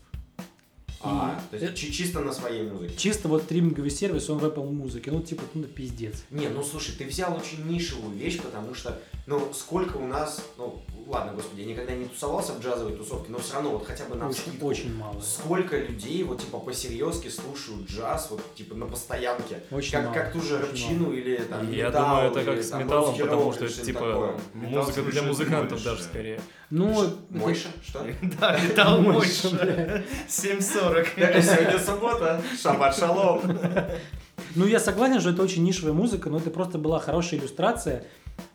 А, 0.99 1.39
И 1.53 1.57
то 1.57 1.63
есть 1.63 1.77
чи- 1.77 1.91
чисто 1.93 2.21
на 2.21 2.33
своей 2.33 2.67
музыке. 2.69 2.95
Чисто 2.97 3.27
вот 3.27 3.43
стриминговый 3.43 3.91
сервис, 3.91 4.29
он 4.29 4.39
в 4.39 4.43
Apple 4.45 4.69
музыке. 4.71 5.11
Ну, 5.11 5.21
типа, 5.21 5.43
ну, 5.53 5.63
пиздец. 5.63 6.23
Не, 6.31 6.47
ну 6.49 6.63
слушай, 6.63 6.95
ты 6.97 7.05
взял 7.05 7.35
очень 7.37 7.65
нишевую 7.67 8.15
вещь, 8.17 8.39
потому 8.41 8.73
что, 8.73 8.99
ну, 9.27 9.49
сколько 9.53 9.97
у 9.97 10.07
нас, 10.07 10.41
ну, 10.57 10.81
ладно, 11.05 11.33
господи, 11.33 11.61
я 11.61 11.67
никогда 11.67 11.93
не 11.93 12.05
тусовался 12.05 12.53
в 12.53 12.61
джазовой 12.63 12.93
тусовке, 12.95 13.29
но 13.31 13.37
все 13.39 13.55
равно 13.55 13.71
вот 13.71 13.85
хотя 13.85 14.05
бы 14.05 14.15
на 14.15 14.27
Очень, 14.29 14.37
вскидку, 14.39 14.65
очень 14.67 14.95
мало. 14.95 15.19
сколько 15.21 15.77
людей 15.77 16.23
вот 16.23 16.39
типа 16.41 16.59
по-серьезки 16.59 17.27
слушают 17.27 17.89
джаз, 17.89 18.29
вот 18.31 18.41
типа 18.55 18.73
на 18.75 18.85
постоянке, 18.87 19.61
Очень 19.69 19.91
как, 19.91 20.03
мало. 20.05 20.13
как 20.13 20.31
ту 20.33 20.41
же 20.41 20.57
рыбчину 20.57 21.11
или 21.11 21.35
там 21.37 21.69
Я 21.71 21.87
металл, 21.87 22.05
думаю, 22.07 22.31
это 22.31 22.39
или, 22.39 22.45
как 22.55 22.63
с 22.63 22.69
там, 22.69 22.83
металлом, 22.83 23.17
потому 23.17 23.53
что 23.53 23.65
это 23.65 23.81
типа 23.85 23.99
такое. 23.99 24.35
Музыка 24.53 25.01
для 25.03 25.21
музыкантов 25.23 25.69
больше. 25.71 25.85
даже 25.85 26.03
скорее. 26.03 26.41
Ну, 26.69 27.05
Мойша, 27.29 27.67
что? 27.87 28.05
Да, 28.39 28.57
металл 28.59 29.01
Мойша, 29.01 29.49
мощь. 29.49 30.03
7.40. 30.29 31.41
Сегодня 31.41 31.79
суббота, 31.79 32.41
шаббат 32.61 32.95
шалом. 32.97 33.41
ну, 34.55 34.65
я 34.65 34.79
согласен, 34.79 35.19
что 35.21 35.29
это 35.31 35.41
очень 35.43 35.63
нишевая 35.63 35.93
музыка, 35.93 36.29
но 36.29 36.37
это 36.37 36.49
просто 36.49 36.77
была 36.77 36.99
хорошая 36.99 37.39
иллюстрация, 37.39 38.05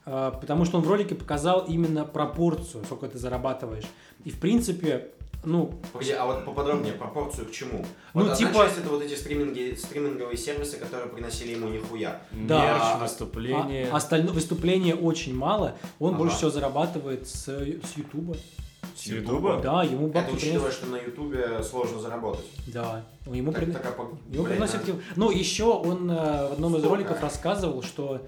потому 0.05 0.65
что 0.65 0.79
он 0.79 0.85
в 0.85 0.89
ролике 0.89 1.15
показал 1.15 1.61
именно 1.67 2.05
пропорцию, 2.05 2.85
сколько 2.85 3.09
ты 3.09 3.19
зарабатываешь. 3.19 3.85
И, 4.25 4.31
в 4.31 4.41
принципе, 4.41 5.09
ну, 5.45 5.73
Погоди, 5.93 6.13
а 6.13 6.27
вот 6.27 6.45
поподробнее, 6.45 6.93
пропорцию 6.93 7.47
к 7.49 7.51
чему? 7.51 7.85
Ну, 8.15 8.25
Вот 8.27 8.37
типа- 8.37 8.55
часть 8.55 8.79
это 8.79 8.89
вот 8.91 9.03
эти 9.03 9.15
стриминги, 9.15 9.75
стриминговые 9.77 10.37
сервисы, 10.37 10.77
которые 10.77 11.09
приносили 11.09 11.53
ему 11.53 11.69
нихуя. 11.69 12.21
Да. 12.33 12.65
Мерч, 12.65 12.83
А- 12.83 12.99
выступление. 12.99 13.89
а, 13.91 13.97
остальное 13.97 14.33
выступление 14.33 14.95
очень 14.95 15.35
мало. 15.37 15.75
Он 15.99 16.11
Ага. 16.11 16.19
больше 16.19 16.37
всего 16.37 16.51
зарабатывает 16.51 17.27
с, 17.29 17.45
с 17.47 17.97
Ютуба. 17.97 18.37
С 18.97 19.07
Ютуба? 19.07 19.59
Да, 19.63 19.83
ему 19.83 20.09
Это 20.09 20.19
бабки 20.21 20.35
учитывая, 20.35 20.59
приносят. 20.71 20.75
что 20.79 20.87
на 20.87 20.97
Ютубе 20.99 21.63
сложно 21.65 21.99
заработать. 22.01 22.45
Да, 22.69 23.05
ему, 23.27 23.51
Так- 23.53 23.65
при- 23.65 23.73
так, 23.73 23.85
а 23.99 24.03
ему 24.35 24.45
приносят... 24.45 24.87
надо- 24.87 25.01
Ну, 25.17 25.31
еще 25.31 25.65
он 25.65 26.09
э, 26.11 26.15
в 26.49 26.53
одном 26.53 26.75
из 26.77 26.81
Сколько? 26.83 26.89
роликов 26.97 27.21
рассказывал, 27.23 27.83
что 27.83 28.21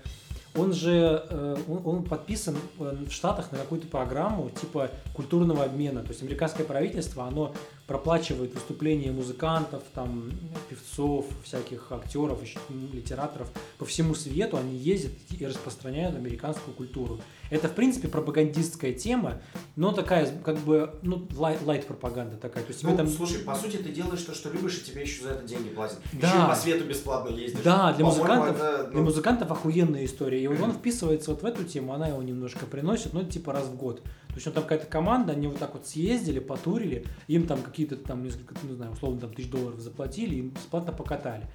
он 0.56 0.72
же 0.72 1.24
э, 1.28 1.56
он, 1.84 2.04
подписан 2.04 2.56
э, 2.78 2.96
в 3.08 3.12
Штатах 3.12 3.50
на 3.52 3.58
какую-то 3.58 3.88
программу 3.88 4.50
типа 4.50 4.90
культурного 5.14 5.64
обмена. 5.64 6.02
То 6.02 6.10
есть 6.10 6.22
американское 6.22 6.64
правительство, 6.64 7.24
оно 7.24 7.52
проплачивает 7.86 8.54
выступления 8.54 9.12
музыкантов, 9.12 9.82
там, 9.94 10.30
певцов, 10.70 11.26
всяких 11.44 11.92
актеров, 11.92 12.42
еще, 12.42 12.58
литераторов 12.92 13.50
по 13.78 13.84
всему 13.84 14.14
свету. 14.14 14.56
Они 14.56 14.76
ездят 14.76 15.12
и 15.30 15.44
распространяют 15.44 16.16
американскую 16.16 16.74
культуру. 16.74 17.20
Это, 17.50 17.68
в 17.68 17.72
принципе, 17.72 18.08
пропагандистская 18.08 18.92
тема, 18.94 19.42
но 19.76 19.92
такая, 19.92 20.26
как 20.42 20.56
бы, 20.58 20.94
ну, 21.02 21.26
лай- 21.36 21.58
лайт-пропаганда 21.62 22.36
такая. 22.36 22.64
То 22.64 22.72
есть 22.72 22.82
Ну, 22.82 22.94
этом... 22.94 23.06
слушай, 23.06 23.40
по 23.40 23.54
сути, 23.54 23.76
ты 23.76 23.90
делаешь 23.90 24.22
то, 24.22 24.34
что 24.34 24.50
любишь, 24.50 24.78
и 24.78 24.90
тебе 24.90 25.02
еще 25.02 25.22
за 25.24 25.30
это 25.30 25.46
деньги 25.46 25.68
платят. 25.68 25.98
Да. 26.14 26.28
Еще 26.28 26.36
и 26.38 26.48
по 26.48 26.54
свету 26.56 26.84
бесплатно 26.84 27.34
ездишь. 27.34 27.60
Да, 27.62 27.92
для 27.92 28.04
музыкантов, 28.06 28.56
это, 28.56 28.84
для 28.90 28.98
ну, 28.98 29.04
музыкантов 29.04 29.50
охуенная 29.50 30.04
история. 30.06 30.42
И 30.42 30.46
вот 30.46 30.60
он 30.60 30.72
вписывается 30.72 31.32
вот 31.32 31.42
в 31.42 31.46
эту 31.46 31.64
тему, 31.64 31.92
она 31.92 32.08
его 32.08 32.22
немножко 32.22 32.64
приносит, 32.64 33.12
ну, 33.12 33.24
типа 33.24 33.52
раз 33.52 33.66
в 33.66 33.76
год. 33.76 34.02
То 34.34 34.38
есть, 34.38 34.46
ну, 34.46 34.52
там 34.52 34.64
какая-то 34.64 34.86
команда, 34.86 35.32
они 35.32 35.46
вот 35.46 35.60
так 35.60 35.74
вот 35.74 35.86
съездили, 35.86 36.40
потурили, 36.40 37.06
им 37.28 37.46
там 37.46 37.62
какие-то 37.62 37.94
там 37.94 38.24
несколько, 38.24 38.56
не 38.66 38.74
знаю, 38.74 38.90
условно, 38.90 39.20
там 39.20 39.32
тысяч 39.32 39.48
долларов 39.48 39.78
заплатили, 39.78 40.34
им 40.34 40.48
бесплатно 40.48 40.92
покатали. 40.92 41.46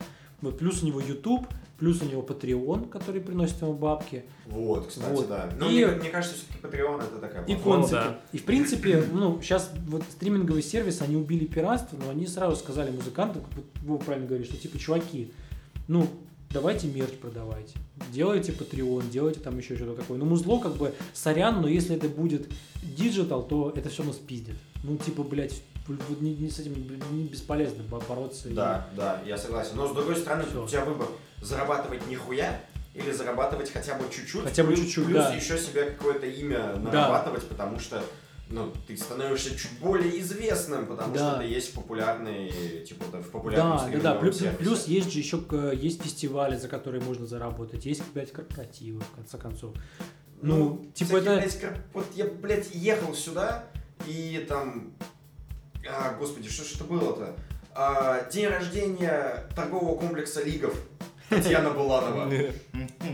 Вот, 0.42 0.58
плюс 0.58 0.82
у 0.82 0.88
него 0.88 1.02
YouTube, 1.02 1.46
плюс 1.78 2.02
у 2.02 2.06
него 2.06 2.22
Patreon, 2.22 2.88
который 2.88 3.20
приносит 3.20 3.62
ему 3.62 3.74
бабки, 3.74 4.24
Вот, 4.48 4.88
кстати, 4.88 5.14
Вот. 5.14 5.28
да. 5.28 5.50
Но 5.60 5.70
И- 5.70 5.84
мне, 5.84 5.88
мне 5.88 6.10
кажется, 6.10 6.38
все-таки 6.38 6.66
Patreon 6.66 7.04
это 7.04 7.18
такая 7.20 7.46
и 7.46 7.56
да. 7.92 8.20
И 8.32 8.38
в 8.38 8.46
принципе, 8.46 9.04
ну, 9.12 9.42
сейчас 9.42 9.70
вот 9.88 10.04
стриминговый 10.10 10.64
сервис, 10.64 11.02
они 11.02 11.18
убили 11.18 11.44
пиратство, 11.44 11.98
но 11.98 12.10
они 12.12 12.28
сразу 12.28 12.56
сказали 12.56 12.92
музыкантам, 12.92 13.42
как 13.42 13.54
вот 13.56 13.66
вы 13.82 13.98
правильно 14.00 14.26
говорите, 14.26 14.54
что 14.54 14.62
типа, 14.62 14.80
чуваки, 14.80 15.34
ну, 15.90 16.08
давайте 16.52 16.88
мерч 16.88 17.14
продавайте. 17.22 17.76
Делайте 18.12 18.52
Patreon, 18.52 19.10
делайте 19.10 19.40
там 19.40 19.58
еще 19.58 19.76
что-то 19.76 19.96
такое. 20.02 20.18
Ну, 20.18 20.26
музло, 20.26 20.60
как 20.60 20.76
бы, 20.76 20.94
сорян, 21.14 21.62
но 21.62 21.68
если 21.68 21.96
это 21.96 22.08
будет 22.10 22.50
digital, 22.82 23.44
то 23.44 23.72
это 23.76 23.90
все 23.90 24.04
нас 24.04 24.16
пиздит. 24.16 24.56
Ну, 24.84 24.98
типа, 24.98 25.24
блядь, 25.24 25.62
не, 26.20 26.36
не 26.36 26.50
с 26.50 26.60
этим 26.60 26.74
не 27.12 27.24
бесполезно 27.26 27.84
бо- 27.84 28.02
бороться. 28.08 28.50
и- 28.50 28.54
Да, 28.54 28.88
да, 28.96 29.22
я 29.26 29.38
согласен. 29.38 29.72
Но 29.76 29.88
с 29.88 29.94
другой 29.94 30.16
стороны, 30.16 30.44
Всё. 30.50 30.64
у 30.64 30.68
тебя 30.68 30.86
выбор 30.86 31.08
зарабатывать 31.42 32.08
нихуя 32.08 32.62
или 32.94 33.12
зарабатывать 33.12 33.72
хотя 33.72 33.96
бы 33.96 34.06
чуть-чуть. 34.14 34.44
Хотя 34.44 34.64
бы 34.64 34.70
плюс- 34.74 34.80
чуть-чуть, 34.82 35.06
Плюс 35.06 35.18
да. 35.24 35.34
еще 35.34 35.58
себе 35.58 35.86
какое-то 35.92 36.26
имя 36.26 36.76
нарабатывать, 36.78 37.44
потому 37.48 37.80
что 37.80 38.04
ну, 38.50 38.74
ты 38.88 38.98
становишься 38.98 39.52
чуть 39.56 39.80
более 39.80 40.20
известным, 40.20 40.88
потому 40.88 41.14
Да. 41.14 41.32
что 41.32 41.40
ты 41.40 41.46
есть 41.46 41.74
популярный, 41.74 42.84
типа, 42.88 43.06
вот 43.12 43.24
в 43.24 43.30
популярном 43.30 43.78
Да, 43.78 43.98
да, 43.98 44.14
да. 44.14 44.16
Плюс, 44.20 44.40
сервисе. 44.40 44.58
плюс 44.58 44.86
есть 44.88 45.12
же 45.12 45.20
еще 45.20 45.40
есть 45.80 46.02
фестивали, 46.02 46.58
за 46.58 46.68
которые 46.68 47.02
можно 47.04 47.26
заработать, 47.26 47.86
есть, 47.86 48.02
блядь, 48.14 48.32
корпоративы, 48.32 49.02
в 49.02 49.12
конце 49.16 49.38
концов. 49.38 49.74
Ну, 50.42 50.86
типа 50.94 51.20
кстати, 51.20 51.24
это... 51.26 51.36
блядь, 51.42 51.60
кор- 51.62 51.84
вот 51.94 52.06
я, 52.16 52.26
блядь, 52.26 52.74
ехал 52.74 53.14
сюда, 53.14 53.66
и 54.08 54.46
там... 54.48 54.94
А, 55.90 56.14
господи, 56.16 56.50
что 56.50 56.64
ж 56.64 56.76
это 56.76 56.84
было-то? 56.86 57.36
А, 57.74 58.28
день 58.30 58.48
рождения 58.48 59.48
торгового 59.56 59.98
комплекса 59.98 60.44
Лигов. 60.44 60.76
Татьяна 61.30 61.70
Буланова. 61.72 62.30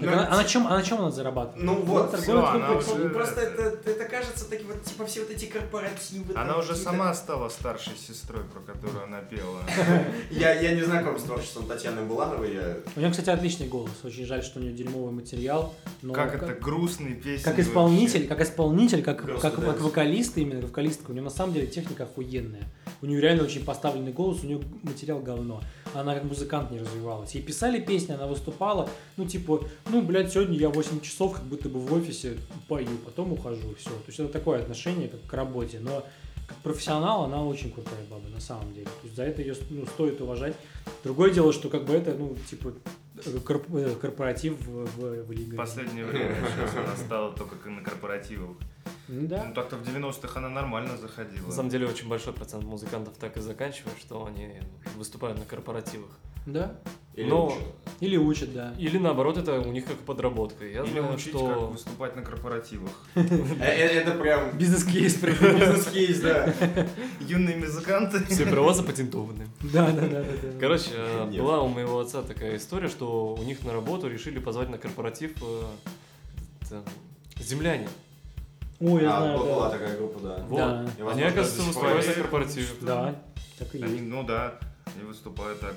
Она, 0.01 0.28
а 0.30 0.38
на 0.38 0.43
чем, 0.43 0.67
а 0.67 0.78
на 0.78 0.84
чем 0.84 0.99
она 0.99 1.12
зарабатывает? 1.12 1.63
Ну 1.63 1.82
вот, 1.82 2.13
она 2.13 2.82
Просто 3.10 3.41
это, 3.41 3.89
это 3.89 4.06
кажется, 4.06 4.49
такие 4.49 4.67
вот, 4.67 4.84
типа, 4.84 5.06
все 5.06 5.21
вот 5.21 5.30
эти 5.30 5.45
корпоративы. 5.45 6.34
Она 6.36 6.58
уже 6.58 6.75
сама 6.75 7.13
стала 7.13 7.49
старшей 7.49 7.93
сестрой, 7.97 8.43
про 8.43 8.60
которую 8.60 9.04
она 9.04 9.21
пела. 9.21 9.62
Я, 10.32 10.54
я 10.54 10.73
не 10.73 10.82
знаком 10.82 11.17
с 11.19 11.23
творчеством 11.23 11.67
Татьяны 11.67 12.01
Булановой. 12.01 12.60
У 12.95 12.99
нее, 12.99 13.12
кстати, 13.12 13.30
отличный 13.30 13.67
голос. 13.67 13.91
Очень 14.04 14.25
жаль, 14.25 14.43
что 14.43 14.60
у 14.60 14.62
нее 14.62 14.73
дерьмовый 14.73 15.13
материал. 15.13 15.73
Как 16.13 16.36
это 16.36 16.54
грустные 16.54 17.15
песни. 17.15 17.43
как 17.43 17.60
исполнитель, 17.60 18.28
как 18.28 18.41
исполнитель, 18.41 19.04
как, 19.04 19.39
как, 19.41 19.60
вокалист, 19.80 20.38
именно 20.38 20.62
вокалистка, 20.62 21.12
у 21.12 21.13
нее 21.13 21.23
на 21.23 21.30
самом 21.30 21.54
деле 21.54 21.67
техника 21.67 22.04
охуенная. 22.04 22.63
У 23.01 23.06
нее 23.06 23.21
реально 23.21 23.43
очень 23.43 23.63
поставленный 23.63 24.12
голос, 24.12 24.43
у 24.43 24.47
нее 24.47 24.62
материал 24.84 25.19
говно. 25.19 25.62
Она 25.95 26.13
как 26.13 26.23
музыкант 26.25 26.71
не 26.71 26.79
развивалась. 26.79 27.34
Ей 27.36 27.41
писали 27.41 27.79
песни, 27.79 28.13
она 28.13 28.27
выступала, 28.27 28.89
ну 29.17 29.25
типа, 29.25 29.62
ну, 29.89 30.01
блядь, 30.01 30.31
сегодня 30.31 30.58
я 30.58 30.69
8 30.69 30.99
часов 31.01 31.34
как 31.34 31.43
будто 31.43 31.69
бы 31.69 31.79
в 31.79 31.93
офисе 31.93 32.38
пою, 32.67 32.97
потом 33.05 33.34
ухожу, 33.34 33.75
все. 33.77 33.89
То 33.89 34.03
есть 34.08 34.19
это 34.19 34.29
такое 34.29 34.62
отношение, 34.62 35.08
как 35.08 35.25
к 35.25 35.34
работе. 35.34 35.79
Но 35.79 36.05
как 36.47 36.58
профессионал 36.58 37.23
она 37.23 37.43
очень 37.43 37.71
крутая 37.71 38.03
баба, 38.10 38.27
на 38.29 38.39
самом 38.39 38.73
деле. 38.73 38.86
То 38.86 39.03
есть 39.03 39.15
за 39.15 39.23
это 39.23 39.41
ее 39.41 39.55
ну, 39.69 39.86
стоит 39.86 40.21
уважать. 40.21 40.55
Другое 41.03 41.31
дело, 41.31 41.51
что 41.53 41.69
как 41.69 41.86
бы 41.86 41.93
это, 41.93 42.13
ну, 42.13 42.36
типа, 42.49 42.73
э, 43.25 43.38
э, 43.38 43.95
корпоратив 43.99 44.60
в, 44.60 44.86
в, 44.86 45.23
в 45.23 45.31
Лиге. 45.31 45.58
Последнее 45.58 46.05
время 46.05 46.36
она 46.77 46.95
стала 46.97 47.31
только 47.34 47.69
на 47.69 47.81
корпоративах. 47.81 48.58
Ну 49.08 49.28
Да. 49.28 49.43
Ну 49.48 49.54
так-то 49.54 49.76
в 49.78 49.84
90-х 49.84 50.39
она 50.39 50.50
нормально 50.50 50.98
заходила. 50.98 51.45
На 51.48 51.52
самом 51.52 51.69
деле 51.69 51.88
очень 51.88 52.08
большой 52.08 52.34
процент 52.34 52.63
музыкантов 52.63 53.15
так 53.17 53.38
и 53.38 53.41
заканчивает, 53.41 53.98
что 54.00 54.26
они 54.26 54.50
выступают 54.98 55.38
на 55.39 55.45
корпоративах. 55.45 56.10
Да. 56.45 56.80
Или 57.15 57.30
Но- 57.30 57.48
учат. 57.48 57.63
Или 58.02 58.17
учат, 58.17 58.54
да. 58.54 58.74
Или 58.78 58.98
наоборот, 58.98 59.38
это 59.38 59.60
у 59.62 59.71
них 59.71 59.86
как 59.86 59.98
подработка. 59.98 60.65
Я 60.65 60.84
Или 60.84 61.00
знаю, 61.00 61.13
учить, 61.15 61.32
как 61.32 61.41
что... 61.41 61.67
выступать 61.67 62.15
на 62.15 62.21
корпоративах. 62.21 62.91
Э, 63.15 63.21
э, 63.60 63.88
Это 64.02 64.12
прям 64.12 64.58
Бизнес-кейс 64.58 65.15
прям. 65.15 65.36
бизнес-кейс, 65.39 66.19
да. 66.19 66.54
Юные 67.21 67.58
музыканты. 67.58 68.24
Все 68.26 68.45
права 68.45 68.74
запатентованы. 68.74 69.48
Да, 69.62 69.89
да, 69.91 70.08
да. 70.08 70.26
Короче, 70.60 70.91
э, 70.93 71.32
была 71.38 71.62
у 71.62 71.67
моего 71.67 72.00
отца 72.00 72.21
такая 72.21 72.58
история, 72.58 72.89
что 72.89 73.34
у 73.34 73.43
них 73.43 73.63
на 73.63 73.74
работу 73.74 74.08
решили 74.08 74.39
позвать 74.39 74.69
на 74.69 74.78
корпоратив 74.78 75.32
э, 75.41 76.82
Ой, 78.80 79.02
я 79.04 79.18
А, 79.18 79.22
знаю, 79.22 79.40
была 79.40 79.66
да. 79.66 79.70
такая 79.78 79.98
группа, 79.98 80.20
да. 80.20 80.46
Вот. 80.50 80.58
Да. 80.58 80.84
И, 80.84 81.02
Они, 81.02 81.04
возможно, 81.04 81.28
оказывается, 81.28 81.62
выступают 81.64 82.08
на 82.08 82.14
корпоративе. 82.14 82.68
Да, 82.82 83.16
так 83.58 83.76
и 83.76 83.82
Они, 83.84 83.94
есть. 83.94 84.04
ну 84.06 84.24
да, 84.24 84.60
они 84.96 85.06
выступают 85.08 85.60
так. 85.62 85.76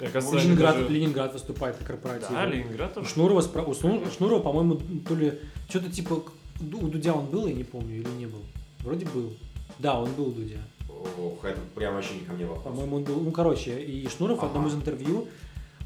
И, 0.00 0.04
оказывается, 0.06 0.38
они 0.40 0.48
Ленинград, 0.48 0.74
даже- 0.76 0.88
Ленинград 0.88 1.32
выступает 1.32 1.80
на 1.80 1.86
корпоративе. 1.86 2.28
Да, 2.32 2.46
Ленинград 2.46 2.90
У 2.92 2.94
тоже. 3.00 3.10
Шнурова, 3.10 3.40
спра- 3.42 3.64
у 3.64 3.70
Шну- 3.72 4.12
Шнурова, 4.16 4.42
по-моему, 4.42 4.80
то 5.08 5.14
ли 5.14 5.38
что-то 5.68 5.90
типа 5.90 6.14
у 6.60 6.86
Дудя 6.88 7.12
он 7.14 7.26
был, 7.26 7.46
я 7.46 7.54
не 7.54 7.64
помню, 7.64 7.96
или 8.00 8.08
не 8.18 8.26
был. 8.26 8.40
Вроде 8.80 9.06
был. 9.06 9.32
Да, 9.78 9.98
он 10.00 10.10
был 10.14 10.28
у 10.28 10.32
Дудя. 10.32 10.58
Ох, 10.88 11.44
это 11.44 11.60
прям 11.76 11.94
вообще 11.94 12.14
не 12.14 12.20
ко 12.24 12.32
мне 12.32 12.44
вопрос. 12.44 12.64
По-моему, 12.64 12.96
он 12.96 13.04
был. 13.04 13.20
Ну, 13.20 13.30
короче, 13.30 13.80
и 13.80 14.08
Шнуров 14.08 14.40
в 14.40 14.44
одном 14.44 14.64
Ага. 14.64 14.72
из 14.72 14.76
интервью 14.76 15.28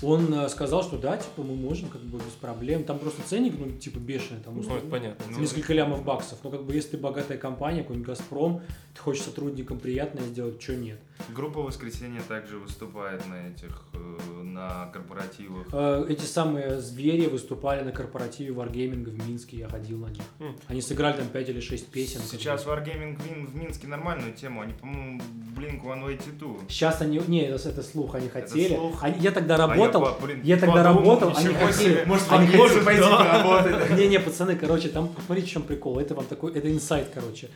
он 0.03 0.33
э, 0.33 0.49
сказал, 0.49 0.83
что 0.83 0.97
да, 0.99 1.17
типа, 1.17 1.43
мы 1.43 1.55
можем, 1.57 1.89
как 1.89 2.01
бы 2.03 2.19
без 2.19 2.33
проблем. 2.41 2.85
Там 2.85 2.99
просто 2.99 3.23
ценник, 3.27 3.55
ну, 3.59 3.71
типа, 3.71 3.99
бешеный, 3.99 4.41
там 4.41 4.55
Ну, 4.55 4.61
это 4.61 4.69
условно, 4.71 4.91
понятно. 4.91 5.25
Ну, 5.31 5.41
несколько 5.41 5.75
лямов 5.75 6.05
баксов. 6.05 6.39
Но 6.45 6.51
как 6.51 6.65
бы 6.65 6.75
если 6.75 6.91
ты 6.91 6.99
богатая 6.99 7.37
компания, 7.39 7.83
какой-нибудь 7.83 8.07
Газпром, 8.09 8.63
ты 8.95 9.01
хочешь 9.01 9.23
сотрудникам 9.25 9.79
приятное 9.81 10.25
сделать, 10.25 10.63
что 10.63 10.77
нет. 10.77 10.99
Группа 11.35 11.61
«Воскресенье» 11.63 12.21
также 12.29 12.59
выступает 12.59 13.27
на 13.27 13.49
этих, 13.49 13.83
э, 13.95 14.43
на 14.43 14.87
корпоративах. 14.93 15.67
Э, 15.73 16.07
Эти 16.09 16.25
самые 16.25 16.81
звери 16.81 17.27
выступали 17.27 17.83
на 17.83 17.91
корпоративе 17.91 18.55
Wargaming 18.55 19.05
в 19.05 19.29
Минске, 19.29 19.59
я 19.59 19.69
ходил 19.69 19.99
на 19.99 20.09
них. 20.11 20.23
Хм. 20.39 20.57
Они 20.69 20.81
сыграли 20.81 21.17
там 21.17 21.27
5 21.27 21.49
или 21.49 21.61
6 21.61 21.89
песен. 21.89 22.21
Сейчас. 22.21 22.65
Wargaming 22.67 23.17
в 23.47 23.57
Минске 23.57 23.89
нормальную 23.89 24.33
тему. 24.33 24.61
Они, 24.61 24.75
по-моему, 24.75 25.21
Blink-182. 25.57 26.61
Сейчас 26.69 27.01
они... 27.01 27.21
Не, 27.27 27.43
это, 27.43 27.69
это 27.69 27.83
слух, 27.83 28.15
они 28.15 28.29
хотели. 28.29 28.77
слух. 28.77 29.03
Они- 29.03 29.19
я 29.21 29.33
тогда 29.33 29.57
я 29.57 29.88
работал, 29.93 30.15
по- 30.21 30.27
блин, 30.27 30.41
я 30.45 30.57
тогда 30.57 30.83
работал, 30.83 31.33
они 31.37 31.55
хотели-. 31.55 32.05
Может, 32.07 32.31
Они 32.31 32.47
хотели- 32.47 32.85
пойти 32.85 33.03
поработать. 33.03 33.91
Не-не, 33.99 34.21
пацаны, 34.21 34.57
короче, 34.57 34.89
там, 34.89 35.09
посмотрите, 35.09 35.49
в 35.49 35.51
чем 35.53 35.63
прикол. 35.63 35.99
Это 35.99 36.15
вам 36.15 36.27
такой, 36.27 36.53
это 36.55 36.71
инсайт, 36.71 37.09
короче. 37.13 37.49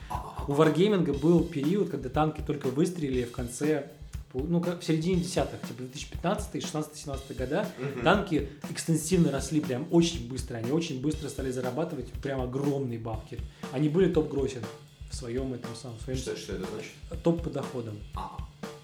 У 0.49 0.53
Wargaming 0.53 1.18
был 1.18 1.45
период, 1.45 1.90
когда 1.90 2.09
танки 2.09 2.42
только 2.47 2.66
выстрелили 2.68 3.25
в 3.25 3.31
конце, 3.33 3.90
ну, 4.35 4.61
в 4.61 4.83
середине 4.83 5.21
десятых, 5.21 5.61
типа 5.61 5.81
2015, 5.83 6.62
16, 6.62 6.97
17 6.97 7.37
года, 7.37 7.66
Мгм. 7.79 8.03
танки 8.03 8.49
экстенсивно 8.71 9.31
росли 9.31 9.61
прям 9.61 9.87
очень 9.90 10.29
быстро. 10.29 10.57
Они 10.57 10.73
очень 10.73 11.01
быстро 11.03 11.29
стали 11.29 11.51
зарабатывать 11.51 12.11
прям 12.23 12.40
огромные 12.40 12.99
бабки. 12.99 13.38
Они 13.73 13.88
были 13.88 14.11
top 14.12 14.28
grosser 14.28 14.62
в 15.11 15.14
своем 15.14 15.53
этом 15.53 15.71
самом, 15.77 15.99
своем 16.01 16.18
Что, 16.18 16.35
что 16.37 16.55
это 16.55 16.64
значит? 16.73 17.23
топ 17.23 17.42
по 17.42 17.51
доходам. 17.51 17.95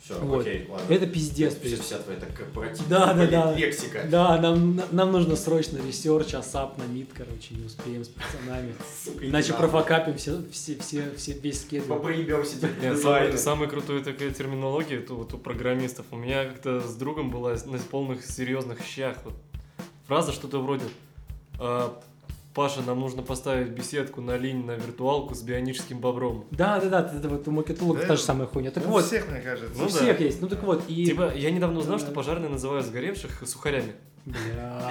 Все, 0.08 0.18
Вот. 0.20 0.40
окей, 0.40 0.66
ладно. 0.70 0.94
Это 0.94 1.06
пиздец. 1.06 1.54
то 1.54 1.66
Вся, 1.66 1.76
вся 1.82 1.98
твоя 1.98 2.18
корпоративная 2.18 2.88
Да, 2.88 3.12
да, 3.12 3.26
да. 3.26 3.54
лексика. 3.54 4.06
Да, 4.10 4.40
нам, 4.40 4.80
нам 4.90 5.12
нужно 5.12 5.36
срочно 5.36 5.76
research, 5.86 6.32
ASAP 6.32 6.78
на 6.78 6.84
meet, 6.84 7.10
короче, 7.14 7.54
не 7.54 7.66
успеем 7.66 8.04
с 8.04 8.08
пацанами. 8.08 8.74
Сука, 9.04 9.26
Иначе 9.28 9.52
профакапим 9.52 10.16
все, 10.16 10.40
все, 10.50 10.78
все, 10.78 11.10
все, 11.16 11.32
весь 11.34 11.60
schedule. 11.60 11.92
Попоебемся 11.92 12.56
теперь. 12.56 12.90
Нет, 12.90 12.98
самый, 12.98 13.36
самый 13.36 13.68
крутой 13.68 14.02
такая 14.02 14.30
терминология 14.30 14.96
это 14.96 15.12
вот 15.12 15.34
у 15.34 15.38
программистов. 15.38 16.06
У 16.10 16.16
меня 16.16 16.46
как-то 16.46 16.80
с 16.80 16.94
другом 16.94 17.30
была 17.30 17.54
на 17.66 17.78
полных 17.78 18.24
серьезных 18.24 18.78
щах. 18.82 19.18
Вот 19.26 19.34
фраза 20.06 20.32
что-то 20.32 20.62
вроде 20.62 20.86
э, 21.60 21.88
Паша, 22.58 22.82
нам 22.82 22.98
нужно 22.98 23.22
поставить 23.22 23.68
беседку 23.68 24.20
на 24.20 24.36
линии 24.36 24.64
на 24.64 24.72
виртуалку 24.72 25.32
с 25.36 25.42
бионическим 25.42 26.00
бобром. 26.00 26.44
Да, 26.50 26.80
да, 26.80 26.88
да, 27.02 27.12
это 27.16 27.28
вот 27.28 27.46
у 27.46 27.52
Макетолога 27.52 28.00
Да, 28.00 28.06
та 28.08 28.16
же 28.16 28.22
самая 28.22 28.48
хуйня. 28.48 28.72
Так 28.72 28.84
У 28.84 28.88
вот, 28.90 29.04
всех, 29.04 29.28
мне 29.30 29.38
кажется. 29.40 29.76
у 29.76 29.82
Ну 29.84 29.84
да. 29.84 29.90
всех 29.94 30.18
есть. 30.20 30.42
Ну 30.42 30.48
так 30.48 30.60
вот, 30.64 30.82
и... 30.88 31.06
Типа, 31.06 31.32
я 31.36 31.52
недавно 31.52 31.78
узнал, 31.78 31.98
Да. 32.00 32.04
что 32.04 32.12
пожарные 32.12 32.48
называют 32.50 32.84
сгоревших 32.84 33.46
сухарями. 33.46 33.92
Бля. 34.24 34.82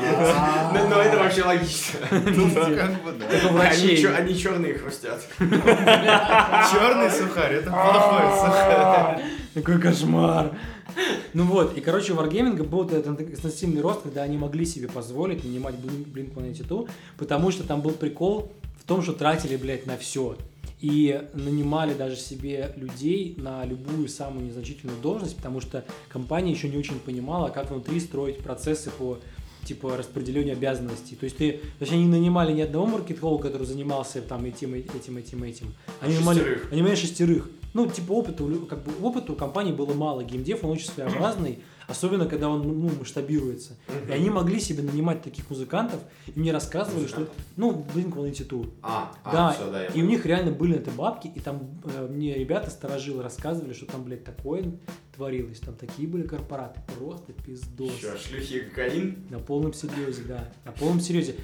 Ну, 0.75 0.87
ну, 0.87 0.95
это 0.95 1.17
вообще 1.17 1.43
логично. 1.43 1.99
Ну, 2.09 2.49
как 2.55 3.03
бы, 3.03 3.11
да. 3.19 3.25
У 3.51 3.75
чё- 3.75 4.15
они 4.15 4.33
черные 4.37 4.73
хрустят. 4.75 5.27
Черный 5.37 7.11
сухарь, 7.11 7.55
это 7.55 7.69
плохой 7.69 8.31
сухарь. 8.31 9.21
Какой 9.55 9.81
кошмар. 9.81 10.51
Ну 11.33 11.45
вот, 11.45 11.77
и, 11.77 11.81
короче, 11.81 12.13
у 12.13 12.15
Wargaming 12.15 12.61
был 12.63 12.85
этот 12.85 13.07
интенсивный 13.07 13.81
рост, 13.81 14.01
когда 14.01 14.23
они 14.23 14.37
могли 14.37 14.65
себе 14.65 14.87
позволить 14.87 15.43
нанимать 15.43 15.75
Blink-182, 15.75 16.89
потому 17.17 17.51
что 17.51 17.63
там 17.63 17.81
был 17.81 17.91
прикол 17.91 18.51
в 18.79 18.83
том, 18.85 19.01
что 19.01 19.13
тратили, 19.13 19.55
блядь, 19.55 19.85
на 19.85 19.97
все. 19.97 20.37
И 20.79 21.23
нанимали 21.33 21.93
даже 21.95 22.15
себе 22.15 22.73
людей 22.75 23.35
на 23.39 23.65
любую 23.65 24.07
самую 24.07 24.45
незначительную 24.45 24.99
должность, 25.01 25.35
потому 25.35 25.59
что 25.59 25.83
компания 26.07 26.51
еще 26.51 26.69
не 26.69 26.77
очень 26.77 26.99
понимала, 26.99 27.49
как 27.49 27.71
внутри 27.71 27.99
строить 27.99 28.39
процессы 28.39 28.91
по 28.91 29.17
типа 29.65 29.97
распределению 29.97 30.53
обязанностей. 30.53 31.15
То 31.15 31.25
есть 31.25 31.37
ты, 31.37 31.53
то 31.53 31.81
есть 31.81 31.91
они 31.91 32.05
нанимали 32.05 32.53
ни 32.53 32.61
одного 32.61 32.85
маркетолога, 32.85 33.49
который 33.49 33.65
занимался 33.65 34.21
там 34.21 34.45
этим, 34.45 34.75
этим, 34.75 35.17
этим, 35.17 35.43
этим. 35.43 35.73
Они 35.99 36.13
нанимали, 36.13 36.39
Шестерых. 36.39 36.63
они 36.71 36.81
нанимали 36.81 36.95
шестерых. 36.95 37.49
Ну, 37.77 37.85
типа 37.85 38.13
опыта, 38.13 38.43
как 38.67 38.81
бы 38.81 38.91
опыта 39.07 39.33
у 39.33 39.35
компании 39.35 39.71
было 39.71 39.93
мало. 39.93 40.23
Геймдев, 40.23 40.63
он 40.63 40.71
очень 40.71 40.87
своеобразный, 40.87 41.59
особенно 41.87 42.25
когда 42.25 42.49
он 42.49 42.63
ну, 42.63 42.89
масштабируется. 42.97 43.73
И 44.09 44.11
они 44.11 44.31
могли 44.31 44.59
себе 44.59 44.81
нанимать 44.81 45.21
таких 45.21 45.47
музыкантов, 45.51 45.99
и 46.25 46.39
мне 46.39 46.51
рассказывали, 46.51 47.05
что... 47.05 47.29
Ну, 47.55 47.85
Blink-182. 47.93 48.71
А, 48.81 49.13
а, 49.23 49.31
Да, 49.31 49.85
и 49.93 50.01
у 50.01 50.07
них 50.07 50.25
реально 50.25 50.53
были 50.53 50.73
на 50.73 50.77
это 50.77 50.89
бабки, 50.89 51.27
и 51.27 51.39
там 51.39 51.79
э, 51.83 52.07
мне 52.07 52.33
ребята 52.33 52.71
сторожилы 52.71 53.21
рассказывали, 53.21 53.73
что 53.73 53.85
там, 53.85 54.03
блядь, 54.05 54.23
такое 54.23 54.73
творилось. 55.15 55.59
Там 55.59 55.75
такие 55.75 56.07
были 56.07 56.23
корпораты, 56.23 56.81
просто 56.97 57.31
пиздос. 57.31 57.93
Чё, 58.01 58.17
шлюхи 58.17 58.53
и 58.53 58.59
кокаин? 58.61 59.23
На 59.29 59.37
полном 59.37 59.75
серьезе, 59.75 60.23
да. 60.27 60.49
На 60.65 60.71
полном 60.71 60.99
серьезе. 60.99 61.35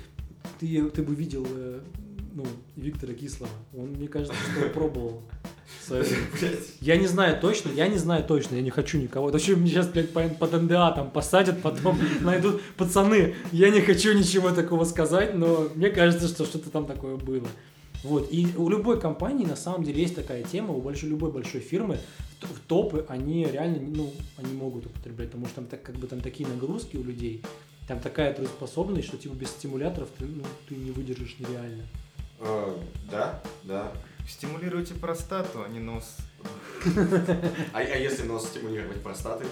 Ты, 0.59 0.89
ты 0.89 1.03
бы 1.03 1.13
видел 1.13 1.45
э, 1.47 1.81
ну, 2.33 2.45
Виктора 2.75 3.13
Кислого. 3.13 3.51
Он, 3.75 3.89
мне 3.89 4.07
кажется, 4.07 4.35
что 4.35 4.69
пробовал. 4.69 5.21
Я 6.81 6.97
не 6.97 7.07
знаю 7.07 7.39
точно, 7.39 7.69
я 7.69 7.87
не 7.87 7.97
знаю 7.97 8.23
точно, 8.23 8.55
я 8.55 8.61
не 8.61 8.69
хочу 8.69 8.97
никого. 8.99 9.31
Да 9.31 9.39
что 9.39 9.55
мне 9.55 9.69
сейчас, 9.69 9.87
блядь, 9.87 10.11
по, 10.11 10.21
по 10.27 10.45
НДА 10.45 10.91
там 10.91 11.11
посадят, 11.11 11.61
потом 11.61 11.99
найдут 12.21 12.61
пацаны. 12.77 13.35
Я 13.51 13.69
не 13.69 13.81
хочу 13.81 14.13
ничего 14.13 14.51
такого 14.51 14.83
сказать, 14.85 15.35
но 15.35 15.69
мне 15.75 15.89
кажется, 15.89 16.27
что 16.27 16.45
что-то 16.45 16.69
там 16.69 16.85
такое 16.85 17.17
было. 17.17 17.47
Вот, 18.03 18.27
и 18.31 18.47
у 18.57 18.69
любой 18.69 18.99
компании 18.99 19.45
на 19.45 19.55
самом 19.55 19.83
деле 19.83 20.01
есть 20.01 20.15
такая 20.15 20.43
тема, 20.43 20.73
у 20.73 20.81
большой, 20.81 21.09
любой 21.09 21.31
большой 21.31 21.61
фирмы 21.61 21.97
в 22.41 22.59
топы 22.67 23.05
они 23.07 23.45
реально, 23.45 23.79
ну, 23.79 24.13
они 24.37 24.53
могут 24.53 24.85
употреблять, 24.85 25.29
потому 25.29 25.45
что 25.45 25.55
там 25.55 25.65
так, 25.65 25.81
как 25.81 25.95
бы 25.95 26.07
там 26.07 26.19
такие 26.19 26.47
нагрузки 26.47 26.97
у 26.97 27.03
людей, 27.03 27.41
там 27.87 27.99
такая 27.99 28.33
трудоспособность, 28.33 29.07
что 29.07 29.17
типа 29.17 29.33
без 29.33 29.49
стимуляторов 29.49 30.09
ты, 30.17 30.25
ну, 30.25 30.43
ты 30.67 30.75
не 30.75 30.91
выдержишь 30.91 31.37
нереально. 31.39 31.83
Э, 32.43 32.75
Да, 33.09 33.41
да. 33.63 33.91
Стимулируйте 34.27 34.93
простату, 34.93 35.63
а 35.65 35.69
не 35.69 35.79
нос. 35.79 36.17
А, 37.73 37.79
а 37.79 37.81
если 37.81 38.23
нос 38.23 38.47
стимулировать 38.47 39.01
простатой? 39.01 39.47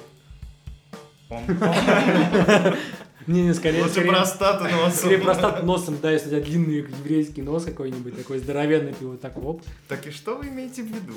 Пом-пом. 1.29 2.77
Не, 3.27 3.43
не, 3.43 3.53
скорее, 3.53 3.83
Лучше 3.83 4.01
простату 4.01 4.63
носом. 4.63 4.91
скорее 4.93 5.19
простат 5.19 5.63
носом, 5.63 5.99
да, 6.01 6.11
если 6.11 6.27
у 6.27 6.31
тебя 6.31 6.41
длинный 6.41 6.77
еврейский 6.77 7.43
нос 7.43 7.65
какой-нибудь, 7.65 8.17
такой 8.17 8.39
здоровенный, 8.39 8.93
ты 8.93 9.05
вот 9.05 9.21
так 9.21 9.37
оп. 9.37 9.61
Так 9.87 10.07
и 10.07 10.11
что 10.11 10.35
вы 10.37 10.47
имеете 10.47 10.81
в 10.81 10.87
виду? 10.87 11.13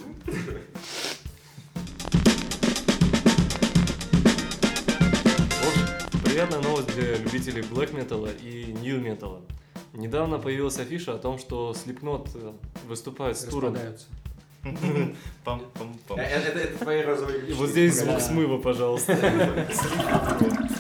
Приятная 6.25 6.61
новость 6.61 6.95
для 6.95 7.17
любителей 7.17 7.63
блэк 7.63 7.93
металла 7.97 8.29
и 8.43 8.73
нью 8.83 9.01
металла. 9.01 9.41
Недавно 9.95 10.39
появилась 10.41 10.79
афиша 10.79 11.15
о 11.15 11.19
том, 11.19 11.39
что 11.39 11.73
Slipknot 11.73 12.29
э, 12.35 12.53
выступает 12.89 13.39
с 13.39 13.45
туром. 13.45 13.77
Э, 14.67 15.11
Это, 16.17 16.59
это 16.59 16.79
твои 16.79 17.03
розовые 17.03 17.55
вот 17.55 17.69
здесь 17.69 18.01
звук 18.01 18.19
смыва, 18.21 18.57
пожалуйста. 18.59 19.15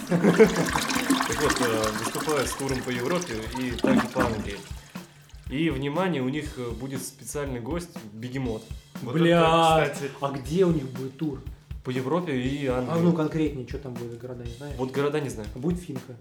Так 0.08 1.42
вот, 1.42 1.60
э, 1.60 1.82
выступает 1.98 2.48
с 2.48 2.52
туром 2.54 2.80
по 2.82 2.90
Европе 2.90 3.34
и 3.58 3.72
также 3.72 4.06
по 4.08 4.24
Англии. 4.24 4.56
И, 5.50 5.68
внимание, 5.70 6.22
у 6.22 6.28
них 6.30 6.58
будет 6.80 7.02
специальный 7.02 7.60
гость, 7.60 7.90
Бегемот. 8.12 8.62
Вот 9.02 9.14
Бля, 9.14 9.84
это, 9.86 9.98
а 10.20 10.30
где 10.32 10.64
у 10.64 10.72
них 10.72 10.88
будет 10.90 11.18
тур? 11.18 11.40
По 11.84 11.90
Европе 11.90 12.34
и 12.34 12.66
А 12.66 12.80
ну 12.80 12.92
Англии. 12.92 13.16
конкретнее, 13.16 13.68
что 13.68 13.78
там 13.78 13.92
будет 13.92 14.18
города, 14.18 14.44
не 14.44 14.52
знаешь? 14.52 14.76
Вот 14.78 14.90
города 14.92 15.20
не 15.20 15.28
знаю. 15.28 15.48
А 15.54 15.58
будет 15.58 15.78
финка. 15.78 16.14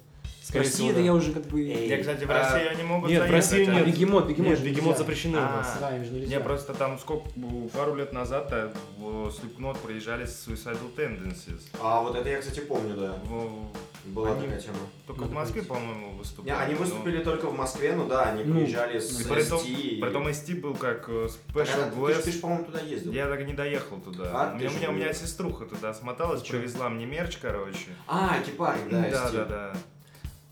Скорее 0.53 0.65
Россия, 0.65 0.75
всего, 0.75 0.89
это 0.91 0.99
да. 0.99 1.05
я 1.05 1.13
уже 1.13 1.31
как 1.33 1.43
бы... 1.47 1.61
Эй. 1.61 1.87
Я, 1.89 1.97
кстати, 1.97 2.23
в 2.25 2.29
А, 2.29 2.33
Россию 2.33 2.69
они 2.71 2.83
могут 2.83 3.09
нет, 3.09 3.23
в 3.23 3.27
заехать, 3.27 3.35
Россию 3.51 3.71
а- 3.71 3.73
нет. 3.75 3.85
Бегемот, 3.87 4.27
бегемот. 4.27 4.49
Нет, 4.51 4.59
же 4.59 4.65
бегемот 4.65 4.97
запрещены 4.99 5.37
у 5.37 5.41
А, 5.41 5.43
нас. 5.51 5.77
Да, 5.79 5.97
им 5.97 6.05
же 6.05 6.11
нельзя. 6.11 6.37
Не, 6.37 6.39
просто 6.43 6.73
там 6.75 6.99
сколько, 6.99 7.27
пару 7.73 7.95
лет 7.95 8.13
назад 8.13 8.47
да, 8.51 8.71
в 8.97 9.29
Slipknot 9.29 9.77
приезжали 9.83 10.25
с 10.25 10.47
Suicidal 10.47 10.95
Tendencies. 10.95 11.61
А 11.81 12.01
вот 12.01 12.15
это 12.15 12.29
я, 12.29 12.39
кстати, 12.39 12.59
помню, 12.59 12.95
да. 12.95 13.15
В- 13.25 13.71
Была 14.05 14.33
Они- 14.33 14.41
такая 14.41 14.59
тема. 14.59 14.75
Только 15.07 15.21
Надо 15.21 15.31
в 15.31 15.35
Москве, 15.35 15.61
по-моему, 15.61 16.11
выступали. 16.17 16.49
Не, 16.53 16.57
они 16.59 16.73
но- 16.73 16.79
выступили 16.81 17.23
только 17.23 17.45
в 17.47 17.55
Москве, 17.57 17.93
ну 17.95 18.05
да, 18.05 18.23
они 18.23 18.43
Ну, 18.43 18.55
приезжали 18.55 18.99
с 18.99 19.21
И 19.21 19.23
при 19.23 19.41
том, 19.43 19.61
ST. 19.61 20.01
при 20.01 20.09
том 20.11 20.27
ST 20.27 20.59
был 20.59 20.75
как 20.75 21.05
э, 21.07 21.29
Так, 21.53 21.55
Special 21.55 21.83
а 21.87 21.89
ты, 21.89 21.97
Guest. 21.97 22.21
ты 22.23 22.31
ж, 22.33 22.41
по-моему, 22.41 22.65
туда 22.65 22.81
ездил. 22.81 23.13
Я 23.13 23.27
так 23.27 23.39
и 23.39 23.45
не 23.45 23.53
доехал 23.53 24.01
туда. 24.01 24.25
А, 24.33 24.53
у, 24.53 24.57
ты 24.59 24.65
меня, 24.65 24.69
у, 24.69 24.77
меня, 24.77 24.89
у 24.89 24.91
меня 24.91 25.13
сеструха 25.13 25.63
туда 25.63 25.93
смоталась, 25.93 26.41
привезла 26.41 26.89
мне 26.89 27.05
мерч, 27.05 27.37
короче. 27.37 27.95
А, 28.05 28.39
кипарик, 28.45 28.89
да, 28.91 29.09
да, 29.09 29.29
да, 29.31 29.45
да. 29.45 29.73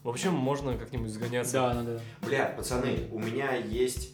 В 0.04 0.10
общем, 0.10 0.34
можно 0.34 0.76
как-нибудь 0.78 1.12
сгоняться. 1.12 1.54
Да, 1.54 1.74
надо. 1.74 2.02
Бля, 2.22 2.46
пацаны, 2.58 3.08
у 3.12 3.20
меня 3.20 3.54
есть 3.56 4.10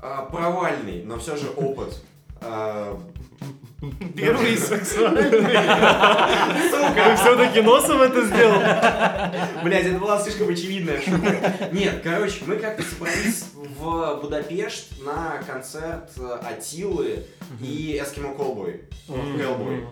а, 0.00 0.24
провальный, 0.24 1.02
но 1.04 1.18
все 1.18 1.36
же 1.36 1.50
опыт. 1.50 2.00
А, 2.40 2.98
Первый 4.16 4.56
сексуальный. 4.56 5.30
Как 5.30 7.18
все-таки 7.18 7.60
носом 7.62 8.00
это 8.02 8.24
сделал? 8.26 8.60
Блядь, 9.62 9.86
это 9.86 9.98
была 9.98 10.20
слишком 10.20 10.48
очевидная 10.48 11.00
шутка. 11.00 11.68
Нет, 11.72 12.00
короче, 12.02 12.44
мы 12.46 12.56
как-то 12.56 12.82
собрались 12.82 13.46
в 13.54 14.20
Будапешт 14.20 15.02
на 15.02 15.38
концерт 15.46 16.10
э, 16.18 16.38
Атилы 16.42 17.24
и 17.60 17.98
Эскимо 18.02 18.34
Колбой. 18.34 18.82
Хеллбой. 19.06 19.86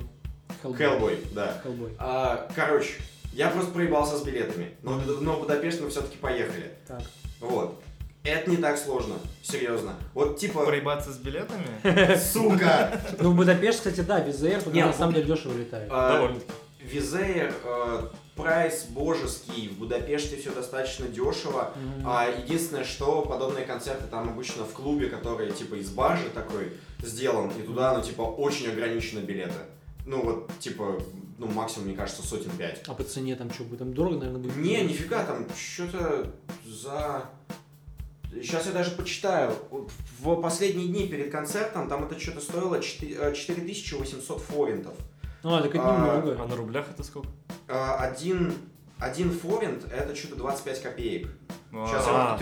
Хеллбой, 0.63 1.19
да. 1.33 1.61
Хеллбой. 1.63 1.93
А, 1.99 2.47
Короче, 2.55 2.93
я 3.39 3.51
просто 3.51 3.71
проебался 3.71 4.19
с 4.19 4.23
билетами. 4.23 4.75
Но, 4.83 5.01
но 5.21 5.37
в 5.37 5.41
Будапешт 5.41 5.81
мы 5.81 5.91
все-таки 5.91 6.17
поехали. 6.17 6.73
Так. 6.89 7.03
Вот. 7.39 7.81
Это 8.25 8.51
не 8.51 8.57
так 8.57 8.77
сложно, 8.77 9.15
серьезно. 9.43 9.95
Вот 10.13 10.39
типа, 10.39 10.65
Проебаться 10.65 11.13
с 11.13 11.19
билетами? 11.19 12.17
сука, 12.33 13.01
Ну, 13.21 13.31
в 13.31 13.37
Будапешт, 13.37 13.79
кстати, 13.79 14.01
да, 14.01 14.21
без 14.21 14.39
ЗР 14.39 14.61
туда 14.61 14.75
Не, 14.75 14.85
на 14.85 14.93
самом 14.93 15.15
деле 15.15 15.27
дешево 15.27 15.57
летает. 15.57 15.89
а, 15.89 16.15
Довольно-таки. 16.15 16.51
Визеер, 16.83 17.55
э, 17.65 18.09
прайс 18.35 18.87
божеский, 18.87 19.69
в 19.69 19.79
Будапеште 19.79 20.37
все 20.37 20.51
достаточно 20.51 21.07
дешево. 21.07 21.73
А 22.05 22.29
единственное, 22.29 22.85
что 22.85 23.23
подобные 23.23 23.65
концерты 23.65 24.05
там 24.11 24.29
обычно 24.31 24.65
в 24.65 24.73
клубе, 24.73 25.07
который 25.07 25.53
типа 25.53 25.77
из 25.77 25.91
бажи 25.91 26.29
такой 26.35 26.73
сделан, 27.01 27.51
и 27.51 27.63
туда, 27.63 27.97
ну, 27.97 28.03
типа, 28.03 28.23
очень 28.23 28.69
ограничены 28.69 29.21
билеты. 29.21 29.55
Ну, 30.07 30.23
вот, 30.23 30.51
типа, 30.59 31.01
ну, 31.39 31.47
максимум, 31.47 31.87
мне 31.89 31.97
кажется, 31.97 32.23
сотен 32.23 32.51
пять. 32.51 32.83
А 32.89 32.95
по 32.95 33.05
цене 33.05 33.37
там 33.37 33.51
что 33.53 33.63
будет? 33.63 33.79
Там 33.79 33.95
дорого, 33.95 34.17
наверное, 34.19 34.43
будет? 34.43 34.57
Не, 34.57 34.83
нифига, 34.83 35.25
там 35.25 35.47
что-то 35.57 36.33
за... 36.67 37.25
Сейчас 38.31 38.67
я 38.67 38.73
даже 38.73 38.91
почитаю. 38.91 39.55
В 40.21 40.41
последние 40.41 40.89
дни 40.89 41.07
перед 41.07 41.31
концертом 41.31 41.89
там 41.89 42.05
это 42.05 42.21
что-то 42.21 42.41
стоило 42.41 42.83
4 42.83 43.15
э, 43.15 43.35
4800 43.35 44.41
форинтов. 44.43 44.95
А, 45.43 45.63
так 45.63 45.75
это 45.75 45.83
А, 45.83 46.17
немного. 46.17 46.43
А 46.43 46.47
на 46.47 46.57
рублях 46.57 46.91
это 46.91 47.03
сколько? 47.05 47.29
А, 47.69 47.97
Один, 47.99 48.53
один 48.99 49.31
форинт 49.31 49.85
это 49.91 50.15
что-то 50.15 50.35
25 50.37 50.83
копеек. 50.83 51.31
Сейчас 51.71 52.05
А. 52.07 52.37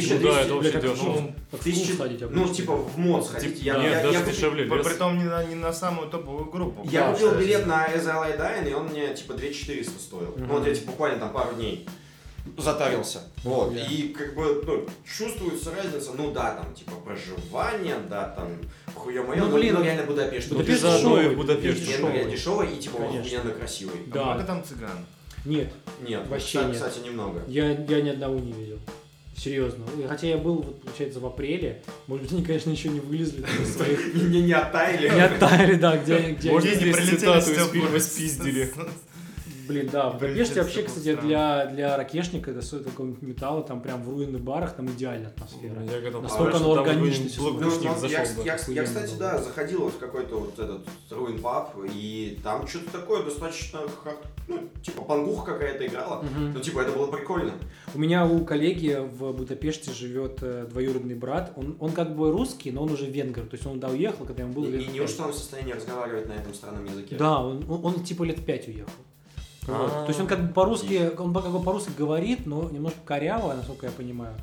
я... 0.00 0.18
ты- 0.18 0.28
1200. 0.28 0.28
Ну 0.28 0.28
1200. 0.28 0.32
да, 0.32 0.40
это 0.42 0.54
очень 0.54 0.72
как 0.72 0.82
клуб- 0.98 1.34
как 1.50 1.60
Тысяча- 1.60 1.94
сходить 1.94 2.20
Ну, 2.30 2.48
типа 2.54 2.76
в 2.76 2.98
МОД 2.98 3.26
сходить. 3.26 3.62
Я, 3.62 3.74
Нет, 3.78 3.92
я, 3.92 4.02
даже 4.02 4.12
я 4.12 4.20
купил- 4.20 4.34
дешевле 4.34 4.64
лес. 4.64 4.86
Притом 4.86 5.18
не 5.18 5.24
на, 5.24 5.44
не 5.44 5.54
на 5.54 5.72
самую 5.72 6.08
топовую 6.08 6.46
группу. 6.46 6.88
Я 6.90 7.08
Да, 7.08 7.12
купил 7.12 7.34
билет 7.34 7.66
на 7.66 7.86
As 7.86 8.06
I 8.08 8.32
Lie 8.32 8.38
Dying, 8.38 8.70
и 8.70 8.74
он 8.74 8.86
мне 8.88 9.14
типа 9.14 9.34
2400 9.34 9.98
стоил. 10.00 10.30
Мгм. 10.36 10.46
Ну 10.48 10.54
вот 10.58 10.66
я 10.66 10.74
типа 10.74 10.90
буквально 10.90 11.18
там 11.20 11.32
пару 11.32 11.54
дней 11.54 11.86
затарился. 12.58 13.22
Вот. 13.42 13.74
И 13.90 14.14
как 14.16 14.34
бы, 14.36 14.62
ну, 14.64 14.86
чувствуется 15.04 15.72
разница, 15.74 16.12
ну 16.16 16.30
да, 16.30 16.54
там, 16.54 16.72
типа, 16.74 16.92
проживание, 17.04 17.96
да, 18.08 18.28
там, 18.28 18.48
хуе 18.94 19.20
мое, 19.22 19.36
Ну, 19.42 19.52
блин, 19.52 19.74
но 19.74 19.82
реально 19.82 20.04
Будапешт. 20.04 20.48
Ну, 20.50 20.58
Будапешт 20.58 20.84
и 20.84 20.86
дешевый, 20.86 21.34
Будапешт. 21.36 21.80
Дешевый. 21.80 22.30
дешевый 22.30 22.68
и 22.72 22.78
типа 22.78 22.98
охуенно 23.04 23.50
красивый. 23.50 23.96
Да. 24.06 24.24
Много 24.26 24.44
там 24.44 24.64
цыган? 24.64 24.90
Нет, 25.44 25.72
Нет, 26.00 26.26
Вообще 26.28 26.46
кстати, 26.58 26.66
нет. 26.66 26.76
кстати, 26.76 26.98
немного. 27.04 27.42
я, 27.46 27.70
я 27.70 28.00
ни 28.00 28.08
одного 28.10 28.38
не 28.38 28.52
видел. 28.52 28.78
Серьезно. 29.36 29.84
Хотя 30.08 30.28
я 30.28 30.38
был, 30.38 30.62
вот, 30.62 30.82
получается, 30.82 31.20
в 31.20 31.26
апреле. 31.26 31.82
Может 32.06 32.24
быть, 32.24 32.32
они, 32.32 32.42
конечно, 32.44 32.70
еще 32.70 32.88
не 32.88 33.00
вылезли 33.00 33.42
там 33.42 33.62
из 33.62 33.74
своих... 33.74 34.14
Не, 34.14 34.42
не, 34.42 34.52
оттаяли. 34.52 35.10
Не 35.10 35.20
оттаяли, 35.20 35.74
да, 35.74 35.96
где... 35.98 36.32
где 36.32 36.50
Может, 36.50 36.74
здесь 36.74 36.96
цитату 36.96 37.50
из 37.52 37.70
фильма 37.70 38.00
«Спиздили». 38.00 38.72
Блин, 39.66 39.88
да, 39.92 40.10
в 40.10 40.14
Будапеште 40.14 40.62
вообще, 40.62 40.82
кстати, 40.82 41.12
стран. 41.12 41.26
для, 41.26 41.66
для 41.66 41.96
ракешника, 41.96 42.50
это 42.50 42.62
стоит 42.62 42.84
какого-нибудь 42.84 43.22
металла, 43.22 43.62
там 43.62 43.80
прям 43.80 44.02
в 44.02 44.08
руинных 44.08 44.42
барах, 44.42 44.74
там 44.74 44.86
идеальная 44.86 45.28
атмосфера. 45.28 45.82
Я 45.84 46.00
готов 46.00 46.22
Настолько 46.22 46.56
оно 46.56 46.72
органично 46.74 47.30
Ну, 47.38 47.60
ну, 47.60 47.80
я, 48.08 48.24
я, 48.24 48.24
я, 48.44 48.56
кстати, 48.56 49.10
было. 49.10 49.18
да, 49.18 49.42
заходил 49.42 49.82
вот 49.82 49.94
в 49.94 49.98
какой-то 49.98 50.40
вот 50.40 50.58
этот 50.58 50.86
руин 51.10 51.40
паб, 51.40 51.76
и 51.92 52.38
там 52.42 52.66
что-то 52.66 52.92
такое 52.92 53.24
достаточно, 53.24 53.80
ну, 54.48 54.68
типа 54.82 55.02
пангуха 55.02 55.52
какая-то 55.52 55.86
играла. 55.86 56.22
Мгм. 56.22 56.52
Ну, 56.54 56.60
типа, 56.60 56.80
это 56.80 56.92
было 56.92 57.06
прикольно. 57.06 57.52
У 57.94 57.98
меня 57.98 58.26
у 58.26 58.44
коллеги 58.44 58.98
в 59.00 59.32
Будапеште 59.32 59.92
живет 59.92 60.38
э, 60.42 60.66
двоюродный 60.70 61.14
брат. 61.14 61.52
Он, 61.56 61.76
он 61.80 61.92
как 61.92 62.14
бы 62.14 62.30
русский, 62.30 62.70
но 62.70 62.82
он 62.82 62.92
уже 62.92 63.06
венгер. 63.06 63.44
То 63.46 63.54
есть 63.54 63.66
он 63.66 63.74
туда 63.74 63.88
уехал, 63.88 64.24
когда 64.24 64.42
ему 64.42 64.52
было 64.52 64.66
И, 64.66 64.72
лет 64.72 64.82
и 64.82 64.92
неужто 64.92 65.24
он 65.24 65.32
в 65.32 65.36
состоянии 65.36 65.72
разговаривать 65.72 66.28
на 66.28 66.32
этом 66.32 66.54
странном 66.54 66.84
языке? 66.84 67.16
Да, 67.16 67.40
он, 67.40 67.64
он, 67.68 67.84
он 67.84 68.04
типа 68.04 68.24
лет 68.24 68.44
пять 68.44 68.68
уехал. 68.68 68.92
Вот. 69.66 69.90
А. 69.92 70.02
То 70.04 70.08
есть 70.08 70.20
он 70.20 70.26
как 70.26 70.46
бы 70.46 70.52
по-русски, 70.52 71.12
он 71.18 71.32
как 71.34 71.50
бы 71.50 71.62
по-русски 71.62 71.90
говорит, 71.96 72.46
но 72.46 72.68
немножко 72.70 72.98
коряво, 73.04 73.54
насколько 73.54 73.86
я 73.86 73.92
понимаю. 73.92 74.34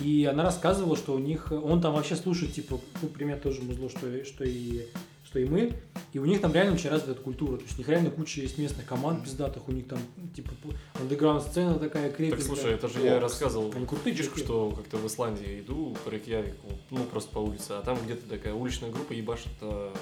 И 0.00 0.28
она 0.30 0.42
рассказывала, 0.42 0.96
что 0.96 1.14
у 1.14 1.18
них, 1.18 1.52
он 1.52 1.80
там 1.80 1.94
вообще 1.94 2.16
слушает, 2.16 2.52
типа, 2.52 2.80
ну, 3.00 3.08
пример 3.08 3.38
тоже 3.38 3.62
музло, 3.62 3.88
что, 3.88 4.08
и- 4.08 4.24
что 4.24 4.44
и 4.44 4.86
что 5.34 5.40
и 5.40 5.46
мы, 5.46 5.72
и 6.12 6.20
у 6.20 6.24
них 6.26 6.40
там 6.40 6.52
реально 6.52 6.74
очень 6.74 6.90
развита 6.90 7.20
культура, 7.20 7.56
то 7.56 7.64
есть 7.64 7.74
у 7.74 7.78
них 7.78 7.88
реально 7.88 8.10
куча 8.10 8.40
есть 8.40 8.56
местных 8.56 8.86
команд 8.86 9.24
пиздатых, 9.24 9.68
у 9.68 9.72
них 9.72 9.88
там, 9.88 9.98
типа, 10.36 10.52
андеграунд 11.00 11.42
сцена 11.42 11.74
такая 11.74 12.12
крепкая. 12.12 12.38
Так 12.38 12.46
слушай, 12.46 12.72
это 12.72 12.86
же 12.86 13.00
я 13.00 13.16
О, 13.16 13.20
рассказывал 13.20 13.72
Они 13.74 13.84
крутые 13.84 14.14
фишку, 14.14 14.38
что 14.38 14.70
как-то 14.70 14.96
в 14.96 15.06
Исландии 15.08 15.58
иду 15.58 15.96
по 16.04 16.10
Рейкьявику, 16.10 16.68
ну 16.90 17.02
просто 17.04 17.32
по 17.32 17.38
улице, 17.40 17.72
а 17.72 17.82
там 17.82 17.98
где-то 18.04 18.28
такая 18.28 18.54
уличная 18.54 18.92
группа 18.92 19.12
ебашит 19.12 19.48
э, 19.60 19.92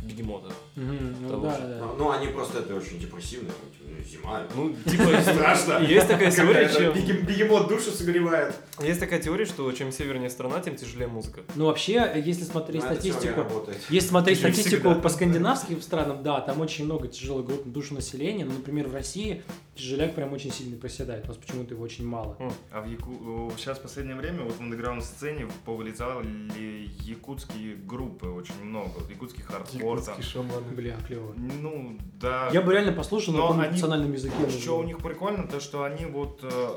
бегемота. 0.00 0.48
Мгм, 0.76 1.16
ну 1.22 1.40
да, 1.40 1.56
же. 1.56 1.62
да. 1.62 1.78
Ну, 1.80 1.94
ну, 1.98 2.10
они 2.10 2.28
просто 2.28 2.60
это 2.60 2.74
очень 2.74 2.98
депрессивные, 2.98 3.52
там, 3.52 3.70
типа, 3.70 3.90
ну, 3.90 4.04
зима. 4.04 4.42
Ну, 4.54 4.74
типа, 4.90 5.22
Страшно. 5.22 5.84
Есть 5.84 6.08
такая 6.08 6.30
теория, 6.30 6.68
чем... 6.68 6.92
беге- 6.92 7.20
Бегемот 7.22 7.68
душу 7.68 7.90
согревает. 7.90 8.54
Есть 8.80 9.00
такая 9.00 9.20
теория, 9.20 9.44
что 9.44 9.70
чем 9.72 9.90
севернее 9.92 10.30
страна, 10.30 10.60
тем 10.60 10.76
тяжелее 10.76 11.08
музыка. 11.08 11.40
Ну 11.56 11.66
вообще, 11.66 12.22
если 12.24 12.44
смотреть 12.44 12.82
Ну, 12.82 12.92
статистику. 12.94 13.44
Если 13.90 14.08
смотреть 14.08 14.38
статистику 14.38 14.94
по 14.94 15.08
скандинавским 15.08 15.82
странам, 15.82 16.22
да, 16.22 16.40
там 16.40 16.60
очень 16.60 16.84
много 16.84 17.08
тяжелых 17.08 17.46
групп 17.46 17.66
на 17.66 17.72
душу 17.72 17.94
населения. 17.94 18.44
Но, 18.44 18.52
например, 18.52 18.88
в 18.88 18.94
России 18.94 19.42
тяжеляк 19.78 20.14
прям 20.14 20.32
очень 20.32 20.50
сильно 20.52 20.76
проседает. 20.76 21.24
У 21.24 21.28
нас 21.28 21.36
почему-то 21.36 21.74
его 21.74 21.84
очень 21.84 22.06
мало. 22.06 22.36
А 22.72 22.80
в 22.82 22.86
Яку... 22.90 23.50
сейчас 23.56 23.78
в 23.78 23.82
последнее 23.82 24.16
время 24.16 24.42
вот 24.42 24.54
в 24.54 24.60
андеграунд 24.60 25.04
сцене 25.04 25.46
повылезали 25.64 26.90
якутские 27.02 27.76
группы 27.76 28.26
очень 28.26 28.62
много. 28.62 28.90
Вот 28.98 29.10
Якутский 29.10 29.42
хардкор 29.42 30.00
там. 30.02 30.20
шаманы. 30.22 30.72
Бля, 30.74 30.96
клево. 31.06 31.32
Ну, 31.36 31.98
да. 32.20 32.50
Я 32.52 32.62
бы 32.62 32.72
реально 32.72 32.92
послушал 32.92 33.32
на 33.34 33.38
Но 33.40 33.42
каком-нибудь 33.48 33.68
они- 33.68 33.76
национальном 33.80 34.12
языке. 34.12 34.50
Что 34.50 34.78
у 34.78 34.82
них 34.82 34.98
прикольно, 34.98 35.46
то 35.46 35.60
что 35.60 35.84
они 35.84 36.04
вот 36.06 36.40
э, 36.42 36.70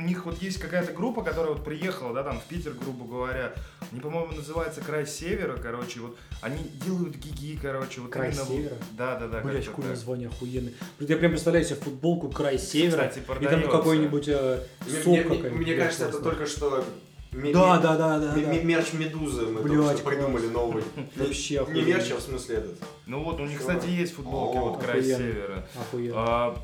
у 0.00 0.06
них 0.06 0.24
вот 0.24 0.40
есть 0.42 0.58
какая-то 0.58 0.92
группа, 0.92 1.22
которая 1.22 1.52
вот 1.54 1.64
приехала, 1.64 2.14
да, 2.14 2.22
там 2.22 2.40
в 2.40 2.44
Питер, 2.44 2.72
грубо 2.72 3.04
говоря. 3.04 3.52
Они, 3.92 4.00
по-моему, 4.00 4.32
называется 4.32 4.80
Край 4.80 5.06
Севера, 5.06 5.56
короче, 5.56 6.00
вот 6.00 6.16
они 6.40 6.58
делают 6.84 7.16
гиги, 7.16 7.58
короче, 7.60 8.00
вот 8.00 8.10
Край 8.10 8.30
именно 8.30 8.44
вот- 8.44 8.56
Севера? 8.56 8.76
Да, 8.92 9.16
да, 9.18 9.28
да. 9.28 9.40
Блять, 9.40 9.66
какое 9.66 9.88
название 9.88 10.28
охуенное. 10.28 10.72
Я 11.00 11.16
прям 11.16 11.32
представляю 11.32 11.64
себе 11.64 11.76
футболку 11.76 12.28
«Край 12.30 12.58
Севера» 12.58 13.08
Кстати, 13.08 13.18
и 13.40 13.46
там 13.46 13.62
какой-нибудь 13.68 14.28
э, 14.28 14.60
Мне, 14.86 14.94
сок 15.02 15.06
мне- 15.06 15.22
какой-нибудь. 15.22 15.52
мне 15.66 15.74
кажется, 15.76 16.08
это 16.08 16.20
только 16.20 16.46
что 16.46 16.84
ме- 17.32 17.52
Да, 17.52 17.76
ме- 17.76 17.82
да, 17.82 17.96
да, 17.96 18.18
да. 18.18 18.34
ме- 18.34 18.44
да. 18.46 18.52
ме- 18.52 18.62
мерч 18.62 18.92
Медузы 18.94 19.42
мы 19.46 19.60
Блядь, 19.62 19.76
только 19.76 19.96
что 19.98 20.08
придумали 20.08 20.46
новый. 20.48 20.84
Вообще 21.16 21.66
Не 21.70 21.82
мерч, 21.82 22.10
а 22.12 22.16
в 22.16 22.20
смысле 22.20 22.56
этот. 22.56 22.78
Ну 23.06 23.22
вот, 23.22 23.38
у 23.40 23.44
них, 23.46 23.58
кстати, 23.58 23.88
есть 23.88 24.14
футболки, 24.14 24.56
вот 24.56 24.82
Край. 24.82 25.02
Севера. 25.02 25.68
Охуенно. 25.78 26.14
А, 26.16 26.56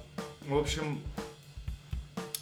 в 0.49 0.57
общем, 0.57 1.01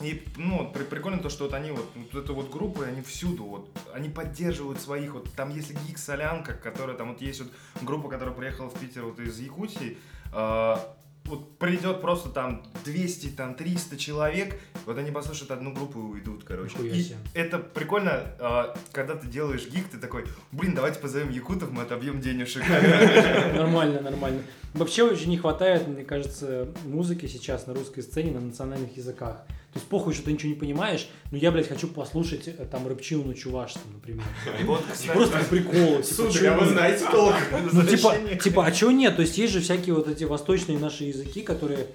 и, 0.01 0.25
ну, 0.37 0.71
при- 0.73 0.83
прикольно 0.85 1.19
то, 1.19 1.29
что 1.29 1.45
вот 1.45 1.55
они 1.55 1.71
вот, 1.71 1.89
вот 1.95 2.25
эту 2.25 2.35
вот 2.35 2.51
группу, 2.51 2.83
они 2.83 3.01
всюду, 3.03 3.45
вот, 3.45 3.71
они 3.93 4.09
поддерживают 4.09 4.81
своих, 4.81 5.15
вот, 5.15 5.33
там 5.35 5.51
если 5.51 5.77
Гик 5.87 5.99
Солянка, 5.99 6.55
которая, 6.55 6.97
там 6.97 7.13
вот 7.13 7.23
есть 7.23 7.41
вот 7.41 7.51
группа, 7.83 8.09
которая 8.09 8.35
приехала 8.35 8.69
в 8.69 8.79
Питер 8.79 9.05
вот 9.05 9.21
из 9.21 9.39
Якутии, 9.39 9.99
а, 10.33 10.97
вот 11.27 11.59
придет 11.59 12.03
просто 12.03 12.29
там 12.29 12.63
200, 12.85 13.29
там 13.29 13.55
300 13.55 13.97
человек, 13.97 14.61
вот 14.85 14.99
они 14.99 15.11
послушают 15.11 15.53
одну 15.53 15.73
группу 15.73 15.99
и 15.99 16.03
уйдут, 16.03 16.45
короче. 16.45 16.77
И 17.33 17.39
это 17.39 17.59
прикольно, 17.59 18.11
а, 18.39 18.77
когда 18.93 19.15
ты 19.15 19.27
делаешь 19.27 19.67
гик, 19.69 19.89
ты 19.89 19.97
такой, 19.99 20.25
блин, 20.53 20.75
давайте 20.75 20.99
позовем 21.01 21.31
якутов, 21.31 21.71
мы 21.71 21.83
отобьем 21.83 22.21
денежек. 22.21 22.63
Нормально, 23.55 24.01
нормально. 24.01 24.43
Вообще 24.75 25.05
очень 25.05 25.31
не 25.31 25.39
хватает, 25.39 25.87
мне 25.87 26.05
кажется, 26.05 26.69
музыки 26.85 27.27
сейчас 27.27 27.67
на 27.67 27.75
русской 27.75 28.03
сцене 28.03 28.33
на 28.33 28.41
национальных 28.41 28.97
языках. 28.97 29.47
То 29.75 29.81
есть 29.81 29.89
похуй, 29.89 30.15
что 30.15 30.27
ты 30.27 30.33
ничего 30.33 30.51
не 30.51 30.55
понимаешь, 30.55 31.09
но 31.33 31.37
я, 31.37 31.51
блядь, 31.51 31.69
хочу 31.69 31.89
послушать 31.89 32.47
э, 32.47 32.53
там 32.71 32.87
рэпчину 32.87 33.25
на 33.25 33.35
чувашском, 33.35 33.83
например. 33.93 34.23
Просто 35.13 35.39
по 35.39 35.45
приколу. 35.47 36.01
типа, 36.01 36.33
чё 36.33 36.55
а 36.55 36.59
вы 36.59 36.67
знаете 36.67 37.05
толк? 37.11 37.35
Ну, 37.73 37.83
типа, 37.83 38.15
типа, 38.41 38.67
а 38.67 38.71
чего 38.71 38.93
нет? 38.93 39.17
То 39.17 39.23
есть 39.23 39.37
есть 39.37 39.53
же 39.53 39.61
всякие 39.61 39.97
вот 39.97 40.07
эти 40.07 40.23
восточные 40.23 40.79
наши 40.79 41.05
языки, 41.05 41.43
которые 41.43 41.89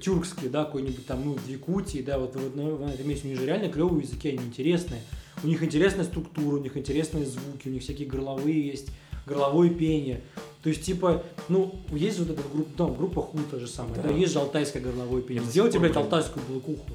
тюркские, 0.00 0.48
да, 0.48 0.64
какой-нибудь 0.64 1.06
там, 1.06 1.26
ну, 1.26 1.34
в 1.34 1.46
Якутии, 1.46 1.98
да, 1.98 2.18
вот, 2.18 2.34
вот 2.36 2.56
ну, 2.56 2.76
в 2.76 2.88
этом 2.88 3.06
месте 3.06 3.28
у 3.28 3.30
них 3.30 3.38
же 3.38 3.44
реально 3.44 3.68
клевые 3.68 4.02
языки, 4.02 4.30
они 4.30 4.38
интересные. 4.38 5.02
У 5.44 5.46
них 5.46 5.62
интересная 5.62 6.06
структура, 6.06 6.56
у 6.56 6.62
них 6.62 6.74
интересные 6.74 7.26
звуки, 7.26 7.68
у 7.68 7.70
них 7.70 7.82
всякие 7.82 8.08
горловые 8.08 8.66
есть, 8.66 8.88
горловое 9.26 9.68
пение. 9.68 10.22
То 10.62 10.70
есть, 10.70 10.82
типа, 10.82 11.22
ну, 11.48 11.74
есть 11.92 12.18
вот 12.18 12.30
эта 12.30 12.42
группа, 12.50 12.70
да, 12.78 12.86
группа 12.86 13.20
Ху 13.20 13.38
та 13.50 13.58
же 13.58 13.68
самая, 13.68 13.96
да, 13.96 14.08
Да. 14.08 14.14
есть 14.14 14.32
же 14.32 14.38
алтайское 14.38 14.80
горловое 14.82 15.20
пение. 15.20 15.44
Сделайте, 15.44 15.78
блядь, 15.78 15.96
алтайскую 15.96 16.42
блокуху. 16.48 16.86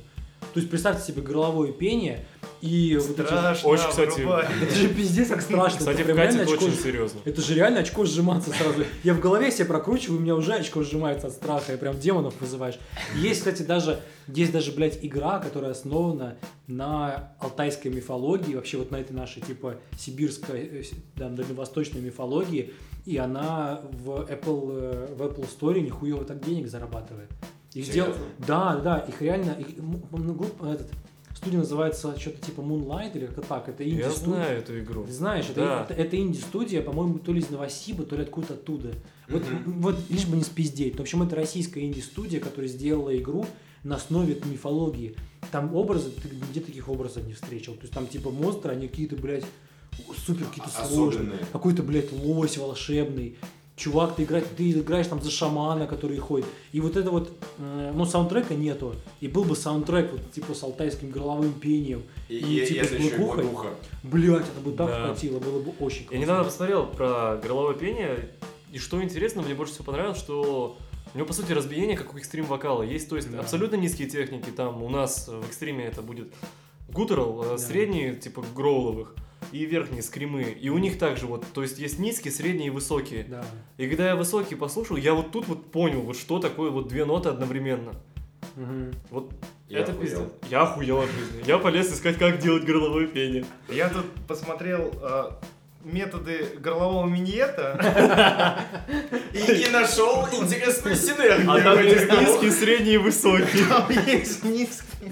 То 0.54 0.60
есть, 0.60 0.70
представьте 0.70 1.04
себе 1.04 1.22
горловое 1.22 1.72
пение 1.72 2.26
и 2.62 2.98
вот 3.02 3.20
эти... 3.20 3.28
Страшно, 3.28 3.70
Очень, 3.70 3.88
кстати, 3.90 4.20
врубай. 4.20 4.48
Это 4.62 4.76
же 4.76 4.88
пиздец 4.90 5.30
как 5.30 5.42
страшно. 5.42 5.80
Кстати, 5.80 6.02
это 6.02 6.12
реально 6.14 6.42
очко 6.44 6.66
очень 6.66 6.76
серьезно. 6.76 7.20
это 7.26 7.42
же 7.42 7.56
реально 7.56 7.80
очко 7.80 8.06
сжиматься 8.06 8.52
сразу. 8.52 8.84
Я 9.04 9.14
в 9.14 9.20
голове 9.20 9.50
себе 9.52 9.66
прокручиваю, 9.66 10.20
у 10.20 10.22
меня 10.22 10.36
уже 10.36 10.54
очко 10.54 10.84
сжимается 10.84 11.28
от 11.28 11.34
страха, 11.34 11.74
и 11.74 11.78
прям 11.78 11.98
демонов 12.00 12.34
вызываешь. 12.40 12.78
Есть, 13.16 13.40
кстати, 13.40 13.64
даже, 13.64 14.00
есть 14.28 14.52
даже, 14.52 14.72
блядь, 14.74 15.00
игра, 15.02 15.40
которая 15.40 15.72
основана 15.72 16.36
на 16.68 17.34
алтайской 17.40 17.92
мифологии, 17.92 18.54
вообще 18.56 18.78
вот 18.78 18.92
на 18.92 18.98
этой 18.98 19.14
нашей, 19.14 19.42
типа, 19.42 19.76
сибирской, 19.98 20.60
э, 20.62 20.84
с- 20.84 20.92
да, 21.16 21.30
дальневосточной 21.30 22.02
мифологии, 22.02 22.74
и 23.06 23.18
она 23.18 23.82
в 23.92 24.10
Apple, 24.30 24.72
э, 25.10 25.14
в 25.16 25.22
Apple 25.24 25.48
Store 25.60 25.80
нихуево 25.80 26.24
так 26.26 26.44
денег 26.46 26.68
зарабатывает. 26.68 27.30
Их 27.74 27.90
дел... 27.92 28.14
Да, 28.40 28.76
да, 28.78 28.98
их 29.00 29.22
реально, 29.22 29.52
их, 29.52 29.68
группа, 30.12 30.66
этот, 30.66 30.88
студия 31.36 31.60
называется 31.60 32.20
что-то 32.20 32.46
типа 32.46 32.62
Moonlight 32.62 33.16
или 33.16 33.26
как-то 33.28 33.42
так, 33.42 33.70
это 33.70 33.84
Я 33.84 33.90
инди-студия. 33.92 34.18
знаю 34.36 34.58
эту 34.60 34.80
игру. 34.80 35.06
Знаешь, 35.10 35.46
это, 35.50 35.60
Да. 35.62 35.88
это, 35.90 35.94
это 35.94 36.18
инди-студия, 36.18 36.82
по-моему, 36.82 37.20
то 37.20 37.32
ли 37.32 37.40
из 37.40 37.50
Новосиба, 37.50 38.04
то 38.06 38.16
ли 38.16 38.24
откуда-то 38.24 38.56
оттуда. 38.56 38.92
Вот, 39.30 39.44
Мгм. 39.50 39.82
вот 39.82 39.96
лишь 40.10 40.26
бы 40.26 40.36
не 40.36 40.44
спиздеть. 40.44 40.98
В 40.98 41.02
общем, 41.02 41.24
это 41.24 41.36
российская 41.38 41.82
инди-студия, 41.86 42.40
которая 42.42 42.68
сделала 42.68 43.16
игру 43.18 43.46
на 43.84 43.96
основе 43.96 44.36
мифологии. 44.46 45.16
Там 45.52 45.74
образы, 45.74 46.12
ты 46.12 46.28
где 46.52 46.60
таких 46.60 46.90
образов 46.90 47.26
не 47.26 47.34
встретил? 47.34 47.74
То 47.76 47.82
есть 47.84 47.94
там 47.94 48.06
типа 48.08 48.30
монстры, 48.30 48.74
они 48.74 48.88
какие-то, 48.90 49.16
блядь, 49.16 49.46
супер 50.26 50.46
какие-то 50.46 50.70
А- 50.78 50.86
сложные. 50.86 51.40
Какой-то, 51.54 51.82
блядь, 51.84 52.12
лось 52.12 52.58
волшебный. 52.58 53.38
Чувак, 53.82 54.16
ты, 54.16 54.24
играешь, 54.26 54.46
ты 54.56 54.70
играешь 54.70 55.08
там 55.08 55.20
за 55.24 55.32
шамана, 55.32 55.88
который 55.88 56.16
ходит. 56.20 56.46
И 56.72 56.80
вот 56.80 56.96
это 56.98 57.10
вот, 57.10 57.32
э, 57.58 57.92
ну, 57.96 58.06
саундтрека 58.06 58.54
нету. 58.54 58.94
И 59.22 59.28
был 59.28 59.44
бы 59.44 59.56
саундтрек 59.56 60.12
вот 60.12 60.32
типа 60.32 60.54
с 60.54 60.62
алтайским 60.62 61.10
горловым 61.10 61.52
пением. 61.54 62.04
И, 62.30 62.36
И 62.36 62.64
и 62.64 62.68
типа 62.68 62.84
это 62.84 62.96
с 63.02 63.10
блокухой. 63.18 63.46
Блять, 64.04 64.44
это 64.44 64.62
бы 64.64 64.72
так 64.74 64.88
Да. 64.88 65.06
хватило, 65.08 65.40
было 65.40 65.60
бы 65.64 65.72
очень 65.80 66.02
Я 66.04 66.08
классно. 66.10 66.22
недавно 66.22 66.44
посмотрел 66.44 66.86
про 66.86 67.38
горловое 67.38 67.74
пение, 67.74 68.30
и 68.72 68.78
что 68.78 69.02
интересно, 69.02 69.42
мне 69.42 69.56
больше 69.56 69.74
всего 69.74 69.86
понравилось, 69.86 70.20
что 70.20 70.78
у 71.14 71.18
него, 71.18 71.26
по 71.26 71.34
сути, 71.34 71.52
разбиение, 71.52 71.98
как 71.98 72.14
у 72.14 72.18
экстрим 72.20 72.46
вокала. 72.46 72.84
Есть, 72.84 73.10
то 73.10 73.16
есть, 73.16 73.32
Да. 73.32 73.40
абсолютно 73.40 73.78
низкие 73.78 74.08
техники. 74.08 74.52
Там 74.56 74.84
у 74.84 74.90
нас 74.90 75.28
в 75.28 75.44
экстриме 75.48 75.86
это 75.86 76.04
будет 76.04 76.32
гутерал, 76.88 77.42
Да. 77.42 77.56
э, 77.56 77.58
средние, 77.58 78.14
типа 78.16 78.46
гроуловых, 78.56 79.16
и 79.52 79.66
верхние 79.66 80.02
скримы. 80.02 80.44
И 80.44 80.70
у 80.70 80.78
них 80.78 80.98
также 80.98 81.26
вот, 81.26 81.46
то 81.54 81.62
есть 81.62 81.80
есть 81.80 82.00
низкие, 82.00 82.32
средние 82.32 82.68
и 82.68 82.70
высокие. 82.70 83.24
Да. 83.24 83.44
И 83.78 83.88
когда 83.88 84.08
я 84.10 84.16
высокие 84.16 84.58
послушал, 84.58 84.96
я 84.98 85.14
вот 85.14 85.32
тут 85.32 85.48
вот 85.48 85.72
понял, 85.72 86.02
вот 86.02 86.16
что 86.18 86.40
такое 86.40 86.70
вот 86.70 86.88
две 86.88 87.06
ноты 87.06 87.30
одновременно. 87.30 87.94
Мгм. 88.56 88.92
Вот 89.10 89.32
Я 89.70 89.80
это 89.80 89.92
охуел. 89.92 90.08
пиздец. 90.26 90.30
Я 90.50 90.62
охуел 90.64 91.00
от 91.02 91.10
жизни. 91.12 91.44
Я 91.48 91.58
полез 91.58 91.92
искать, 91.94 92.18
как 92.18 92.40
делать 92.40 92.64
горловое 92.66 93.08
пение. 93.08 93.46
Я 93.70 93.90
тут 93.90 94.06
посмотрел, 94.28 94.92
э, 95.02 95.32
методы 95.84 96.48
горлового 96.60 97.08
миньета. 97.08 98.60
И, 99.34 99.40
и 99.40 99.70
нашел 99.70 100.28
интересную 100.32 100.96
синергию. 100.96 101.52
А 101.52 101.62
там 101.62 101.82
есть 101.82 102.12
низкий, 102.12 102.52
средний 102.52 102.94
и 102.94 102.98
высокий. 102.98 103.64
Там 103.70 103.90
есть 104.06 104.44
низкий. 104.44 105.12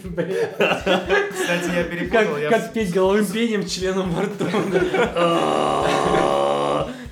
Кстати, 1.32 1.76
я 1.76 1.84
перепутал. 1.84 2.50
Как 2.50 2.74
петь 2.74 2.94
головым 2.94 3.26
пением 3.26 3.66
членом 3.66 4.12
во 4.12 4.24
рту. 4.24 4.46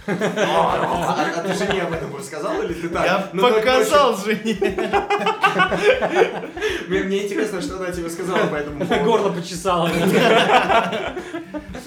А, 0.08 1.34
а 1.38 1.42
ты 1.44 1.54
жене 1.54 1.82
об 1.84 1.94
этом 1.94 2.16
рассказал 2.16 2.62
или 2.64 2.74
ты 2.74 2.90
так? 2.90 3.06
Я 3.06 3.30
Ну, 3.34 3.42
так 3.42 3.56
показал 3.56 4.18
жене. 4.18 4.58
очень- 4.58 4.68
Мне, 6.88 7.04
мне 7.04 7.26
интересно, 7.26 7.62
что 7.62 7.78
она 7.78 7.92
тебе 7.92 8.10
сказала 8.10 8.48
по 8.48 8.56
этому 8.56 8.86
поводу. 8.86 9.04
Горло 9.06 9.30
почесало. 9.30 9.90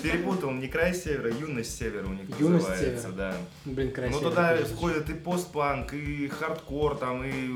Перепутал, 0.03 0.51
не 0.53 0.67
край 0.69 0.95
севера, 0.95 1.31
юность 1.31 1.79
севера 1.79 2.07
у 2.07 2.13
них 2.13 2.23
Юность 2.39 2.69
называется, 2.69 3.03
севера. 3.09 3.17
да. 3.17 3.35
Блин, 3.67 3.93
красиво. 3.93 4.19
Ну 4.21 4.29
туда 4.31 4.49
конечно. 4.55 4.77
входит 4.77 5.11
и 5.11 5.15
постпанк, 5.15 5.93
и 5.93 6.29
хардкор, 6.29 6.97
там, 6.97 7.23
и 7.25 7.51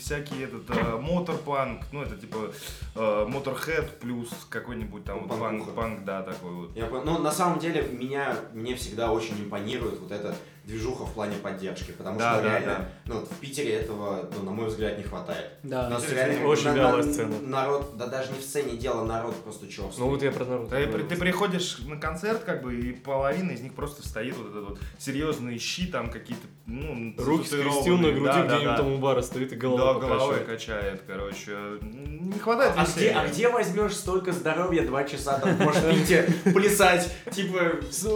всякий 0.00 0.42
этот 0.44 0.62
э, 0.70 0.96
моторпанк, 0.96 1.82
ну 1.92 2.02
это 2.02 2.16
типа 2.16 2.52
э, 2.94 3.26
моторхед 3.28 3.98
плюс 4.00 4.28
какой-нибудь 4.48 5.04
там 5.04 5.26
вот 5.26 5.38
панк, 5.38 5.70
панк, 5.74 6.04
да, 6.04 6.22
такой 6.22 6.50
вот. 6.52 6.70
Я 6.76 6.86
понял. 6.86 7.04
Ну, 7.04 7.18
на 7.18 7.30
самом 7.32 7.58
деле, 7.58 7.82
меня, 7.82 8.34
мне 8.54 8.74
всегда 8.76 9.12
очень 9.12 9.38
импонирует 9.44 10.00
вот 10.00 10.09
эта 10.10 10.34
движуха 10.64 11.04
в 11.06 11.14
плане 11.14 11.36
поддержки, 11.36 11.90
потому 11.92 12.18
Да, 12.18 12.34
что 12.34 12.42
да, 12.42 12.48
реально, 12.50 12.74
да. 12.74 12.88
ну, 13.06 13.14
вот 13.20 13.28
в 13.30 13.34
Питере 13.40 13.72
этого, 13.76 14.28
ну, 14.36 14.42
на 14.44 14.50
мой 14.52 14.66
взгляд, 14.68 14.98
не 14.98 15.04
хватает. 15.04 15.52
У 15.64 15.68
Да. 15.68 15.88
нас 15.88 16.08
реально 16.12 16.46
очень 16.46 16.66
на- 16.66 16.74
вялая 16.74 17.02
на- 17.02 17.12
сцена. 17.12 17.34
Народ, 17.40 17.96
да 17.96 18.06
даже 18.06 18.30
не 18.32 18.38
в 18.38 18.42
сцене 18.42 18.76
дело, 18.76 19.04
народ 19.04 19.34
просто 19.42 19.66
черствый. 19.66 20.04
Ну 20.06 20.10
вот 20.10 20.22
я 20.22 20.30
про 20.30 20.44
народ. 20.44 20.68
Да, 20.68 20.80
говорил. 20.84 21.08
ты 21.08 21.16
приходишь 21.16 21.78
на 21.86 21.96
концерт, 21.96 22.44
как 22.44 22.62
бы, 22.62 22.74
и 22.78 22.92
половина 22.92 23.52
из 23.52 23.62
них 23.62 23.74
просто 23.74 24.06
стоит 24.06 24.36
вот 24.36 24.50
этот 24.50 24.68
вот 24.68 24.78
серьезные 24.98 25.58
щи, 25.58 25.86
там 25.86 26.10
какие-то, 26.10 26.46
ну, 26.66 27.14
Руки 27.18 27.46
скрестил 27.48 27.96
на 27.98 28.10
груди, 28.12 28.26
Да, 28.26 28.34
да, 28.34 28.44
где-нибудь 28.44 28.64
да. 28.64 28.76
там 28.76 28.92
у 28.92 28.98
бара 28.98 29.22
стоит 29.22 29.52
и 29.52 29.56
Да, 29.56 29.60
голова 29.62 29.94
головой 29.98 30.38
покачивает. 30.40 30.46
качает, 30.46 31.02
короче. 31.06 31.56
Не 31.82 32.38
хватает 32.38 32.74
а, 32.76 32.84
где, 32.84 32.92
веселья. 33.06 33.20
а 33.20 33.26
где 33.28 33.48
возьмешь 33.48 33.96
столько 33.96 34.30
здоровья 34.32 34.86
два 34.86 35.04
часа 35.04 35.38
там 35.40 35.56
можешь 35.56 35.82
пить, 35.82 36.44
плясать, 36.54 37.10
типа, 37.32 37.72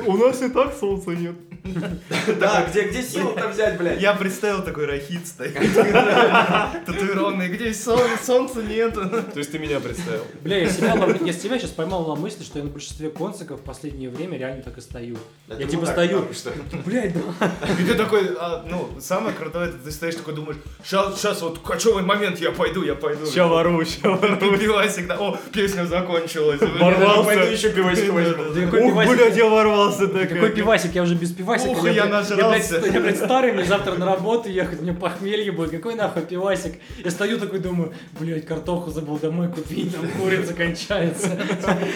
У 0.06 0.16
нас 0.18 0.40
и 0.42 0.48
так 0.50 0.72
солнца 0.78 1.10
нет. 1.10 1.34
да, 2.40 2.66
где, 2.70 2.88
где 2.88 3.02
силы-то 3.02 3.48
взять, 3.48 3.78
блядь? 3.78 4.00
Я 4.00 4.12
представил 4.14 4.62
такой 4.62 4.84
рахит 4.84 5.26
стоит, 5.26 5.54
татуированный, 6.86 7.48
где 7.48 7.72
сол- 7.72 7.98
солнца 8.22 8.62
нет. 8.62 8.94
То 8.94 9.38
есть 9.38 9.50
ты 9.50 9.58
меня 9.58 9.80
представил. 9.80 10.24
Бля, 10.42 10.58
я 10.58 10.68
себя, 10.68 10.94
лов- 10.94 11.24
я 11.24 11.32
себя 11.32 11.58
сейчас 11.58 11.70
поймал 11.70 12.06
на 12.06 12.20
мысли, 12.20 12.44
что 12.44 12.58
я 12.58 12.64
на 12.64 12.70
большинстве 12.70 13.08
концертов 13.08 13.60
в 13.60 13.62
последнее 13.64 14.10
время 14.10 14.36
реально 14.38 14.62
так 14.62 14.76
и 14.76 14.80
стою. 14.82 15.16
Я 15.48 15.66
типа 15.66 15.86
стою, 15.86 16.26
блядь, 16.84 17.14
да. 17.14 17.50
И 17.80 17.84
ты 17.84 17.94
такой, 17.94 18.36
а, 18.38 18.64
ну, 18.68 18.90
самое 19.00 19.34
крутое, 19.34 19.68
это 19.70 19.78
ты 19.78 19.90
стоишь 19.90 20.16
такой, 20.16 20.34
думаешь, 20.34 20.58
сейчас, 20.84 21.40
вот 21.40 21.60
кочевый 21.60 22.02
момент, 22.02 22.40
я 22.40 22.50
пойду, 22.50 22.82
я 22.82 22.94
пойду. 22.94 23.24
Ща 23.30 23.46
вору, 23.46 23.82
ща 23.86 24.10
вору. 24.10 24.36
Пивасик, 24.58 25.06
да, 25.06 25.16
о, 25.18 25.38
песня 25.52 25.86
закончилась. 25.86 26.60
Ворвался. 26.60 27.24
Пойду 27.24 27.44
еще 27.46 27.70
пивасик 27.70 28.12
возьму. 28.12 28.88
Ух, 28.88 29.06
блядь, 29.06 29.36
я 29.36 29.46
ворвался 29.48 30.08
так. 30.08 30.28
Какой 30.28 30.50
пивасик, 30.50 30.94
я 30.94 31.02
уже 31.02 31.14
без 31.14 31.32
пивасика. 31.58 31.78
Ух, 31.78 31.86
я 31.86 31.92
блядь, 31.92 32.10
нажрался. 32.10 32.74
Я, 32.74 32.80
блядь, 32.80 32.94
я, 32.94 33.00
блядь, 33.00 33.16
старый, 33.16 33.52
мне 33.52 33.64
завтра 33.64 33.94
на 33.94 34.06
работу 34.06 34.48
ехать, 34.48 34.80
мне 34.80 34.92
похмелье 34.92 35.52
будет. 35.52 35.70
Какой 35.70 35.94
нахуй 35.94 36.22
пивасик? 36.22 36.74
Я 37.04 37.10
стою 37.10 37.38
такой, 37.38 37.58
думаю, 37.58 37.92
блядь, 38.18 38.46
картоху 38.46 38.90
забыл 38.90 39.18
домой 39.18 39.48
купить, 39.48 39.94
там 39.94 40.08
курица 40.20 40.54
кончается. 40.54 41.30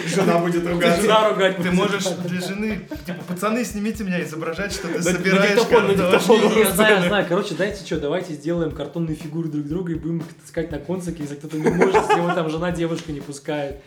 Жена 0.07 0.39
будет 0.39 0.67
ругаться. 0.67 1.01
Жена 1.01 1.29
ругать 1.29 1.57
Ты 1.57 1.71
можешь 1.71 2.05
для 2.05 2.41
жены, 2.41 2.87
типа, 3.05 3.19
пацаны, 3.27 3.63
снимите 3.65 4.03
меня, 4.03 4.21
изображать, 4.23 4.71
что 4.73 4.87
ты 4.87 5.01
собираешь 5.01 5.59
картошку. 5.59 5.91
диктофон. 5.93 6.39
Не, 6.41 6.59
Я 6.59 6.71
знаю, 6.71 7.07
знаю. 7.07 7.25
Короче, 7.27 7.55
дайте 7.55 7.85
что, 7.85 7.99
давайте 7.99 8.33
сделаем 8.33 8.71
картонные 8.71 9.15
фигуры 9.15 9.49
друг 9.49 9.65
друга 9.67 9.91
и 9.93 9.95
будем 9.95 10.19
их 10.19 10.25
таскать 10.41 10.71
на 10.71 10.79
концерте, 10.79 11.23
если 11.23 11.35
кто-то 11.35 11.57
не 11.57 11.69
может, 11.69 11.95
если 11.95 12.15
его 12.17 12.33
там 12.33 12.49
жена 12.49 12.71
девушку 12.71 13.11
не 13.11 13.19
пускает. 13.21 13.77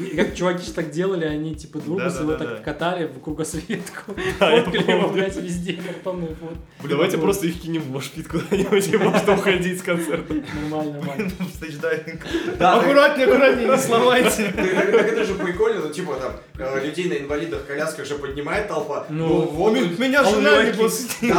И 0.00 0.16
как 0.16 0.34
чуваки 0.34 0.64
же 0.64 0.72
так 0.72 0.90
делали, 0.90 1.24
они 1.24 1.54
типа 1.54 1.78
друга 1.78 2.10
своего 2.10 2.34
так 2.36 2.62
катали 2.64 3.06
в 3.06 3.20
кругосветку, 3.20 4.12
я 4.40 4.62
фоткали 4.62 5.12
блядь, 5.12 5.36
везде, 5.36 5.72
картонные 5.74 6.34
фото. 6.34 6.56
Давайте 6.88 7.18
просто 7.18 7.46
их 7.46 7.60
кинем 7.60 7.82
в 7.82 7.90
машпит 7.90 8.28
куда-нибудь 8.28 8.88
и 8.92 8.96
можно 8.96 9.34
уходить 9.34 9.78
с 9.78 9.82
концерта. 9.82 10.34
Нормально, 10.62 10.98
нормально. 10.98 11.30
Аккуратнее, 12.60 13.26
аккуратнее, 13.26 13.68
не 13.68 13.78
сломайте. 13.78 14.52
Так, 14.98 15.06
это 15.12 15.24
же 15.24 15.34
прикольно, 15.34 15.80
ну 15.86 15.92
типа 15.92 16.14
там 16.16 16.32
э, 16.58 16.84
людей 16.86 17.08
на 17.08 17.14
инвалидах 17.14 17.66
колясках 17.66 18.06
же 18.06 18.14
поднимает 18.16 18.68
толпа. 18.68 19.06
Ну, 19.08 19.42
вот 19.42 19.76
М- 19.76 20.00
Меня 20.00 20.24
жена 20.24 20.62
не 20.64 20.72
пустила. 20.72 21.34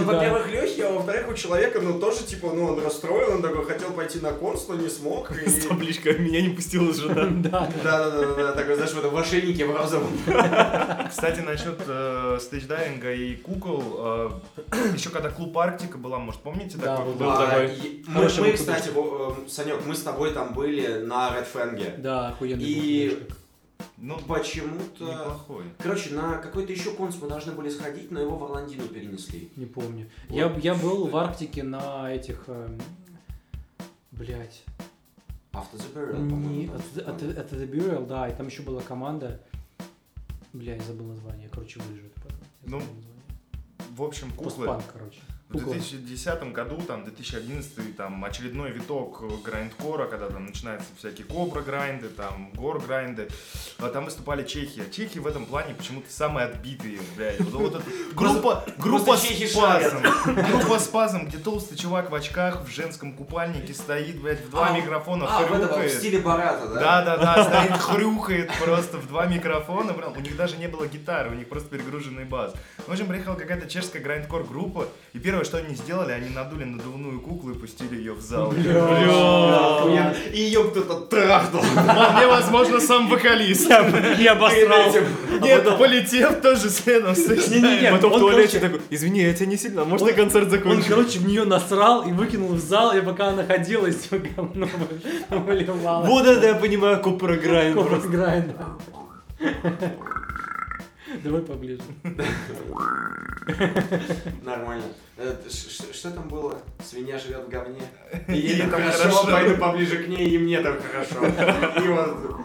Во-первых, 0.00 0.50
легкий, 0.52 0.82
а 0.82 0.90
во-вторых, 0.92 1.28
у 1.30 1.34
человека, 1.34 1.80
ну, 1.80 1.98
тоже, 1.98 2.24
типа, 2.24 2.52
ну, 2.54 2.64
он 2.66 2.82
расстроен, 2.82 3.34
он 3.34 3.42
такой 3.42 3.64
хотел 3.64 3.90
пойти 3.92 4.18
на 4.20 4.32
конс, 4.32 4.66
но 4.68 4.74
не 4.74 4.88
смог. 4.88 5.30
С 5.46 5.66
табличкой 5.66 6.18
«Меня 6.18 6.40
не 6.42 6.50
пустила 6.50 6.92
жена». 6.92 7.26
Да, 7.30 7.50
да. 7.50 7.70
Да-да-да, 7.82 8.52
такой, 8.52 8.74
знаешь, 8.76 8.92
в 8.92 9.16
ошейнике 9.16 9.66
в 9.66 9.74
розовом. 9.76 10.10
Кстати, 11.10 11.40
насчет 11.40 11.78
э, 11.86 12.38
стейдж-дайвинга 12.40 13.14
и 13.14 13.36
кукол, 13.36 13.82
э, 13.98 14.30
еще 14.94 15.10
когда 15.10 15.30
клуб 15.30 15.56
Арктика 15.58 15.98
была, 15.98 16.18
может, 16.18 16.40
помните 16.40 16.78
Да, 16.78 16.96
такой? 16.96 17.14
был 17.14 17.30
А, 17.30 17.46
такой. 17.46 17.74
и 17.74 18.04
мы, 18.08 18.52
кстати, 18.52 18.90
э, 18.94 19.48
Санек, 19.48 19.84
мы 19.86 19.94
с 19.94 20.02
тобой 20.02 20.32
там 20.32 20.52
были 20.54 20.98
на 21.04 21.30
Red 21.30 21.46
Fang. 21.52 22.00
Да, 22.00 22.28
охуенный 22.28 22.64
И-. 22.64 23.28
Ну, 23.96 24.16
Почему-то... 24.26 25.04
неплохой. 25.04 25.64
Короче, 25.78 26.10
на 26.14 26.38
какой-то 26.38 26.72
еще 26.72 26.90
конс 26.92 27.16
мы 27.20 27.28
должны 27.28 27.52
были 27.52 27.68
сходить, 27.68 28.10
но 28.10 28.20
его 28.20 28.36
в 28.36 28.44
Орландину 28.44 28.84
перенесли. 28.88 29.50
Не 29.56 29.66
помню. 29.66 30.08
Вот. 30.28 30.36
Я, 30.36 30.52
я 30.62 30.74
был 30.74 31.06
в 31.06 31.16
Арктике 31.16 31.62
на 31.64 32.12
этих... 32.12 32.44
эм, 32.48 32.80
Блять. 34.12 34.64
After 35.58 35.76
the 35.78 35.92
Burial, 35.94 36.22
Не, 36.22 36.30
по-моему. 36.30 36.74
от, 36.74 36.80
там 36.80 37.14
от, 37.14 37.22
название. 37.22 37.40
от 37.40 37.52
The 37.52 37.70
Burial, 37.70 38.06
да, 38.06 38.28
и 38.28 38.34
там 38.36 38.46
еще 38.46 38.62
была 38.62 38.80
команда. 38.82 39.40
Бля, 40.52 40.76
я 40.76 40.82
забыл 40.82 41.06
название. 41.06 41.48
Короче, 41.48 41.80
вырежу 41.80 42.06
это 42.06 42.20
потом. 42.20 42.38
Ну. 42.64 42.82
В 43.96 44.02
общем, 44.02 44.30
куклы. 44.30 44.44
Постпанк, 44.44 44.84
короче. 44.92 45.20
В 45.48 45.52
Кукла. 45.54 45.72
2010 45.76 46.52
году, 46.52 46.76
там, 46.86 47.04
2011, 47.04 47.96
там, 47.96 48.22
очередной 48.22 48.70
виток 48.70 49.22
грайндкора, 49.42 50.06
когда 50.06 50.28
там 50.28 50.44
начинаются 50.44 50.86
всякие 50.98 51.26
кобра 51.26 51.62
грайнды, 51.62 52.10
там, 52.10 52.50
гор 52.54 52.82
грайнды. 52.82 53.28
А 53.78 53.88
там 53.88 54.04
выступали 54.04 54.46
чехи. 54.46 54.82
А 54.86 54.92
чехи 54.92 55.18
в 55.18 55.26
этом 55.26 55.46
плане 55.46 55.74
почему-то 55.74 56.12
самые 56.12 56.48
отбитые, 56.48 56.98
блядь. 57.16 57.40
Вот, 57.40 57.52
вот 57.54 57.74
эта 57.76 57.84
группа, 58.14 58.62
группа 58.76 59.16
чехи 59.16 59.46
спазм. 59.46 60.02
Группа 60.26 60.78
спазм, 60.78 61.26
где 61.28 61.38
толстый 61.38 61.76
чувак 61.78 62.10
в 62.10 62.14
очках 62.14 62.64
в 62.66 62.70
женском 62.70 63.14
купальнике 63.14 63.72
стоит, 63.72 64.20
блядь, 64.20 64.44
в 64.44 64.50
два 64.50 64.68
А, 64.68 64.76
микрофона, 64.76 65.24
А, 65.30 65.46
в, 65.46 65.52
этом, 65.54 65.68
в 65.68 65.72
хрюкает. 65.72 65.92
стиле 65.94 66.18
Барата, 66.20 66.68
да? 66.68 67.02
Да, 67.02 67.16
да, 67.16 67.16
да, 67.16 67.44
стоит, 67.44 67.80
хрюкает 67.80 68.50
просто 68.62 68.98
в 68.98 69.08
два 69.08 69.24
микрофона. 69.24 69.94
Прям, 69.94 70.12
у 70.14 70.20
них 70.20 70.36
даже 70.36 70.58
не 70.58 70.66
было 70.68 70.86
гитары, 70.86 71.30
у 71.30 71.34
них 71.34 71.48
просто 71.48 71.70
перегруженный 71.70 72.24
бас. 72.26 72.52
В 72.86 72.92
общем, 72.92 73.06
приехала 73.06 73.34
какая-то 73.34 73.66
чешская 73.66 74.02
грайндкор 74.02 74.44
группа, 74.44 74.88
и 75.14 75.18
первое, 75.38 75.44
что 75.44 75.58
они 75.58 75.74
сделали, 75.74 76.12
они 76.12 76.30
надули 76.30 76.64
надувную 76.64 77.20
куклу 77.20 77.52
и 77.52 77.54
пустили 77.54 77.96
ее 77.96 78.12
в 78.12 78.20
зал. 78.20 78.50
Бля. 78.52 80.14
И 80.32 80.40
ее 80.40 80.64
кто-то 80.64 81.00
трахнул. 81.06 81.62
Вполне 81.62 82.26
возможно, 82.26 82.80
сам 82.80 83.08
вокалист. 83.08 83.68
Я 84.18 84.32
обосрал. 84.32 84.92
Нет, 85.40 85.78
полетев 85.78 86.40
тоже 86.40 86.70
следом. 86.70 87.14
Не-не-не, 87.14 87.90
Потом 87.92 88.10
в 88.10 88.14
он, 88.14 88.20
туалете 88.20 88.58
короче, 88.58 88.78
такой, 88.78 88.80
извини, 88.90 89.20
я 89.20 89.32
тебя 89.34 89.46
не 89.46 89.56
сильно, 89.56 89.84
можно 89.84 90.08
Он- 90.08 90.14
концерт 90.14 90.46
Он, 90.46 90.50
закончить? 90.50 90.86
короче, 90.88 91.18
в 91.20 91.26
нее 91.28 91.44
насрал 91.44 92.02
и 92.02 92.12
выкинул 92.12 92.48
в 92.54 92.58
зал, 92.58 92.96
и 92.96 93.00
пока 93.00 93.28
она 93.28 93.44
ходила, 93.44 93.86
из 93.86 94.10
него 94.10 94.24
говно 94.36 94.66
вы- 95.30 95.38
выливалось. 95.38 96.08
Вот 96.08 96.26
это 96.26 96.46
я 96.48 96.54
понимаю, 96.54 97.00
Купра 97.00 97.34
Грайн 97.36 97.74
Кобра 97.74 97.96
просто. 97.96 98.08
Давай 101.24 101.40
поближе. 101.42 101.80
Нормально. 104.42 104.84
Э, 105.16 105.34
Что 105.92 106.10
там 106.10 106.28
было? 106.28 106.60
Свинья 106.84 107.18
живет 107.18 107.46
в 107.46 107.48
говне. 107.48 107.80
И 108.28 108.34
Ей 108.34 108.60
хорошо. 108.62 109.26
пойду 109.26 109.56
поближе 109.56 110.04
к 110.04 110.08
ней, 110.08 110.28
и 110.28 110.38
мне 110.38 110.60
там 110.60 110.76
хорошо. 110.80 111.26
И 111.84 111.88
вот... 111.88 112.40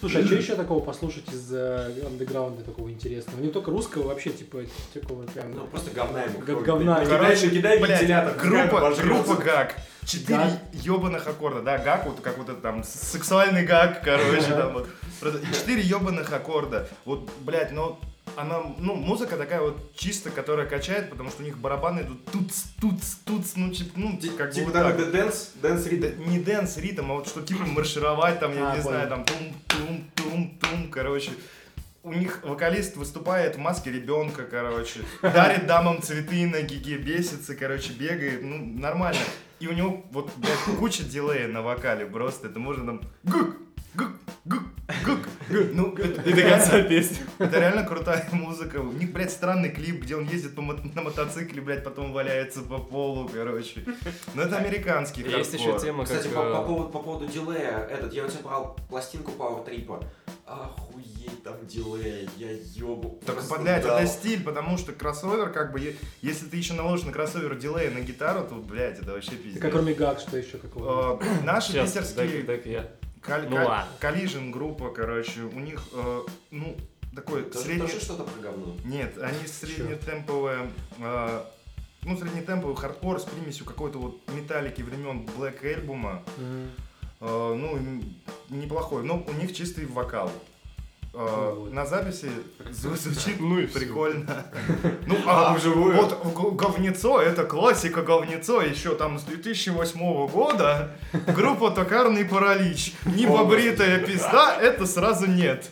Слушай, 0.00 0.22
а 0.22 0.26
что 0.26 0.34
еще 0.36 0.54
такого 0.54 0.84
послушать 0.84 1.32
из 1.32 1.52
э, 1.52 1.92
андеграунда 2.06 2.62
такого 2.62 2.90
интересного? 2.90 3.40
Не 3.40 3.48
только 3.48 3.70
русского, 3.70 4.08
вообще, 4.08 4.30
типа, 4.30 4.62
такого 4.92 5.24
прям... 5.24 5.52
Ну, 5.52 5.66
просто 5.66 5.90
говна 5.90 6.22
ему. 6.24 6.40
Говна. 6.40 7.04
Кидай, 7.04 7.36
кидай 7.36 7.78
вентилятор. 7.78 8.36
группа, 8.36 8.94
группа 8.94 9.34
гаг. 9.36 9.76
Четыре 10.04 10.60
ебаных 10.72 11.26
аккорда, 11.26 11.62
да, 11.62 11.78
гаг, 11.78 12.06
вот 12.06 12.20
как 12.20 12.38
вот 12.38 12.48
это 12.48 12.60
там, 12.60 12.84
сексуальный 12.84 13.64
гаг, 13.64 14.02
короче, 14.04 14.50
там 14.50 14.74
вот. 14.74 14.88
Просто 15.20 15.40
Четыре 15.46 15.82
ебаных 15.82 16.32
аккорда. 16.32 16.88
Вот, 17.04 17.28
блядь, 17.40 17.72
ну, 17.72 17.98
она, 18.36 18.62
ну, 18.78 18.94
музыка 18.94 19.36
такая 19.36 19.60
вот 19.60 19.94
чисто, 19.96 20.30
которая 20.30 20.66
качает, 20.66 21.10
потому 21.10 21.30
что 21.30 21.42
у 21.42 21.44
них 21.46 21.58
барабаны 21.58 22.00
идут 22.00 22.24
туц, 22.26 22.62
туц, 22.80 23.14
туц, 23.24 23.52
ну, 23.56 23.70
типа, 23.70 23.92
ну, 23.96 24.18
как 24.36 24.48
бы 24.48 24.54
Типа 24.54 24.64
вот 24.66 24.72
так, 24.74 24.96
так. 24.96 25.10
dance, 25.10 25.50
dance 25.62 25.82
Да 25.84 25.90
ритм. 25.90 26.28
не 26.30 26.38
dance 26.38 26.76
ритм, 26.76 27.10
а 27.12 27.14
вот 27.14 27.28
что 27.28 27.42
типа 27.42 27.64
маршировать 27.64 28.38
там, 28.40 28.54
я 28.54 28.70
А, 28.72 28.76
не 28.76 28.82
понял. 28.82 28.96
знаю, 28.96 29.08
там 29.08 29.24
тум-тум-тум-тум, 29.24 30.90
короче. 30.90 31.30
у 32.02 32.12
них 32.12 32.40
вокалист 32.44 32.96
выступает 32.96 33.56
в 33.56 33.58
маске 33.58 33.90
ребенка, 33.90 34.44
короче, 34.44 35.00
дарит 35.22 35.66
дамам 35.66 36.00
цветы 36.02 36.46
на 36.46 36.62
гиге, 36.62 36.98
бесится, 36.98 37.56
короче, 37.56 37.92
бегает, 37.94 38.42
ну, 38.42 38.64
нормально. 38.78 39.18
И 39.58 39.66
у 39.66 39.72
него 39.72 40.04
вот, 40.12 40.30
блядь, 40.36 40.78
куча 40.78 41.02
дилея 41.02 41.48
на 41.48 41.62
вокале 41.62 42.06
просто, 42.06 42.46
это 42.48 42.60
можно 42.60 42.86
там 42.86 43.00
гук, 43.24 43.56
гук, 43.94 44.10
гук, 44.44 44.62
гук. 45.04 45.18
Ну, 45.48 45.94
это, 45.96 46.22
И 46.22 46.32
до 46.32 46.42
конца 46.42 46.82
песни. 46.82 47.18
это 47.38 47.58
реально 47.58 47.84
крутая 47.84 48.28
музыка. 48.32 48.76
У 48.78 48.92
них, 48.92 49.12
блядь, 49.12 49.30
странный 49.32 49.70
клип, 49.70 50.02
где 50.02 50.16
он 50.16 50.24
ездит 50.26 50.54
по 50.54 50.62
мо- 50.62 50.78
на 50.94 51.02
мотоцикле, 51.02 51.60
блядь, 51.62 51.82
потом 51.84 52.12
валяется 52.12 52.62
по 52.62 52.78
полу, 52.78 53.28
короче. 53.32 53.84
Ну, 54.34 54.42
это 54.42 54.56
американский 54.58 55.22
Есть 55.22 55.52
еще 55.54 55.64
хардкор. 55.72 55.80
тема, 55.82 56.04
как... 56.06 56.16
Кстати, 56.18 56.32
по, 56.32 56.42
по 56.42 56.62
э, 56.62 56.66
поводу, 56.66 56.88
по 56.90 56.98
поводу 57.00 57.26
дилея, 57.26 57.86
этот, 57.90 58.12
я 58.12 58.24
у 58.24 58.28
тебя 58.28 58.40
брал 58.44 58.76
пластинку 58.88 59.32
Power 59.36 59.66
Trip. 59.66 60.04
Охуеть 60.46 61.42
там 61.42 61.54
дилей, 61.66 62.28
я 62.36 62.48
ёбу. 62.76 63.20
Так, 63.26 63.36
блядь, 63.60 63.84
это 63.84 64.06
стиль, 64.06 64.42
потому 64.44 64.78
что 64.78 64.92
кроссовер, 64.92 65.50
как 65.50 65.72
бы, 65.72 65.80
е- 65.80 65.96
если 66.22 66.46
ты 66.46 66.56
еще 66.56 66.74
наложишь 66.74 67.04
на 67.06 67.12
кроссовер 67.12 67.56
дилей 67.56 67.90
на 67.90 68.00
гитару, 68.00 68.44
то, 68.46 68.54
блядь, 68.54 69.00
это 69.00 69.12
вообще 69.12 69.32
пиздец. 69.32 69.60
Как 69.60 69.72
кроме 69.72 69.94
гаг, 69.94 70.20
что 70.20 70.36
еще 70.36 70.58
какого? 70.58 71.20
Э, 71.20 71.26
Наши 71.44 71.72
Сейчас, 71.72 71.90
питерские 71.92 72.26
дай- 72.28 72.42
дай-ка 72.42 72.68
я. 72.68 72.90
Кал- 73.26 73.42
Ну 73.48 73.56
кал- 73.56 73.66
ладно. 73.68 73.92
Collision 74.00 74.50
группа, 74.50 74.90
короче, 74.90 75.40
у 75.42 75.58
них, 75.60 75.82
э, 75.92 76.22
ну, 76.50 76.76
такой 77.14 77.42
Тоже, 77.42 77.64
средний... 77.64 77.86
тоже 77.88 78.00
что-то 78.00 78.24
про 78.24 78.40
говно. 78.40 78.76
Нет, 78.84 79.18
они 79.18 79.46
среднетемповые, 79.46 80.70
э, 80.98 81.44
ну, 82.02 82.16
среднетемповый 82.18 82.76
хардкор 82.76 83.18
с 83.20 83.24
примесью 83.24 83.66
какой-то 83.66 83.98
вот 83.98 84.20
металлики 84.30 84.82
времен 84.82 85.28
Black 85.36 85.62
Album. 85.62 86.20
Мгм. 86.36 86.70
Э, 87.20 87.54
ну, 87.54 88.02
неплохой, 88.50 89.02
но 89.02 89.24
у 89.26 89.32
них 89.32 89.54
чистый 89.54 89.86
вокал. 89.86 90.30
Э. 91.18 91.68
На 91.72 91.86
записи 91.86 92.28
зв- 92.70 92.94
звучит 92.96 93.40
Ну 93.40 93.58
и 93.58 93.66
прикольно. 93.66 94.44
Ну, 95.06 95.16
А, 95.26 95.52
а 95.52 95.54
вживую? 95.54 95.96
вот 95.96 96.54
говнецо, 96.56 97.22
это 97.22 97.44
классика 97.44 98.02
говнецо, 98.02 98.60
еще 98.60 98.94
там 98.94 99.18
с 99.18 99.22
2008 99.22 100.26
года. 100.28 100.90
Группа 101.34 101.70
Токарный 101.70 102.26
паралич. 102.26 102.92
Небобритая 103.06 104.00
пизда, 104.04 104.56
это 104.60 104.84
сразу 104.86 105.26
нет. 105.26 105.70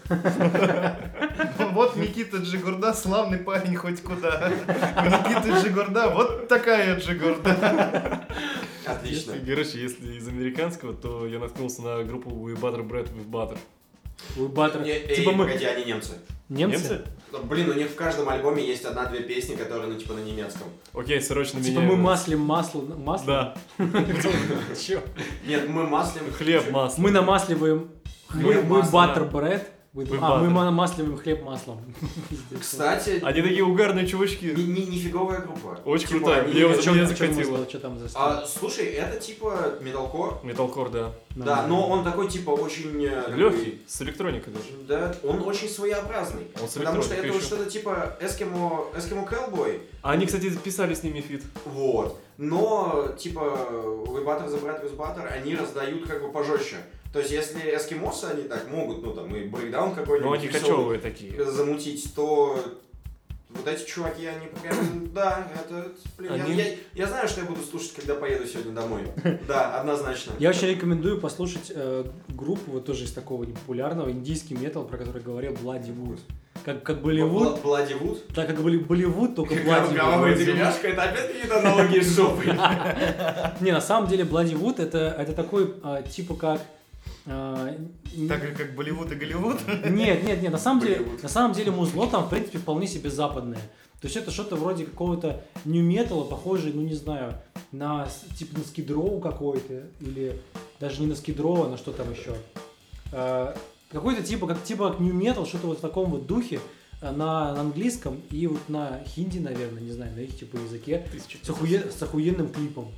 Ну, 1.58 1.68
Вот 1.72 1.96
Никита 1.96 2.38
Джигурда, 2.38 2.94
славный 2.94 3.38
парень 3.38 3.76
хоть 3.76 4.02
куда. 4.02 4.50
У 4.66 5.04
Никиты 5.04 5.50
Джигурда, 5.60 6.08
вот 6.08 6.48
такая 6.48 6.98
Джигурда. 6.98 8.26
Отлично. 8.86 9.32
Если, 9.32 9.50
короче, 9.50 9.78
если 9.82 10.14
из 10.16 10.26
американского, 10.28 10.94
то 10.94 11.26
я 11.26 11.38
наткнулся 11.38 11.82
на 11.82 12.02
группу 12.04 12.30
We 12.30 12.54
Butter 12.58 12.86
Bread 12.86 13.12
with 13.14 13.28
Butter. 13.30 13.58
Баттер. 14.36 14.82
Не, 14.82 14.90
эй, 14.90 15.16
Типа 15.16 15.32
мы 15.32 15.44
погоди, 15.46 15.64
они 15.64 15.84
немцы. 15.84 16.12
немцы? 16.48 17.04
Блин, 17.44 17.70
у 17.70 17.74
них 17.74 17.88
в 17.90 17.94
каждом 17.96 18.28
альбоме 18.28 18.64
есть 18.64 18.84
одна-две 18.84 19.20
песни, 19.20 19.56
которые, 19.56 19.88
ну, 19.92 19.98
типа, 19.98 20.12
на 20.14 20.20
немецком. 20.20 20.68
Окей, 20.92 21.20
срочно 21.20 21.60
Типа 21.60 21.80
меняем. 21.80 21.88
мы 21.88 21.96
маслим 21.96 22.40
масло, 22.40 22.82
масло? 22.82 23.26
Да, 23.26 23.56
Чё? 24.80 25.00
Нет, 25.46 25.68
мы 25.68 25.84
маслим... 25.86 26.30
хлеб, 26.32 26.70
масло. 26.70 27.02
Мы 27.02 27.10
намасливаем, 27.10 27.90
мы, 28.34 28.52
Хлеб, 28.52 28.64
with- 29.94 30.08
With 30.10 30.18
а, 30.20 30.38
мы 30.38 30.50
намасливаем 30.64 31.16
хлеб 31.16 31.42
маслом. 31.44 31.80
Кстати, 32.60 33.20
Они 33.22 33.42
такие 33.42 33.62
угарные 33.64 34.06
чувачки. 34.06 34.46
ни- 34.46 34.62
ни- 34.62 34.90
нифиговая 34.90 35.40
группа. 35.40 35.78
Очень 35.84 36.08
Типа, 36.08 36.20
крутая. 36.20 36.42
они- 36.44 36.52
Мне 36.54 36.66
вот- 36.66 36.86
А 36.86 36.90
меня 36.90 37.04
а 37.06 37.32
масло? 37.32 37.66
Чё 37.66 37.78
там 37.78 37.98
за? 37.98 38.08
А, 38.14 38.44
слушай, 38.46 38.86
это 38.86 39.20
типа 39.20 39.74
металкор. 39.80 40.40
Металкор, 40.42 40.90
да. 40.90 41.12
Да, 41.36 41.66
но 41.66 41.88
он 41.88 42.04
такой, 42.04 42.28
типа, 42.28 42.50
очень... 42.50 43.04
э, 43.04 43.22
такой- 43.22 43.36
Легкий, 43.38 43.82
с 43.86 44.02
электроникой 44.02 44.52
даже. 44.52 44.66
Да, 44.86 45.14
он 45.28 45.40
очень 45.42 45.68
своеобразный. 45.68 46.46
Он 46.60 46.68
с 46.68 46.74
Потому 46.74 47.02
что 47.02 47.14
это 47.14 47.26
еще. 47.26 47.40
что-то 47.40 47.70
типа 47.70 48.16
Эскимо, 48.20 48.84
Эскимо 48.96 49.24
Кэлбой. 49.24 49.80
А 50.02 50.12
они, 50.12 50.26
кстати, 50.26 50.50
писали 50.56 50.94
с 50.94 51.02
ними 51.02 51.20
feat. 51.20 51.42
Вот. 51.64 52.20
Но, 52.36 53.14
типа, 53.18 53.40
We 53.40 54.24
Butter 54.24 54.48
the 54.48 54.60
Bread 54.62 54.82
with 54.84 54.96
Butter, 54.96 55.26
они 55.26 55.54
раздают 55.56 56.06
как 56.06 56.20
бы 56.22 56.30
пожестче. 56.32 56.76
То 57.14 57.20
есть, 57.20 57.30
если 57.30 57.60
эскимосы, 57.76 58.24
они 58.24 58.42
так 58.42 58.68
могут, 58.68 59.04
ну, 59.04 59.12
там, 59.12 59.32
и 59.36 59.44
breakdown 59.46 59.94
какой-нибудь 59.94 60.26
Но 60.28 60.32
они 60.32 60.48
кочевые 60.48 60.98
такие. 60.98 61.44
замутить, 61.44 62.12
то 62.12 62.58
вот 63.50 63.68
эти 63.68 63.86
чуваки, 63.86 64.26
они 64.26 64.48
прям, 64.60 65.12
да, 65.14 65.46
это, 65.54 65.92
блин, 66.18 66.34
я- 66.34 66.44
Они- 66.44 66.54
я, 66.56 66.64
я 66.94 67.06
знаю, 67.06 67.28
что 67.28 67.42
я 67.42 67.46
буду 67.46 67.62
слушать, 67.62 67.92
когда 67.94 68.16
поеду 68.16 68.44
сегодня 68.48 68.72
домой. 68.72 69.02
Да, 69.46 69.78
однозначно. 69.78 70.32
Я 70.40 70.50
очень 70.50 70.66
рекомендую 70.66 71.20
послушать 71.20 71.70
э, 71.72 72.04
группу, 72.30 72.72
вот 72.72 72.84
тоже 72.84 73.04
из 73.04 73.12
такого 73.12 73.44
непопулярного, 73.44 74.10
индийский 74.10 74.56
метал, 74.56 74.84
про 74.84 74.98
который 74.98 75.22
говорил 75.22 75.52
Bloodywood. 75.52 76.18
Как, 76.64 76.82
как 76.82 77.00
Болливуд, 77.00 77.60
Блади 77.62 77.92
Вуд. 77.94 78.26
так 78.34 78.48
как 78.48 78.60
были 78.60 78.78
Болливуд, 78.78 79.36
только 79.36 79.54
Bloody 79.54 79.94
Головой 79.94 80.34
деревяшка, 80.34 80.88
это 80.88 81.02
опять 81.04 81.28
какие-то 81.28 81.60
аналогии 81.60 82.00
с 82.00 82.16
жопой. 82.16 82.46
Не, 83.60 83.70
на 83.70 83.80
самом 83.80 84.08
деле 84.08 84.24
Bloody 84.24 84.58
Wood 84.58 84.82
это, 84.82 85.14
это 85.16 85.32
такой, 85.32 85.74
а, 85.84 86.02
типа 86.02 86.34
как... 86.34 86.60
а, 87.26 87.74
Так 88.28 88.42
же, 88.42 88.52
как 88.54 88.74
Болливуд 88.74 89.10
и 89.12 89.14
Голливуд. 89.14 89.58
Нет, 89.88 90.22
нет, 90.24 90.42
нет, 90.42 90.52
на 90.52 90.58
самом 90.58 90.80
деле, 90.82 91.06
на 91.22 91.28
самом 91.28 91.52
деле 91.54 91.70
музло 91.70 92.06
там, 92.08 92.24
в 92.26 92.30
принципе, 92.30 92.58
вполне 92.58 92.86
себе 92.86 93.10
западное. 93.10 93.60
То 94.00 94.06
есть 94.08 94.16
это 94.16 94.30
что-то 94.30 94.56
вроде 94.56 94.84
какого-то 94.84 95.42
нью-металла, 95.64 96.24
похожее, 96.24 96.74
ну 96.74 96.82
не 96.82 96.92
знаю, 96.94 97.34
на 97.72 98.06
типа 98.36 98.58
на 98.58 98.64
скидроу 98.64 99.18
какой-то, 99.20 99.84
или 100.00 100.38
даже 100.78 101.00
не 101.00 101.06
на 101.06 101.16
скидроу, 101.16 101.64
а 101.64 101.68
на 101.70 101.78
что 101.78 101.92
там 101.92 102.10
еще. 102.12 102.34
А, 103.12 103.56
Какой-то 103.90 104.22
типа, 104.22 104.46
как 104.46 104.62
типа 104.62 104.90
как 104.90 105.00
нью-метал, 105.00 105.46
что-то 105.46 105.68
вот 105.68 105.78
в 105.78 105.80
таком 105.80 106.10
вот 106.10 106.26
духе 106.26 106.60
а, 107.00 107.12
на, 107.12 107.54
на 107.54 107.60
английском 107.62 108.20
и 108.30 108.46
вот 108.46 108.68
на 108.68 109.02
хинди, 109.06 109.38
наверное, 109.38 109.80
не 109.80 109.92
знаю, 109.92 110.14
на 110.14 110.20
их 110.20 110.38
типа 110.38 110.56
языке, 110.56 111.06
с, 111.42 111.48
охуе- 111.48 111.90
с 111.90 112.02
охуенным 112.02 112.50
клипом. 112.50 112.92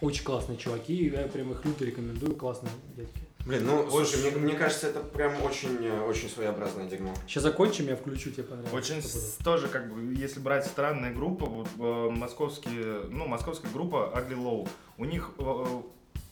Очень 0.00 0.24
классные 0.24 0.58
чуваки, 0.58 1.06
я 1.06 1.26
прям 1.26 1.50
их 1.52 1.64
люто 1.64 1.84
рекомендую, 1.84 2.36
классные 2.36 2.70
дядьки. 2.96 3.20
Блин, 3.46 3.66
ну, 3.66 3.90
слушай, 3.90 4.20
мне, 4.22 4.30
мне 4.40 4.54
кажется, 4.54 4.88
это 4.88 5.00
прям 5.00 5.34
очень, 5.42 5.76
э, 5.84 6.00
очень 6.00 6.30
своеобразное 6.30 6.86
дерьмо. 6.88 7.12
Сейчас 7.26 7.42
закончим, 7.42 7.86
я 7.88 7.96
включу, 7.96 8.30
тебе 8.30 8.44
понравится. 8.44 8.74
Очень 8.74 9.02
с- 9.02 9.36
тоже, 9.44 9.68
как 9.68 9.92
бы, 9.92 10.14
если 10.14 10.40
брать 10.40 10.64
странные 10.66 11.12
группы, 11.12 11.44
вот, 11.44 11.68
э, 11.78 12.10
московские, 12.10 13.02
ну, 13.10 13.26
московская 13.26 13.68
группа 13.70 14.10
Ugly 14.16 14.36
Low, 14.42 14.68
у 14.96 15.04
них 15.04 15.32
э, 15.38 15.64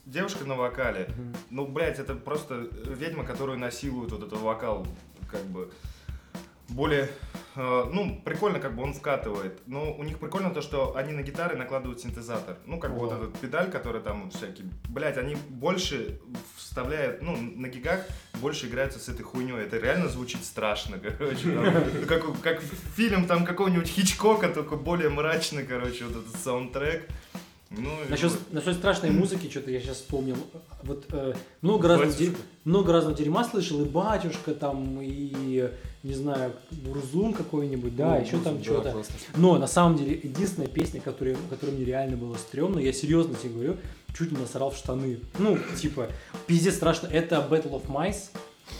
девушка 0.07 0.45
на 0.45 0.55
вокале, 0.55 1.07
Мгм. 1.15 1.35
ну, 1.51 1.67
блядь, 1.67 1.99
это 1.99 2.15
просто 2.15 2.67
ведьма, 2.87 3.23
которую 3.25 3.59
насилует 3.59 4.11
вот 4.11 4.23
этот 4.23 4.39
вокал, 4.39 4.87
как 5.29 5.43
бы, 5.43 5.71
более, 6.69 7.09
э, 7.55 7.83
ну, 7.93 8.19
прикольно, 8.25 8.59
как 8.59 8.75
бы 8.75 8.81
он 8.81 8.93
вкатывает, 8.93 9.59
но 9.67 9.93
у 9.93 10.03
них 10.03 10.17
прикольно 10.17 10.49
то, 10.49 10.61
что 10.63 10.95
они 10.95 11.11
на 11.13 11.21
гитары 11.21 11.55
накладывают 11.57 12.01
синтезатор, 12.01 12.57
ну, 12.65 12.79
как 12.79 12.93
бы 12.93 13.01
вот 13.01 13.11
О. 13.11 13.15
этот 13.17 13.37
педаль, 13.37 13.69
который 13.69 14.01
там 14.01 14.23
вот 14.23 14.33
всякие, 14.33 14.65
блядь, 14.89 15.17
они 15.17 15.35
больше 15.49 16.19
вставляют, 16.73 17.21
ну, 17.21 17.37
на 17.37 17.67
гигах 17.67 18.03
больше 18.41 18.65
играются 18.65 18.97
с 18.97 19.07
этой 19.07 19.21
хуйней, 19.21 19.59
это 19.59 19.77
реально 19.77 20.09
звучит 20.09 20.43
страшно, 20.43 20.97
короче, 20.97 21.43
там, 21.43 21.65
ну, 21.65 22.05
как, 22.07 22.41
как 22.41 22.61
фильм 22.95 23.27
там 23.27 23.45
какого-нибудь 23.45 23.87
Хичкока, 23.87 24.49
только 24.49 24.75
более 24.75 25.09
мрачный, 25.09 25.67
короче, 25.67 26.05
вот 26.05 26.25
этот 26.25 26.41
саундтрек, 26.41 27.07
ну, 27.77 27.89
и 28.05 28.09
Насчет, 28.09 28.31
вот. 28.31 28.53
насчет 28.53 28.75
страшной 28.75 29.11
музыки, 29.11 29.49
что-то 29.49 29.71
я 29.71 29.79
сейчас 29.81 29.97
вспомнил. 29.97 30.37
Вот 30.83 31.05
э, 31.09 31.33
много, 31.61 31.87
разного 31.87 32.11
Батюшка. 32.11 32.31
дерь- 32.31 32.41
много 32.65 32.93
разного 32.93 33.17
дерьма 33.17 33.43
слышал, 33.43 33.81
и 33.81 33.85
батюшка 33.85 34.53
там, 34.53 35.01
и, 35.01 35.69
не 36.03 36.13
знаю, 36.13 36.53
Бурзум 36.71 37.33
какой-нибудь, 37.33 37.95
да, 37.95 38.17
еще 38.17 38.37
там 38.39 38.61
что-то. 38.63 39.03
Но 39.35 39.57
на 39.57 39.67
самом 39.67 39.97
деле 39.97 40.13
единственная 40.21 40.67
песня, 40.69 41.01
которая, 41.01 41.35
которая 41.49 41.75
мне 41.75 41.85
реально 41.85 42.17
было 42.17 42.35
стрёмно, 42.35 42.79
я 42.79 42.93
серьезно 42.93 43.35
тебе 43.35 43.53
говорю, 43.53 43.77
чуть 44.17 44.31
не 44.31 44.37
насрал 44.37 44.69
в 44.69 44.77
штаны. 44.77 45.19
Ну, 45.39 45.57
типа, 45.79 46.07
пиздец 46.47 46.75
страшно. 46.75 47.07
Это 47.07 47.35
Battle 47.49 47.71
of 47.71 47.87
Mice. 47.87 48.29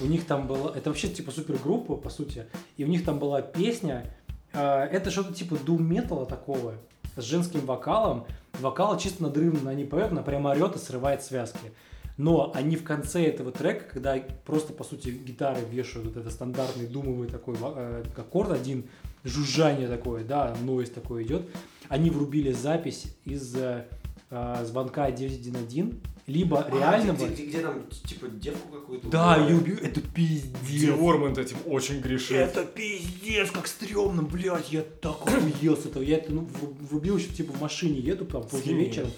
У 0.01 0.05
них 0.05 0.25
там 0.25 0.47
была... 0.47 0.71
Это 0.75 0.89
вообще 0.89 1.07
типа 1.07 1.31
супергруппа, 1.31 1.95
по 1.95 2.09
сути. 2.09 2.45
И 2.77 2.83
у 2.83 2.87
них 2.87 3.03
там 3.03 3.19
была 3.19 3.41
песня... 3.41 4.15
э, 4.53 4.59
это 4.91 5.11
что-то 5.11 5.33
типа 5.33 5.55
doom 5.55 5.81
металла 5.81 6.25
такого, 6.25 6.75
с 7.15 7.23
женским 7.23 7.61
вокалом. 7.61 8.25
Вокал 8.59 8.97
чисто 8.97 9.23
надрывно 9.23 9.71
они 9.71 9.83
поет, 9.83 10.11
она 10.11 10.21
прямо 10.21 10.51
орет 10.51 10.75
и 10.75 10.79
срывает 10.79 11.23
связки. 11.23 11.71
Но 12.17 12.51
они 12.53 12.75
в 12.75 12.83
конце 12.83 13.25
этого 13.25 13.51
трека, 13.51 13.85
когда 13.91 14.15
просто, 14.45 14.71
по 14.73 14.83
сути, 14.83 15.09
гитары 15.09 15.61
вешают 15.61 16.07
вот 16.07 16.17
это 16.17 16.29
стандартный 16.29 16.85
думовый 16.85 17.27
такой 17.27 17.55
э, 17.59 18.03
аккорд 18.15 18.51
один, 18.51 18.85
жужжание 19.23 19.87
такое, 19.87 20.23
да, 20.23 20.55
нойз 20.61 20.91
такой 20.91 21.23
идет, 21.23 21.47
они 21.89 22.11
врубили 22.11 22.51
запись 22.51 23.15
из 23.25 23.55
э, 23.55 23.85
э, 24.33 24.65
звонка 24.65 25.11
911, 25.11 25.93
либо 26.27 26.67
реального... 26.71 27.25
А, 27.25 27.27
где, 27.27 27.33
где- 27.33 27.45
где 27.47 27.59
там, 27.61 27.83
типа, 28.05 28.27
девку 28.29 28.67
какую-то? 28.69 29.07
Да, 29.09 29.33
убивают? 29.35 29.51
я 29.51 29.57
убью, 29.57 29.77
это 29.81 30.01
пиздец. 30.01 30.51
Где 30.67 30.91
Вормент 30.91 31.37
этим 31.37 31.57
очень 31.65 31.99
грешит. 31.99 32.31
Это 32.31 32.63
пиздец, 32.65 33.51
как 33.51 33.67
стрёмно, 33.67 34.23
блядь, 34.23 34.71
я 34.71 34.81
так 34.81 35.17
охуел 35.27 35.77
с 35.77 35.85
этого. 35.85 36.01
Я 36.03 36.17
это 36.17 36.31
ну, 36.33 36.41
в- 36.41 36.87
врубил 36.89 37.17
еще 37.17 37.27
типа 37.27 37.53
в 37.53 37.61
машине, 37.61 37.99
еду 37.99 38.25
там 38.25 38.43
поздно 38.43 38.71
вечером. 38.71 39.11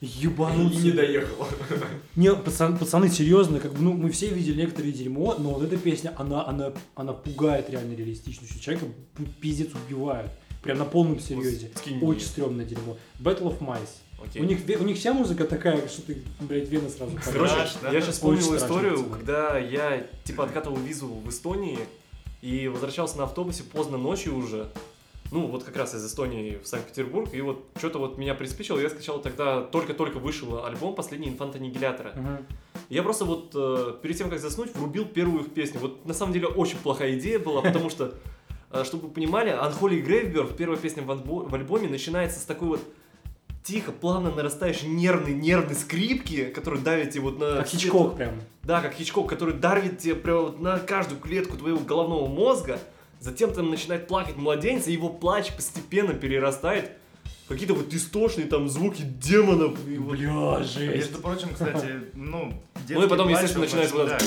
И 0.00 0.06
ебануться. 0.06 0.80
не 0.82 0.90
доехал. 0.90 1.46
Не, 2.14 2.28
пацан- 2.34 2.78
пацаны, 2.78 3.08
серьезно, 3.08 3.58
как 3.58 3.72
бы, 3.72 3.80
ну, 3.82 3.92
мы 3.94 4.10
все 4.10 4.28
видели 4.28 4.60
некоторые 4.60 4.92
дерьмо, 4.92 5.34
но 5.38 5.52
вот 5.54 5.62
эта 5.62 5.78
песня, 5.78 6.12
она, 6.16 6.46
она, 6.46 6.74
она 6.94 7.14
пугает 7.14 7.70
реально 7.70 7.94
реалистичностью. 7.94 8.60
Человека 8.60 8.86
пи- 9.16 9.24
пиздец 9.40 9.68
убивают. 9.86 10.30
Прям 10.62 10.78
на 10.78 10.84
полном 10.84 11.20
серьезе. 11.20 11.70
скинь 11.74 12.00
Очень 12.02 12.26
стрёмное 12.26 12.64
дерьмо. 12.66 12.96
Battle 13.18 13.44
of 13.44 13.58
Mice. 13.60 14.00
Окей. 14.28 14.42
У 14.42 14.44
них, 14.44 14.60
у 14.80 14.84
них 14.84 14.96
вся 14.96 15.12
музыка 15.12 15.44
такая, 15.44 15.86
что 15.88 16.02
ты, 16.02 16.22
блядь, 16.40 16.68
вены 16.68 16.88
сразу 16.88 17.12
Короче, 17.24 17.54
да? 17.82 17.90
я 17.90 18.00
сейчас 18.00 18.14
вспомнил 18.14 18.38
Очень 18.38 18.58
страшно, 18.58 18.66
историю, 18.66 18.96
пацаны. 18.98 19.16
когда 19.16 19.58
я 19.58 20.06
типа 20.24 20.44
откатывал 20.44 20.76
визу 20.78 21.08
в 21.08 21.28
Эстонии 21.28 21.78
и 22.42 22.68
возвращался 22.68 23.18
на 23.18 23.24
автобусе 23.24 23.62
поздно 23.64 23.96
ночью 23.98 24.36
уже. 24.36 24.68
Ну, 25.32 25.46
вот 25.46 25.64
как 25.64 25.76
раз 25.76 25.94
из 25.94 26.06
Эстонии 26.06 26.60
в 26.62 26.66
Санкт-Петербург. 26.68 27.32
И 27.32 27.40
вот 27.40 27.64
что-то 27.76 27.98
вот 27.98 28.18
меня 28.18 28.34
приспичило. 28.34 28.78
Я 28.78 28.88
скачал 28.90 29.20
тогда, 29.20 29.62
только-только 29.62 30.18
вышел 30.18 30.64
альбом 30.64 30.94
«Последний 30.94 31.28
инфант 31.28 31.56
аннигилятора». 31.56 32.12
Мгм. 32.14 32.46
Я 32.90 33.02
просто 33.02 33.24
вот 33.24 33.50
э, 33.54 33.94
перед 34.02 34.16
тем, 34.16 34.28
как 34.30 34.38
заснуть, 34.38 34.74
врубил 34.76 35.06
первую 35.06 35.44
их 35.44 35.52
песню. 35.52 35.80
Вот 35.80 36.04
на 36.06 36.14
самом 36.14 36.34
деле 36.34 36.46
очень 36.46 36.76
плохая 36.76 37.18
идея 37.18 37.38
была, 37.38 37.62
потому 37.62 37.88
что, 37.90 38.14
э, 38.70 38.84
чтобы 38.84 39.08
вы 39.08 39.14
понимали, 39.14 39.50
Unholy 39.50 40.04
Gravebird, 40.06 40.54
первая 40.54 40.78
песня 40.78 41.02
в, 41.02 41.10
альбо- 41.10 41.48
в 41.48 41.54
альбоме, 41.54 41.88
начинается 41.88 42.38
с 42.38 42.44
такой 42.44 42.68
вот 42.68 42.80
тихо, 43.64 43.92
плавно 43.92 44.30
нарастающей 44.30 44.86
нервной, 44.86 45.32
нервной 45.34 45.74
скрипки, 45.74 46.44
которая 46.44 46.80
давит 46.80 47.10
тебе 47.12 47.22
вот 47.22 47.38
на... 47.38 47.56
Как 47.56 47.66
Хичкок 47.66 48.16
прям. 48.16 48.34
да, 48.62 48.80
как 48.82 48.92
Хичкок, 48.94 49.28
который 49.28 49.54
давит 49.54 49.98
тебе 49.98 50.14
прямо 50.14 50.40
вот 50.42 50.60
на 50.60 50.78
каждую 50.78 51.18
клетку 51.18 51.56
твоего 51.56 51.78
головного 51.78 52.26
мозга. 52.26 52.78
Затем 53.20 53.52
там 53.54 53.70
начинает 53.70 54.06
плакать 54.06 54.36
младенец, 54.36 54.86
и 54.86 54.92
его 54.92 55.08
плач 55.08 55.50
постепенно 55.56 56.12
перерастает 56.12 56.90
в 57.46 57.48
какие-то 57.48 57.72
вот 57.72 57.92
истошные 57.94 58.46
там 58.46 58.68
звуки 58.68 59.00
демонов. 59.00 59.78
И 59.88 59.96
вот- 59.96 60.18
Бля, 60.18 60.62
жесть. 60.62 60.94
Между 60.96 61.18
прочим, 61.22 61.48
кстати, 61.54 62.02
ну, 62.12 62.52
Ну 62.90 63.02
и 63.02 63.08
потом, 63.08 63.28
плач, 63.28 63.42
естественно, 63.42 63.64
он 63.64 63.80
начинается 63.80 64.20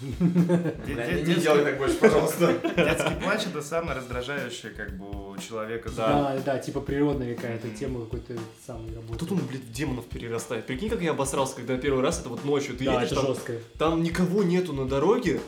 Не 0.00 0.94
детский- 0.94 1.40
делай 1.42 1.64
так 1.64 1.78
больше, 1.78 1.96
пожалуйста. 1.96 2.52
Детский 2.76 3.14
плач 3.22 3.46
это 3.46 3.62
самое 3.62 3.96
раздражающее, 3.98 4.72
как 4.72 4.96
бы, 4.96 5.32
у 5.32 5.36
человека. 5.38 5.90
Да, 5.96 6.36
да, 6.44 6.58
типа 6.58 6.80
природная 6.80 7.34
какая-то 7.34 7.68
тема 7.70 8.04
какой-то 8.04 8.34
самый 8.66 8.94
работает. 8.94 9.18
Тут 9.18 9.32
он, 9.32 9.38
блин, 9.46 9.60
в 9.62 9.72
демонов 9.72 10.04
перерастает. 10.06 10.66
Прикинь, 10.66 10.88
как 10.90 11.00
я 11.02 11.10
обосрался, 11.12 11.56
когда 11.56 11.76
первый 11.76 12.02
раз 12.02 12.20
это 12.20 12.28
вот 12.28 12.44
ночью. 12.44 12.76
Ты 12.76 12.84
едешь, 12.84 13.06
это 13.12 13.14
там, 13.16 13.26
жестко. 13.26 13.52
там 13.78 14.02
никого 14.02 14.42
нету 14.42 14.72
на 14.72 14.86
дороге, 14.86 15.40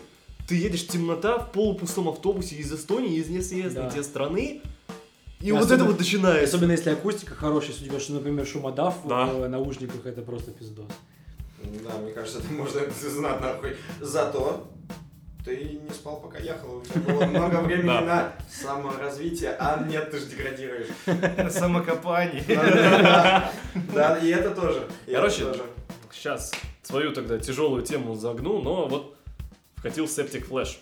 ты 0.49 0.55
едешь 0.57 0.87
темнота 0.87 1.39
в 1.39 1.53
полупустом 1.53 2.09
автобусе 2.09 2.57
из 2.57 2.73
Эстонии, 2.73 3.17
из 3.19 3.29
неизвестной 3.29 3.83
Да. 3.83 3.91
тебе 3.91 4.03
страны, 4.03 4.63
и 5.41 5.49
И 5.49 5.53
вот 5.53 5.61
особенно- 5.63 5.77
это 5.83 5.85
вот 5.85 5.99
начинается. 5.99 6.45
Особенно 6.57 6.73
если 6.73 6.91
акустика 6.91 7.35
хорошая, 7.35 7.71
если 7.73 7.85
у 7.85 7.89
тебя, 7.91 8.01
что, 8.01 8.15
например, 8.15 8.47
шумодав 8.47 8.97
Да. 9.07 9.27
в 9.27 9.43
э, 9.43 9.49
наушниках, 9.49 10.05
это 10.07 10.23
просто 10.23 10.51
пиздос. 10.51 10.87
Да, 11.85 11.99
мне 11.99 12.13
кажется, 12.13 12.39
это 12.39 12.53
можно 12.53 12.81
знать 12.91 13.41
нахуй. 13.41 13.77
Зато 14.01 14.67
ты 15.45 15.81
не 15.83 15.91
спал, 15.95 16.21
пока 16.21 16.39
ехал. 16.39 16.79
У 16.79 16.83
тебя 16.83 17.01
было 17.15 17.25
много 17.25 17.57
времени 17.63 17.87
Да. 17.87 18.01
на 18.03 18.33
саморазвитие, 18.51 19.57
а 19.59 19.83
нет, 19.89 20.11
ты 20.11 20.19
же 20.19 20.27
деградируешь. 20.27 20.89
Самокопание. 21.53 22.43
Да, 22.49 23.53
Да, 23.95 24.19
и 24.19 24.29
это 24.31 24.51
тоже. 24.55 24.89
это 25.07 25.17
Короче, 25.17 25.45
тоже. 25.45 25.63
Сейчас 26.13 26.53
свою 26.83 27.13
тогда 27.13 27.39
тяжелую 27.39 27.83
тему 27.83 28.15
загну, 28.15 28.61
но 28.63 28.87
вот 28.89 29.17
вкатил 29.77 30.07
Septic 30.07 30.49
Flash. 30.49 30.79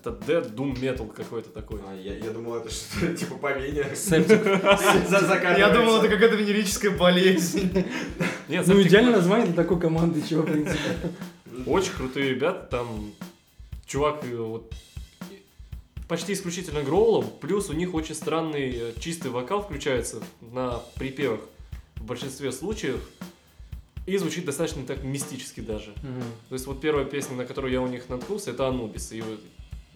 Это 0.00 0.12
Dead 0.26 0.54
Doom 0.54 0.80
Metal 0.80 1.12
какой-то 1.12 1.50
такой. 1.50 1.78
А, 1.86 1.94
я, 1.94 2.16
я 2.16 2.30
думал, 2.30 2.54
это 2.54 2.70
что-то 2.70 3.14
типа 3.18 3.34
повение. 3.34 3.94
Септик. 3.94 4.46
Я 5.58 5.68
думал, 5.74 5.96
это 5.98 6.08
какая-то 6.08 6.36
венерическая 6.36 6.90
болезнь. 6.90 7.70
Нет, 8.48 8.66
Ну, 8.66 8.80
идеальное 8.80 9.16
название 9.16 9.48
для 9.48 9.56
такой 9.56 9.78
команды, 9.78 10.22
чего, 10.26 10.40
в 10.40 10.46
принципе. 10.46 10.78
Очень 11.66 11.92
крутые 11.92 12.30
ребята, 12.30 12.66
там 12.70 13.12
чувак 13.84 14.24
э, 14.24 14.34
вот 14.36 14.72
почти 16.08 16.32
исключительно 16.32 16.82
гроулом, 16.82 17.26
плюс 17.38 17.68
у 17.68 17.74
них 17.74 17.92
очень 17.92 18.14
странный 18.14 18.70
э, 18.70 18.92
чистый 18.98 19.30
вокал 19.30 19.62
включается 19.62 20.22
на 20.40 20.80
припевах 20.94 21.40
в 21.96 22.04
большинстве 22.04 22.52
случаев. 22.52 23.06
И 24.06 24.16
звучит 24.16 24.46
достаточно 24.46 24.82
так 24.86 25.04
мистически 25.04 25.60
даже. 25.60 25.90
Мгм. 26.02 26.22
То 26.48 26.54
есть 26.54 26.66
вот 26.66 26.80
первая 26.80 27.04
песня, 27.04 27.36
на 27.36 27.44
которую 27.44 27.70
я 27.70 27.82
у 27.82 27.86
них 27.86 28.08
наткнулся, 28.08 28.52
это 28.52 28.66
Анубис. 28.66 29.12
И 29.12 29.20
вот 29.20 29.40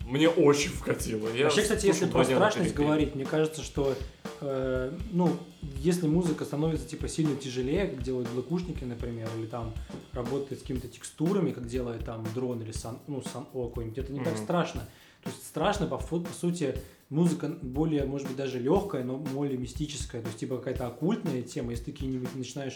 мне 0.07 0.29
очень 0.29 0.71
вкатило. 0.71 1.29
Я 1.35 1.45
Вообще, 1.45 1.63
кстати, 1.63 1.87
если 1.87 2.07
про 2.07 2.25
страшность 2.25 2.75
говорить, 2.75 3.15
мне 3.15 3.25
кажется, 3.25 3.63
что, 3.63 3.97
э, 4.41 4.99
ну, 5.13 5.37
если 5.79 6.07
музыка 6.07 6.45
становится, 6.45 6.87
типа, 6.87 7.09
сильно 7.09 7.37
тяжелее, 7.37 7.87
как 7.89 8.03
делают 8.03 8.29
блэкушники, 8.31 8.85
например, 8.85 9.29
или 9.39 9.47
там 9.47 9.73
работает 10.13 10.61
с 10.61 10.63
какими-то 10.63 10.89
текстурами, 10.89 11.53
как 11.53 11.67
делает 11.67 12.05
там 12.05 12.27
дрон 12.35 12.61
или 12.63 12.73
сан, 12.73 12.99
ну, 13.07 13.23
сан 13.23 13.47
о 13.53 13.69
какой-нибудь, 13.69 13.99
это 13.99 14.13
не 14.13 14.21
так 14.21 14.35
Мгм. 14.35 14.43
страшно. 14.45 14.81
То 15.23 15.31
есть 15.31 15.47
страшно, 15.47 15.87
по, 15.87 15.97
по 15.97 16.33
сути, 16.39 16.77
музыка 17.09 17.49
более, 17.63 18.05
может 18.05 18.29
быть, 18.29 18.37
даже 18.37 18.59
легкая, 18.59 19.05
но 19.05 19.17
более 19.17 19.57
мистическая, 19.57 20.21
то 20.21 20.27
есть, 20.27 20.39
типа, 20.39 20.59
какая-то 20.59 20.87
оккультная 20.87 21.43
тема, 21.43 21.71
если 21.71 21.85
ты 21.85 21.93
какие-нибудь 21.93 22.35
начинаешь 22.35 22.75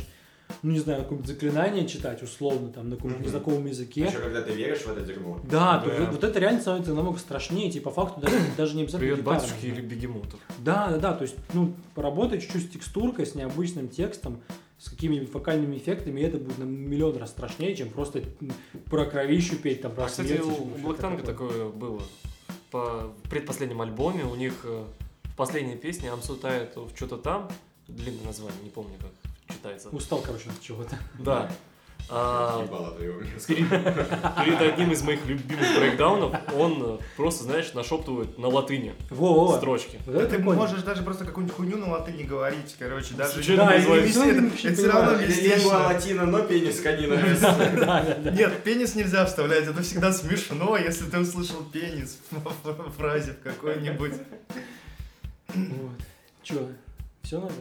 ну, 0.63 0.73
не 0.73 0.81
знаю, 0.81 1.03
какое-нибудь 1.03 1.29
заклинание 1.31 1.87
читать, 1.87 2.23
условно, 2.23 2.71
там, 2.71 2.89
на 2.89 2.97
каком-то 2.97 3.17
Мгм. 3.19 3.27
незнакомом 3.27 3.67
языке. 3.67 4.03
Еще 4.03 4.19
когда 4.19 4.43
ты 4.43 4.53
веришь 4.53 4.81
в 4.83 4.89
это 4.89 5.01
дерьмо. 5.03 5.41
Да, 5.49 5.79
то 5.79 5.91
вот, 5.91 6.09
вот 6.11 6.25
это 6.25 6.39
реально 6.39 6.61
становится 6.61 6.95
намного 6.95 7.19
страшнее, 7.19 7.71
типа, 7.71 7.91
по 7.91 8.05
факту 8.05 8.21
даже, 8.21 8.37
даже 8.57 8.77
не 8.77 8.83
обязательно 8.83 9.01
Привет, 9.13 9.21
гитара 9.21 9.41
батюшки 9.41 9.67
или 9.67 9.81
бегемотов. 9.81 10.41
Да, 10.59 10.89
да, 10.91 10.99
да, 10.99 11.13
то 11.15 11.23
есть, 11.23 11.37
ну, 11.55 11.75
поработать 11.95 12.43
чуть-чуть 12.43 12.65
с 12.65 12.69
текстуркой, 12.71 13.27
с 13.27 13.35
необычным 13.35 13.89
текстом, 13.89 14.41
с 14.79 14.91
какими-нибудь 14.91 15.33
вокальными 15.33 15.77
эффектами, 15.77 16.21
и 16.21 16.25
это 16.25 16.39
будет 16.39 16.59
на 16.59 16.65
миллион 16.65 17.17
раз 17.17 17.31
страшнее, 17.31 17.75
чем 17.75 17.91
просто 17.91 18.23
про 18.91 19.05
кровищу 19.07 19.57
петь, 19.57 19.83
там, 19.83 19.93
про 19.93 20.05
А, 20.05 20.07
кстати, 20.07 20.29
смерть, 20.29 20.45
у 20.45 20.53
что-то 20.53 20.81
Black 20.81 21.01
Tango 21.01 21.23
такое. 21.25 21.49
такое 21.51 21.69
было. 21.71 22.03
По 22.71 23.13
предпоследнем 23.31 23.81
альбоме 23.81 24.25
у 24.25 24.35
них 24.35 24.53
э, 24.65 24.85
в 25.25 25.37
последней 25.37 25.77
песне 25.77 26.11
I'm 26.11 26.21
so 26.23 26.39
tired 26.41 26.75
of 26.75 26.95
что-то 26.95 27.17
там, 27.17 27.49
длинное 27.89 28.27
название, 28.27 28.61
не 28.63 28.71
помню 28.71 28.93
как 29.01 29.11
читается. 29.49 29.89
Устал, 29.91 30.21
короче, 30.21 30.49
от 30.51 30.61
чего-то. 30.63 30.97
Да. 31.19 31.51
А, 32.11 32.65
перед, 33.47 33.69
перед 33.69 34.61
одним 34.63 34.93
из 34.93 35.03
моих 35.03 35.27
любимых 35.27 35.77
брейкдаунов 35.77 36.35
он 36.55 36.83
э, 36.83 36.99
просто, 37.19 37.45
знаешь, 37.45 37.75
нашептывает 37.75 38.39
на 38.39 38.49
латыни 38.49 38.95
Во-во. 39.11 39.59
строчки. 39.59 39.99
Вот 40.07 40.15
это 40.15 40.27
Ты 40.31 40.37
прикольно. 40.37 40.61
можешь 40.63 40.83
даже 40.85 41.03
просто 41.03 41.27
какую-нибудь 41.27 41.55
хуйню 41.57 41.77
на 41.77 41.91
латыни 41.91 42.23
говорить, 42.23 42.75
короче, 42.79 43.13
даже... 43.13 43.35
Случайно 43.35 43.67
Да, 43.67 43.71
название. 43.73 44.07
и- 44.07 44.09
и- 44.09 44.13
Это- 44.13 44.69
это 44.69 44.75
все 44.77 44.91
равно. 44.91 45.21
Лингва 45.21 45.75
латина, 45.93 46.25
но 46.25 46.43
пенис 46.45 46.81
канина. 46.81 47.15
Да, 47.43 48.03
да, 48.03 48.15
да. 48.15 48.31
Нет, 48.31 48.63
пенис 48.63 48.95
нельзя 48.95 49.27
вставлять, 49.27 49.67
это 49.67 49.83
всегда 49.83 50.11
смешно, 50.11 50.79
если 50.79 51.05
ты 51.11 51.19
услышал 51.19 51.63
пенис 51.65 52.21
в 52.31 52.39
в 52.41 52.93
фразе 52.97 53.33
в 53.33 53.41
какой-нибудь. 53.43 54.15
Вот. 55.55 56.01
Че, 56.43 56.69
все 57.23 57.39
надо? 57.41 57.53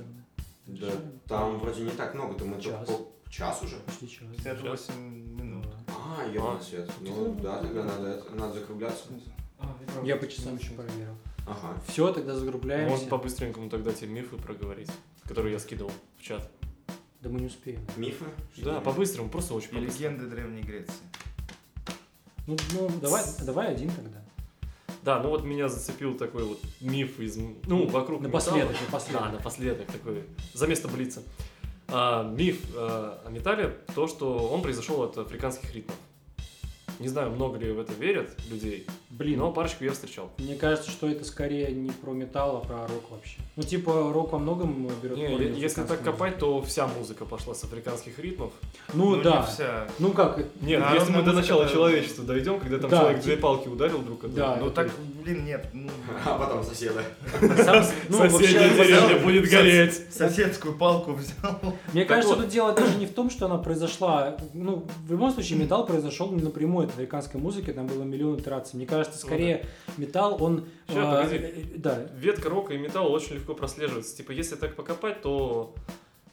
Да, 0.67 0.91
там 1.27 1.59
вроде 1.59 1.83
не 1.83 1.91
так 1.91 2.13
много, 2.13 2.37
там 2.37 2.53
это 2.53 2.61
Час. 2.63 2.87
по- 2.89 3.29
час 3.29 3.63
уже. 3.63 3.77
Почти 3.79 4.07
час. 4.09 4.27
58 4.43 4.93
минут. 5.35 5.65
А, 5.87 6.25
ёбаный 6.27 6.61
свет. 6.61 6.91
Ну 7.01 7.35
да, 7.41 7.59
тогда 7.61 7.83
надо, 7.83 8.07
это- 8.09 8.35
надо 8.35 8.53
закругляться. 8.59 9.05
Я 10.03 10.17
по 10.17 10.27
часам 10.27 10.57
еще 10.57 10.71
проверил. 10.73 11.15
Ага. 11.47 11.81
Все, 11.87 12.11
тогда 12.13 12.35
закругляемся. 12.35 12.89
Можно 12.89 13.07
по-быстренькому 13.09 13.69
тогда 13.69 13.93
те 13.93 14.05
мифы 14.05 14.35
проговорить, 14.37 14.91
которые 15.23 15.53
я 15.53 15.59
скидывал 15.59 15.91
в 16.17 16.21
чат. 16.21 16.51
Да 17.21 17.29
мы 17.29 17.39
не 17.39 17.47
успеем. 17.47 17.79
Мифы? 17.95 18.25
Да, 18.57 18.81
по-быстрому, 18.81 19.29
просто 19.29 19.53
очень 19.53 19.69
по-быстрому. 19.69 20.11
легенды 20.17 20.27
Древней 20.27 20.61
Греции. 20.61 20.93
Ну, 22.45 22.55
ну 22.73 22.89
давай, 23.01 23.23
давай 23.43 23.67
один 23.73 23.89
тогда. 23.89 24.21
Да, 25.07 25.21
ну 25.21 25.29
вот 25.29 25.45
меня 25.45 25.69
зацепил 25.69 26.15
такой 26.15 26.43
вот 26.43 26.59
миф 26.81 27.17
из... 27.21 27.37
Ну, 27.65 27.87
вокруг 27.87 28.23
Напоследок, 28.23 28.71
металла. 28.71 28.85
напоследок. 28.87 29.21
Да, 29.21 29.31
напоследок 29.31 29.87
такой, 29.87 30.23
за 30.53 30.67
место 30.67 30.89
Блица. 30.89 31.23
А, 31.87 32.29
миф 32.29 32.59
а, 32.75 33.23
о 33.25 33.29
металле, 33.29 33.77
то, 33.95 34.07
что 34.07 34.49
он 34.49 34.61
произошел 34.61 35.01
от 35.03 35.17
африканских 35.17 35.73
ритмов. 35.73 35.95
Не 36.99 37.07
знаю, 37.07 37.31
много 37.31 37.57
ли 37.57 37.71
в 37.71 37.79
это 37.79 37.93
верят 37.93 38.37
людей, 38.49 38.85
Блин, 39.09 39.39
но 39.39 39.53
парочку 39.53 39.85
я 39.85 39.93
встречал. 39.93 40.29
Мне 40.37 40.55
кажется, 40.55 40.91
что 40.91 41.07
это 41.07 41.23
скорее 41.23 41.71
не 41.71 41.91
про 41.91 42.11
металл, 42.11 42.57
а 42.57 42.59
про 42.59 42.81
рок 42.87 43.09
вообще. 43.09 43.37
Ну, 43.55 43.63
типа, 43.63 44.11
рок 44.13 44.33
во 44.33 44.37
многом 44.37 44.89
берет 45.01 45.15
Не, 45.17 45.23
если 45.59 45.81
так 45.83 45.91
африканской 45.91 45.97
копать, 46.13 46.37
то 46.39 46.61
вся 46.61 46.87
музыка 46.87 47.23
пошла 47.23 47.55
с 47.55 47.63
африканских 47.63 48.19
ритмов. 48.19 48.51
музыке. 48.93 49.23
Ну, 49.23 49.23
да. 49.23 49.41
не 49.41 49.47
вся. 49.47 49.87
Ну 49.99 50.11
как? 50.11 50.39
Нет, 50.59 50.81
Да, 50.81 50.93
если 50.93 51.11
мы 51.13 51.21
до 51.23 51.31
начала 51.31 51.63
это- 51.63 51.71
человечества 51.71 52.25
дойдем, 52.25 52.59
когда 52.59 52.79
там 52.79 52.89
Да, 52.89 52.99
человек 52.99 53.21
две 53.23 53.37
палки 53.37 53.69
ударил 53.69 53.99
друг 53.99 54.25
от 54.25 54.33
друга. 54.35 54.55
Да, 54.55 54.57
Ну 54.61 54.71
так, 54.71 54.89
блин, 55.23 55.45
нет. 55.45 55.69
ну, 55.73 55.89
А 56.25 56.37
потом 56.37 56.63
соседа. 56.65 57.01
Ну, 57.41 57.47
Соседняя 58.29 58.29
вообще, 58.75 58.93
деревня 58.93 59.23
будет 59.23 59.49
гореть. 59.49 60.13
Соседскую 60.13 60.75
палку 60.77 61.13
взял. 61.13 61.57
Мне 61.93 62.03
кажется, 62.03 62.35
тут 62.35 62.49
дело 62.49 62.73
даже 62.73 62.97
не 62.97 63.05
в 63.05 63.13
том, 63.13 63.29
что 63.29 63.45
она 63.45 63.57
произошла. 63.57 64.35
Ну, 64.53 64.85
в 65.07 65.11
любом 65.11 65.31
случае, 65.31 65.59
металл 65.59 65.85
произошел 65.87 66.29
не 66.33 66.41
напрямую 66.43 66.87
от 66.89 66.93
американской 66.97 67.39
музыки, 67.39 67.71
там 67.71 67.87
было 67.87 68.03
миллион 68.03 68.37
итераций. 68.37 68.75
Мне 68.75 68.85
кажется, 68.85 68.96
скорее 69.03 69.65
металл, 69.97 70.41
он. 70.43 70.65
Щас, 70.87 70.97
а, 70.97 71.23
погоди. 71.23 71.35
э, 71.37 71.63
да. 71.75 72.07
Ветка 72.15 72.49
рока 72.49 72.73
и 72.73 72.77
металла 72.77 73.09
очень 73.09 73.35
легко 73.35 73.53
прослеживается. 73.53 74.15
Типа, 74.15 74.31
если 74.31 74.55
так 74.55 74.75
покопать, 74.75 75.21
то 75.21 75.73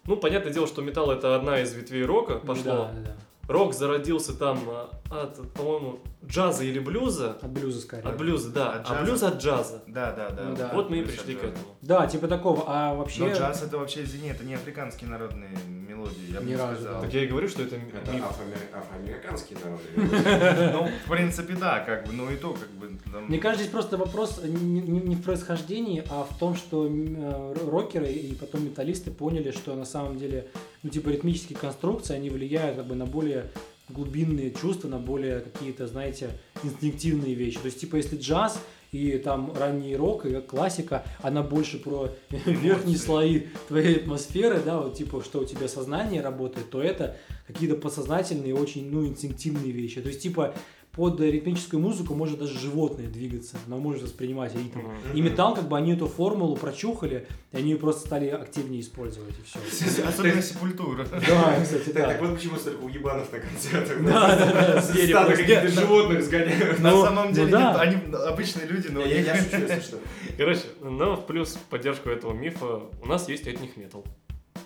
Ну, 0.06 0.16
понятное 0.16 0.52
дело, 0.52 0.66
что 0.66 0.82
металл 0.82 1.10
это 1.10 1.34
одна 1.34 1.60
из 1.60 1.72
ветвей 1.72 2.04
рока 2.04 2.34
пошло. 2.38 2.64
Да, 2.64 2.92
да. 3.04 3.16
Рок 3.48 3.74
зародился 3.74 4.32
там 4.34 4.58
а, 4.66 4.90
от, 5.10 5.52
по-моему, 5.52 5.98
джаза 6.26 6.64
или 6.64 6.78
блюза. 6.78 7.36
От 7.42 7.50
блюза 7.50 7.80
скорее. 7.80 8.08
От 8.08 8.16
блюза, 8.16 8.50
да. 8.50 8.72
От 8.72 8.90
а 8.90 9.02
блюз 9.02 9.22
от 9.22 9.42
джаза. 9.42 9.82
Да, 9.86 10.12
да, 10.12 10.30
да. 10.30 10.52
Да. 10.52 10.70
Вот 10.74 10.90
мы 10.90 10.98
и 10.98 11.04
пришли 11.04 11.34
к 11.34 11.44
этому. 11.44 11.64
Да, 11.82 12.06
типа 12.06 12.28
такого. 12.28 12.64
А 12.66 12.94
вообще... 12.94 13.20
Но 13.20 13.32
джаз 13.32 13.62
это 13.62 13.78
вообще, 13.78 14.04
извини, 14.04 14.28
это 14.30 14.44
не 14.44 14.54
африканские 14.54 15.10
народные 15.10 15.50
мелодии, 15.66 16.32
я 16.32 16.40
бы 16.40 16.46
не 16.46 16.56
разу, 16.56 16.74
сказал. 16.76 16.94
да. 16.94 17.00
Так 17.02 17.12
я 17.14 17.24
и 17.24 17.26
говорю, 17.26 17.48
что 17.48 17.62
это 17.62 17.76
Это 17.76 18.12
миф. 18.12 18.24
афроамер- 18.24 18.78
афроамериканские 18.78 19.58
народы. 19.62 20.72
Ну, 20.72 20.88
в 21.06 21.10
принципе, 21.10 21.54
да, 21.54 21.80
как 21.80 22.06
бы, 22.06 22.12
ну 22.12 22.30
и 22.30 22.36
то, 22.36 22.54
как 22.54 22.70
бы. 22.70 22.90
Мне 23.28 23.38
кажется, 23.38 23.64
здесь 23.64 23.72
просто 23.72 23.96
вопрос 23.96 24.40
не, 24.42 25.14
в 25.14 25.22
происхождении, 25.22 26.02
а 26.10 26.24
в 26.24 26.38
том, 26.38 26.56
что 26.56 26.88
э, 26.88 27.54
рокеры 27.68 28.10
и 28.10 28.34
потом 28.34 28.64
металлисты 28.64 29.10
поняли, 29.10 29.50
что 29.50 29.74
на 29.74 29.84
самом 29.84 30.18
деле, 30.18 30.48
ну, 30.84 30.90
типа, 30.90 31.08
ритмические 31.08 31.58
конструкции, 31.58 32.14
они 32.14 32.28
влияют 32.28 32.76
как 32.76 32.86
бы 32.86 32.94
на 32.94 33.06
более 33.06 33.50
глубинные 33.88 34.52
чувства, 34.52 34.88
на 34.88 34.98
более 34.98 35.40
какие-то, 35.40 35.86
знаете, 35.86 36.30
инстинктивные 36.62 37.34
вещи. 37.34 37.58
То 37.58 37.66
есть, 37.66 37.80
типа, 37.80 37.96
если 37.96 38.18
джаз 38.18 38.60
и 38.92 39.18
там 39.18 39.52
ранний 39.56 39.96
рок 39.96 40.26
и 40.26 40.40
классика, 40.42 41.02
она 41.22 41.42
больше 41.42 41.78
про 41.78 42.10
верхние 42.46 42.98
слои 42.98 43.44
твоей 43.66 43.96
атмосферы, 43.96 44.60
да, 44.64 44.78
вот 44.78 44.94
типа, 44.94 45.24
что 45.24 45.40
у 45.40 45.44
тебя 45.44 45.68
сознание 45.68 46.20
работает, 46.20 46.68
то 46.70 46.82
это 46.82 47.16
какие-то 47.46 47.76
подсознательные, 47.76 48.54
очень, 48.54 48.90
ну, 48.90 49.06
инстинктивные 49.06 49.72
вещи. 49.72 50.02
То 50.02 50.08
есть, 50.08 50.22
типа, 50.22 50.54
под 50.94 51.20
ритмическую 51.20 51.80
музыку 51.80 52.14
может 52.14 52.38
даже 52.38 52.58
животное 52.58 53.06
двигаться, 53.08 53.56
оно 53.66 53.78
может 53.78 54.02
воспринимать 54.02 54.54
ритм. 54.54 54.78
Мгм. 54.80 54.92
И 55.14 55.20
металл, 55.20 55.54
как 55.54 55.68
бы, 55.68 55.76
они 55.76 55.92
эту 55.94 56.06
формулу 56.06 56.56
прочухали, 56.56 57.26
и 57.52 57.56
они 57.56 57.70
ее 57.72 57.76
просто 57.78 58.06
стали 58.06 58.28
активнее 58.28 58.80
использовать, 58.80 59.34
и 59.38 59.42
все. 59.42 60.04
Особенно 60.08 60.40
сепультура. 60.42 61.06
Да, 61.10 61.60
кстати, 61.62 61.90
Так 61.90 61.94
так 61.94 62.20
да. 62.20 62.26
вот 62.26 62.36
почему 62.36 62.56
столько 62.56 62.82
уебанов 62.84 63.32
на 63.32 63.38
концертах. 63.40 64.04
Да, 64.04 64.36
да, 64.36 64.82
да, 64.82 65.36
каких-то 65.36 65.68
животных 65.68 66.22
сгоняют. 66.24 66.78
На 66.80 66.90
Ну, 66.90 67.04
самом 67.04 67.28
ну 67.28 67.32
деле, 67.34 67.50
да. 67.50 67.80
они 67.80 67.96
обычные 68.12 68.66
люди, 68.66 68.88
но 68.88 69.00
Я 69.04 69.36
шучу, 69.36 69.56
если 69.58 69.80
что. 69.80 69.98
Короче, 70.36 70.62
но 70.80 71.16
в 71.16 71.26
плюс 71.26 71.58
поддержку 71.70 72.08
этого 72.10 72.32
мифа 72.32 72.82
у 73.02 73.06
нас 73.06 73.28
есть 73.28 73.46
этник 73.46 73.76
метал, 73.76 74.04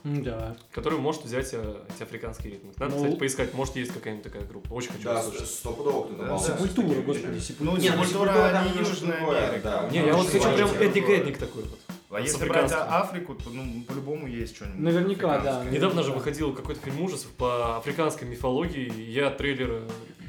Да. 0.05 0.57
который 0.73 0.99
может 0.99 1.25
взять 1.25 1.51
э, 1.53 1.77
эти 1.95 2.03
африканские 2.03 2.53
ритмы. 2.53 2.73
Надо, 2.77 2.95
Ну- 2.95 3.03
кстати, 3.03 3.19
поискать, 3.19 3.55
может, 3.55 3.77
есть 3.77 3.93
какая-нибудь 3.93 4.25
такая 4.25 4.45
группа. 4.47 4.73
Очень 4.73 4.93
хочу 4.93 5.05
Да, 5.05 5.21
услышать. 5.21 5.47
стопудово 5.49 6.05
кто-то 6.05 6.23
Да, 6.23 6.29
балуется. 6.29 6.53
да. 6.53 6.59
Сепультура, 6.59 7.01
господи, 7.03 7.27
Ну, 7.35 7.41
сепультура. 7.41 7.81
Не, 7.81 7.89
ну, 7.91 8.05
Сепультура, 8.05 8.29
Сепультура 8.33 8.59
они 8.59 8.79
Южная 8.79 9.17
Америка. 9.49 9.61
да. 9.65 9.89
Не, 9.91 9.99
я 10.07 10.15
вот 10.15 10.27
Ну, 10.33 10.41
хочу 10.41 10.55
прям 10.55 10.69
этник-этник 10.71 11.39
такой 11.39 11.63
вот. 11.65 11.79
А 12.11 12.21
если 12.21 12.49
брать 12.49 12.65
африканским. 12.73 12.95
Африку, 12.95 13.35
то 13.35 13.51
ну, 13.51 13.83
по-любому 13.87 14.27
есть 14.27 14.57
что-нибудь. 14.57 14.81
Наверняка, 14.81 15.39
да. 15.41 15.65
Недавно 15.71 16.03
же 16.03 16.13
выходил 16.13 16.55
какой-то 16.55 16.81
фильм 16.81 17.03
ужасов 17.03 17.31
по 17.33 17.77
африканской 17.77 18.27
мифологии, 18.27 18.91
я 19.11 19.31
трейлер... 19.31 19.83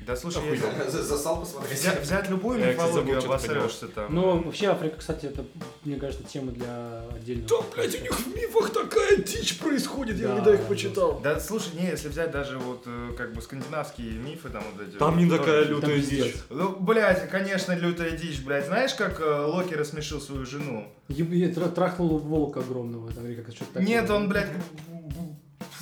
Да 0.09 0.15
слушай, 0.15 0.41
За- 0.89 1.03
Засал 1.03 1.39
посмотреть. 1.41 1.79
взять, 1.79 2.01
взять 2.01 2.29
любую 2.31 2.59
Я, 2.59 2.73
мифологию, 2.73 3.19
обосрешься 3.19 3.87
там. 3.89 4.15
Ну, 4.15 4.41
вообще, 4.41 4.65
Африка, 4.65 4.97
кстати, 4.97 5.27
это, 5.27 5.45
мне 5.85 5.97
кажется, 5.97 6.23
тема 6.23 6.51
для 6.51 7.03
отдельного. 7.15 7.61
подкаста. 7.61 7.97
в 8.15 8.35
мифах 8.35 8.71
такая 8.71 9.17
дичь 9.17 9.59
происходит, 9.59 10.17
я 10.17 10.29
Да, 10.29 10.33
недавно 10.33 10.53
их 10.55 10.61
да. 10.61 10.65
почитал. 10.65 11.19
Да, 11.23 11.39
слушай, 11.39 11.75
не, 11.75 11.85
если 11.85 12.07
взять 12.07 12.31
даже 12.31 12.57
вот 12.57 12.85
э, 12.87 13.11
как 13.15 13.35
бы 13.35 13.41
скандинавские 13.43 14.13
мифы, 14.13 14.49
там 14.49 14.63
вот 14.73 14.87
эти. 14.87 14.97
Там 14.97 15.13
вот, 15.13 15.21
не 15.21 15.29
такая 15.29 15.65
лютая 15.65 15.99
дичь. 15.99 16.33
Ну, 16.49 16.75
блядь, 16.79 17.29
конечно, 17.29 17.73
лютая 17.73 18.09
дичь, 18.09 18.41
блядь. 18.41 18.65
Знаешь, 18.65 18.95
как 18.95 19.21
э, 19.21 19.41
Локи 19.45 19.75
рассмешил 19.75 20.19
свою 20.19 20.43
жену? 20.43 20.91
Я 21.07 21.49
трахнул 21.49 22.17
волка 22.17 22.61
огромного, 22.61 23.11
там, 23.11 23.27
или 23.27 23.35
как 23.35 23.53
что-то 23.53 23.73
такое. 23.73 23.87
Нет, 23.87 24.09
он, 24.09 24.27
блядь, 24.27 24.49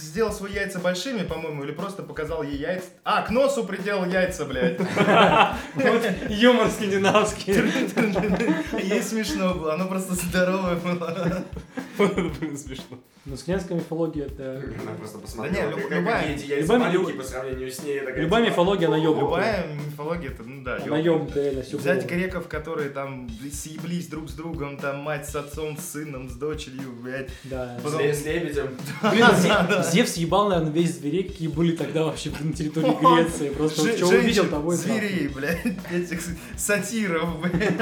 сделал 0.07 0.31
свои 0.31 0.53
яйца 0.53 0.79
большими, 0.79 1.23
по-моему, 1.23 1.63
или 1.63 1.71
просто 1.71 2.01
показал 2.01 2.41
ей 2.41 2.57
яйца. 2.57 2.87
А, 3.03 3.21
к 3.21 3.29
носу 3.29 3.63
приделал 3.65 4.05
яйца, 4.05 4.45
блядь. 4.45 4.79
Вот 5.75 6.03
юмор 6.29 6.69
скандинавский. 6.69 7.53
Ей 8.83 9.01
смешно 9.01 9.53
было, 9.53 9.73
оно 9.73 9.87
просто 9.87 10.15
здоровое 10.15 10.75
было. 10.75 11.43
Блин, 11.97 12.57
смешно. 12.57 12.97
Но 13.29 13.35
скандинавская 13.35 13.77
мифология 13.77 14.25
это... 14.25 14.63
Она 14.81 14.93
просто 14.97 15.17
Да 15.17 15.21
посмотрела, 15.23 15.69
не, 15.71 15.81
люб- 15.81 15.91
любая- 15.91 16.27
яйца 16.29 16.55
любая- 16.61 16.79
маленькие 16.79 17.15
по 17.15 17.23
сравнению 17.23 17.69
с 17.71 17.83
ней. 17.83 17.99
такая, 17.99 18.21
Любая 18.23 18.41
типа, 18.43 18.51
мифология, 18.53 18.87
она 18.87 18.97
ёбнутая. 18.97 19.25
Любая 19.27 19.67
мифология, 19.85 20.29
это, 20.29 20.43
ну 20.43 20.63
да, 20.63 20.77
ёбнутая, 20.77 21.43
реально, 21.43 21.61
всё 21.63 21.77
Взять 21.77 22.05
греков, 22.09 22.47
которые 22.47 22.89
там 22.89 23.29
съеблись 23.51 24.07
друг 24.07 24.29
с 24.29 24.33
другом, 24.33 24.77
там 24.77 24.99
мать 24.99 25.27
с 25.27 25.35
отцом, 25.35 25.77
с 25.77 25.91
сыном, 25.91 26.29
с 26.29 26.33
дочерью, 26.35 26.93
блядь. 27.03 27.29
Да. 27.43 27.77
Потом- 27.83 28.01
С 28.01 28.21
с 28.21 28.25
лебедем. 28.25 28.69
Блин, 29.11 29.25
Зе- 29.25 29.91
Зевс 29.91 30.15
ебал, 30.15 30.47
наверное, 30.47 30.71
весь 30.71 30.95
зверей, 30.95 31.23
какие 31.23 31.49
были 31.49 31.75
тогда 31.75 32.05
вообще 32.05 32.31
на 32.39 32.53
территории 32.53 32.95
Греции. 33.25 33.49
Просто 33.49 33.81
Же- 33.83 33.97
что 33.97 34.07
увидел, 34.07 34.45
того 34.45 34.71
и 34.73 34.77
зверей, 34.77 35.27
блядь, 35.27 35.65
этих 35.91 36.21
сатиров, 36.55 37.41
блядь. 37.41 37.73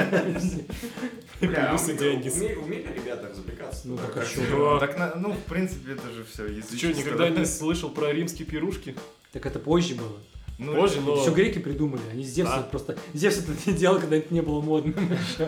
Бля, 1.38 1.74
уме- 1.74 2.56
Умели 2.56 2.86
ребята 2.96 3.28
развлекаться? 3.28 3.88
Ну, 3.88 3.96
Да, 3.96 4.02
так 4.04 4.16
а? 4.16 4.78
Так, 4.80 4.98
на- 4.98 5.14
ну, 5.16 5.35
в 5.36 5.44
принципе, 5.44 5.92
это 5.92 6.10
же 6.12 6.24
все 6.24 6.46
Ты 6.62 6.76
что, 6.76 6.92
никогда 6.92 7.28
не 7.28 7.44
слышал 7.46 7.90
про 7.90 8.12
римские 8.12 8.46
пирушки? 8.46 8.96
Так 9.32 9.46
это 9.46 9.58
позже 9.58 9.94
было. 9.94 10.16
Ну, 10.58 10.74
Позже, 10.74 11.00
но... 11.04 11.16
Все 11.16 11.32
греки 11.32 11.58
придумали, 11.58 12.00
они 12.10 12.24
с 12.24 12.28
Зевса 12.28 12.56
Да. 12.56 12.62
просто... 12.62 12.96
Зевс 13.12 13.38
это 13.40 13.52
не 13.66 13.76
делал, 13.76 13.98
когда 14.00 14.16
это 14.16 14.32
не 14.32 14.40
было 14.40 14.62
модным 14.62 14.94
еще. 15.38 15.46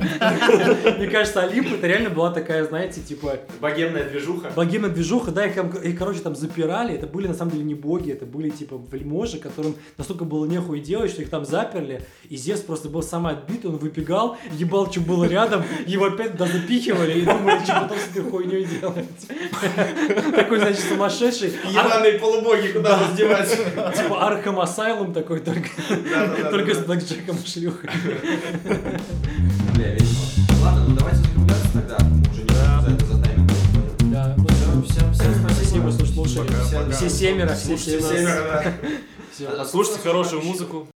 Мне 0.98 1.06
кажется, 1.06 1.42
Олимп 1.42 1.72
это 1.72 1.86
реально 1.86 2.10
была 2.10 2.30
такая, 2.30 2.64
знаете, 2.66 3.00
типа 3.00 3.38
Богемная 3.60 4.04
движуха. 4.08 4.50
богемная 4.54 4.90
движуха, 4.90 5.30
да, 5.30 5.46
их, 5.46 5.98
короче, 5.98 6.20
там 6.20 6.36
запирали, 6.36 6.94
это 6.94 7.06
были 7.06 7.26
на 7.26 7.32
самом 7.34 7.52
деле 7.52 7.64
не 7.64 7.74
боги, 7.74 8.12
это 8.12 8.26
были 8.26 8.50
типа 8.50 8.78
вельможи, 8.92 9.38
которым 9.38 9.76
настолько 9.96 10.24
было 10.24 10.44
нехуй 10.44 10.80
делать, 10.80 11.10
что 11.10 11.22
их 11.22 11.30
там 11.30 11.46
заперли, 11.46 12.02
и 12.28 12.36
Зевс 12.36 12.60
просто 12.60 12.90
был 12.90 13.02
самый 13.02 13.32
отбитый, 13.32 13.70
он 13.70 13.78
выбегал, 13.78 14.36
ебал, 14.52 14.90
что 14.92 15.00
было 15.00 15.24
рядом, 15.24 15.64
его 15.86 16.04
опять 16.04 16.32
туда 16.32 16.46
запихивали, 16.46 17.20
и 17.20 17.22
думали, 17.22 17.64
что 17.64 17.80
потом 17.80 17.96
с 17.98 18.10
этой 18.14 18.30
хуйней 18.30 18.64
делать. 18.64 19.06
Такой, 20.36 20.58
значит, 20.58 20.84
сумасшедший. 20.84 21.52
Ебаные 21.70 22.18
полубоги, 22.18 22.68
куда 22.68 22.98
вас 22.98 23.16
девать? 23.16 23.50
Типа 23.96 24.26
Arkham 24.26 24.58
Asylum 24.98 25.12
такой, 25.14 25.40
только, 25.40 25.68
только 26.50 26.74
с 26.74 26.78
блэкджеком 26.78 27.36
и 27.36 27.46
шлюхой. 27.46 27.88
Бля, 29.74 29.94
весело. 29.94 30.26
Ладно, 30.62 30.86
ну 30.88 30.96
давайте 30.96 31.20
закругляться 31.20 31.68
тогда. 31.72 31.98
Мы 32.00 32.20
уже 32.30 32.42
не 32.42 32.48
за 32.48 32.90
это 32.94 33.06
затаймим. 33.06 33.46
Да, 34.12 34.34
ну, 34.36 34.82
всем, 34.82 35.12
всем 35.12 35.34
спасибо, 35.48 35.92
что 35.92 36.06
слушали. 36.06 36.50
Все- 36.92 37.08
семеро, 37.10 37.54
все 37.54 37.78
семеро. 37.78 38.74
Да. 39.38 39.64
Слушайте 39.64 40.00
хорошую 40.02 40.42
музыку. 40.42 40.88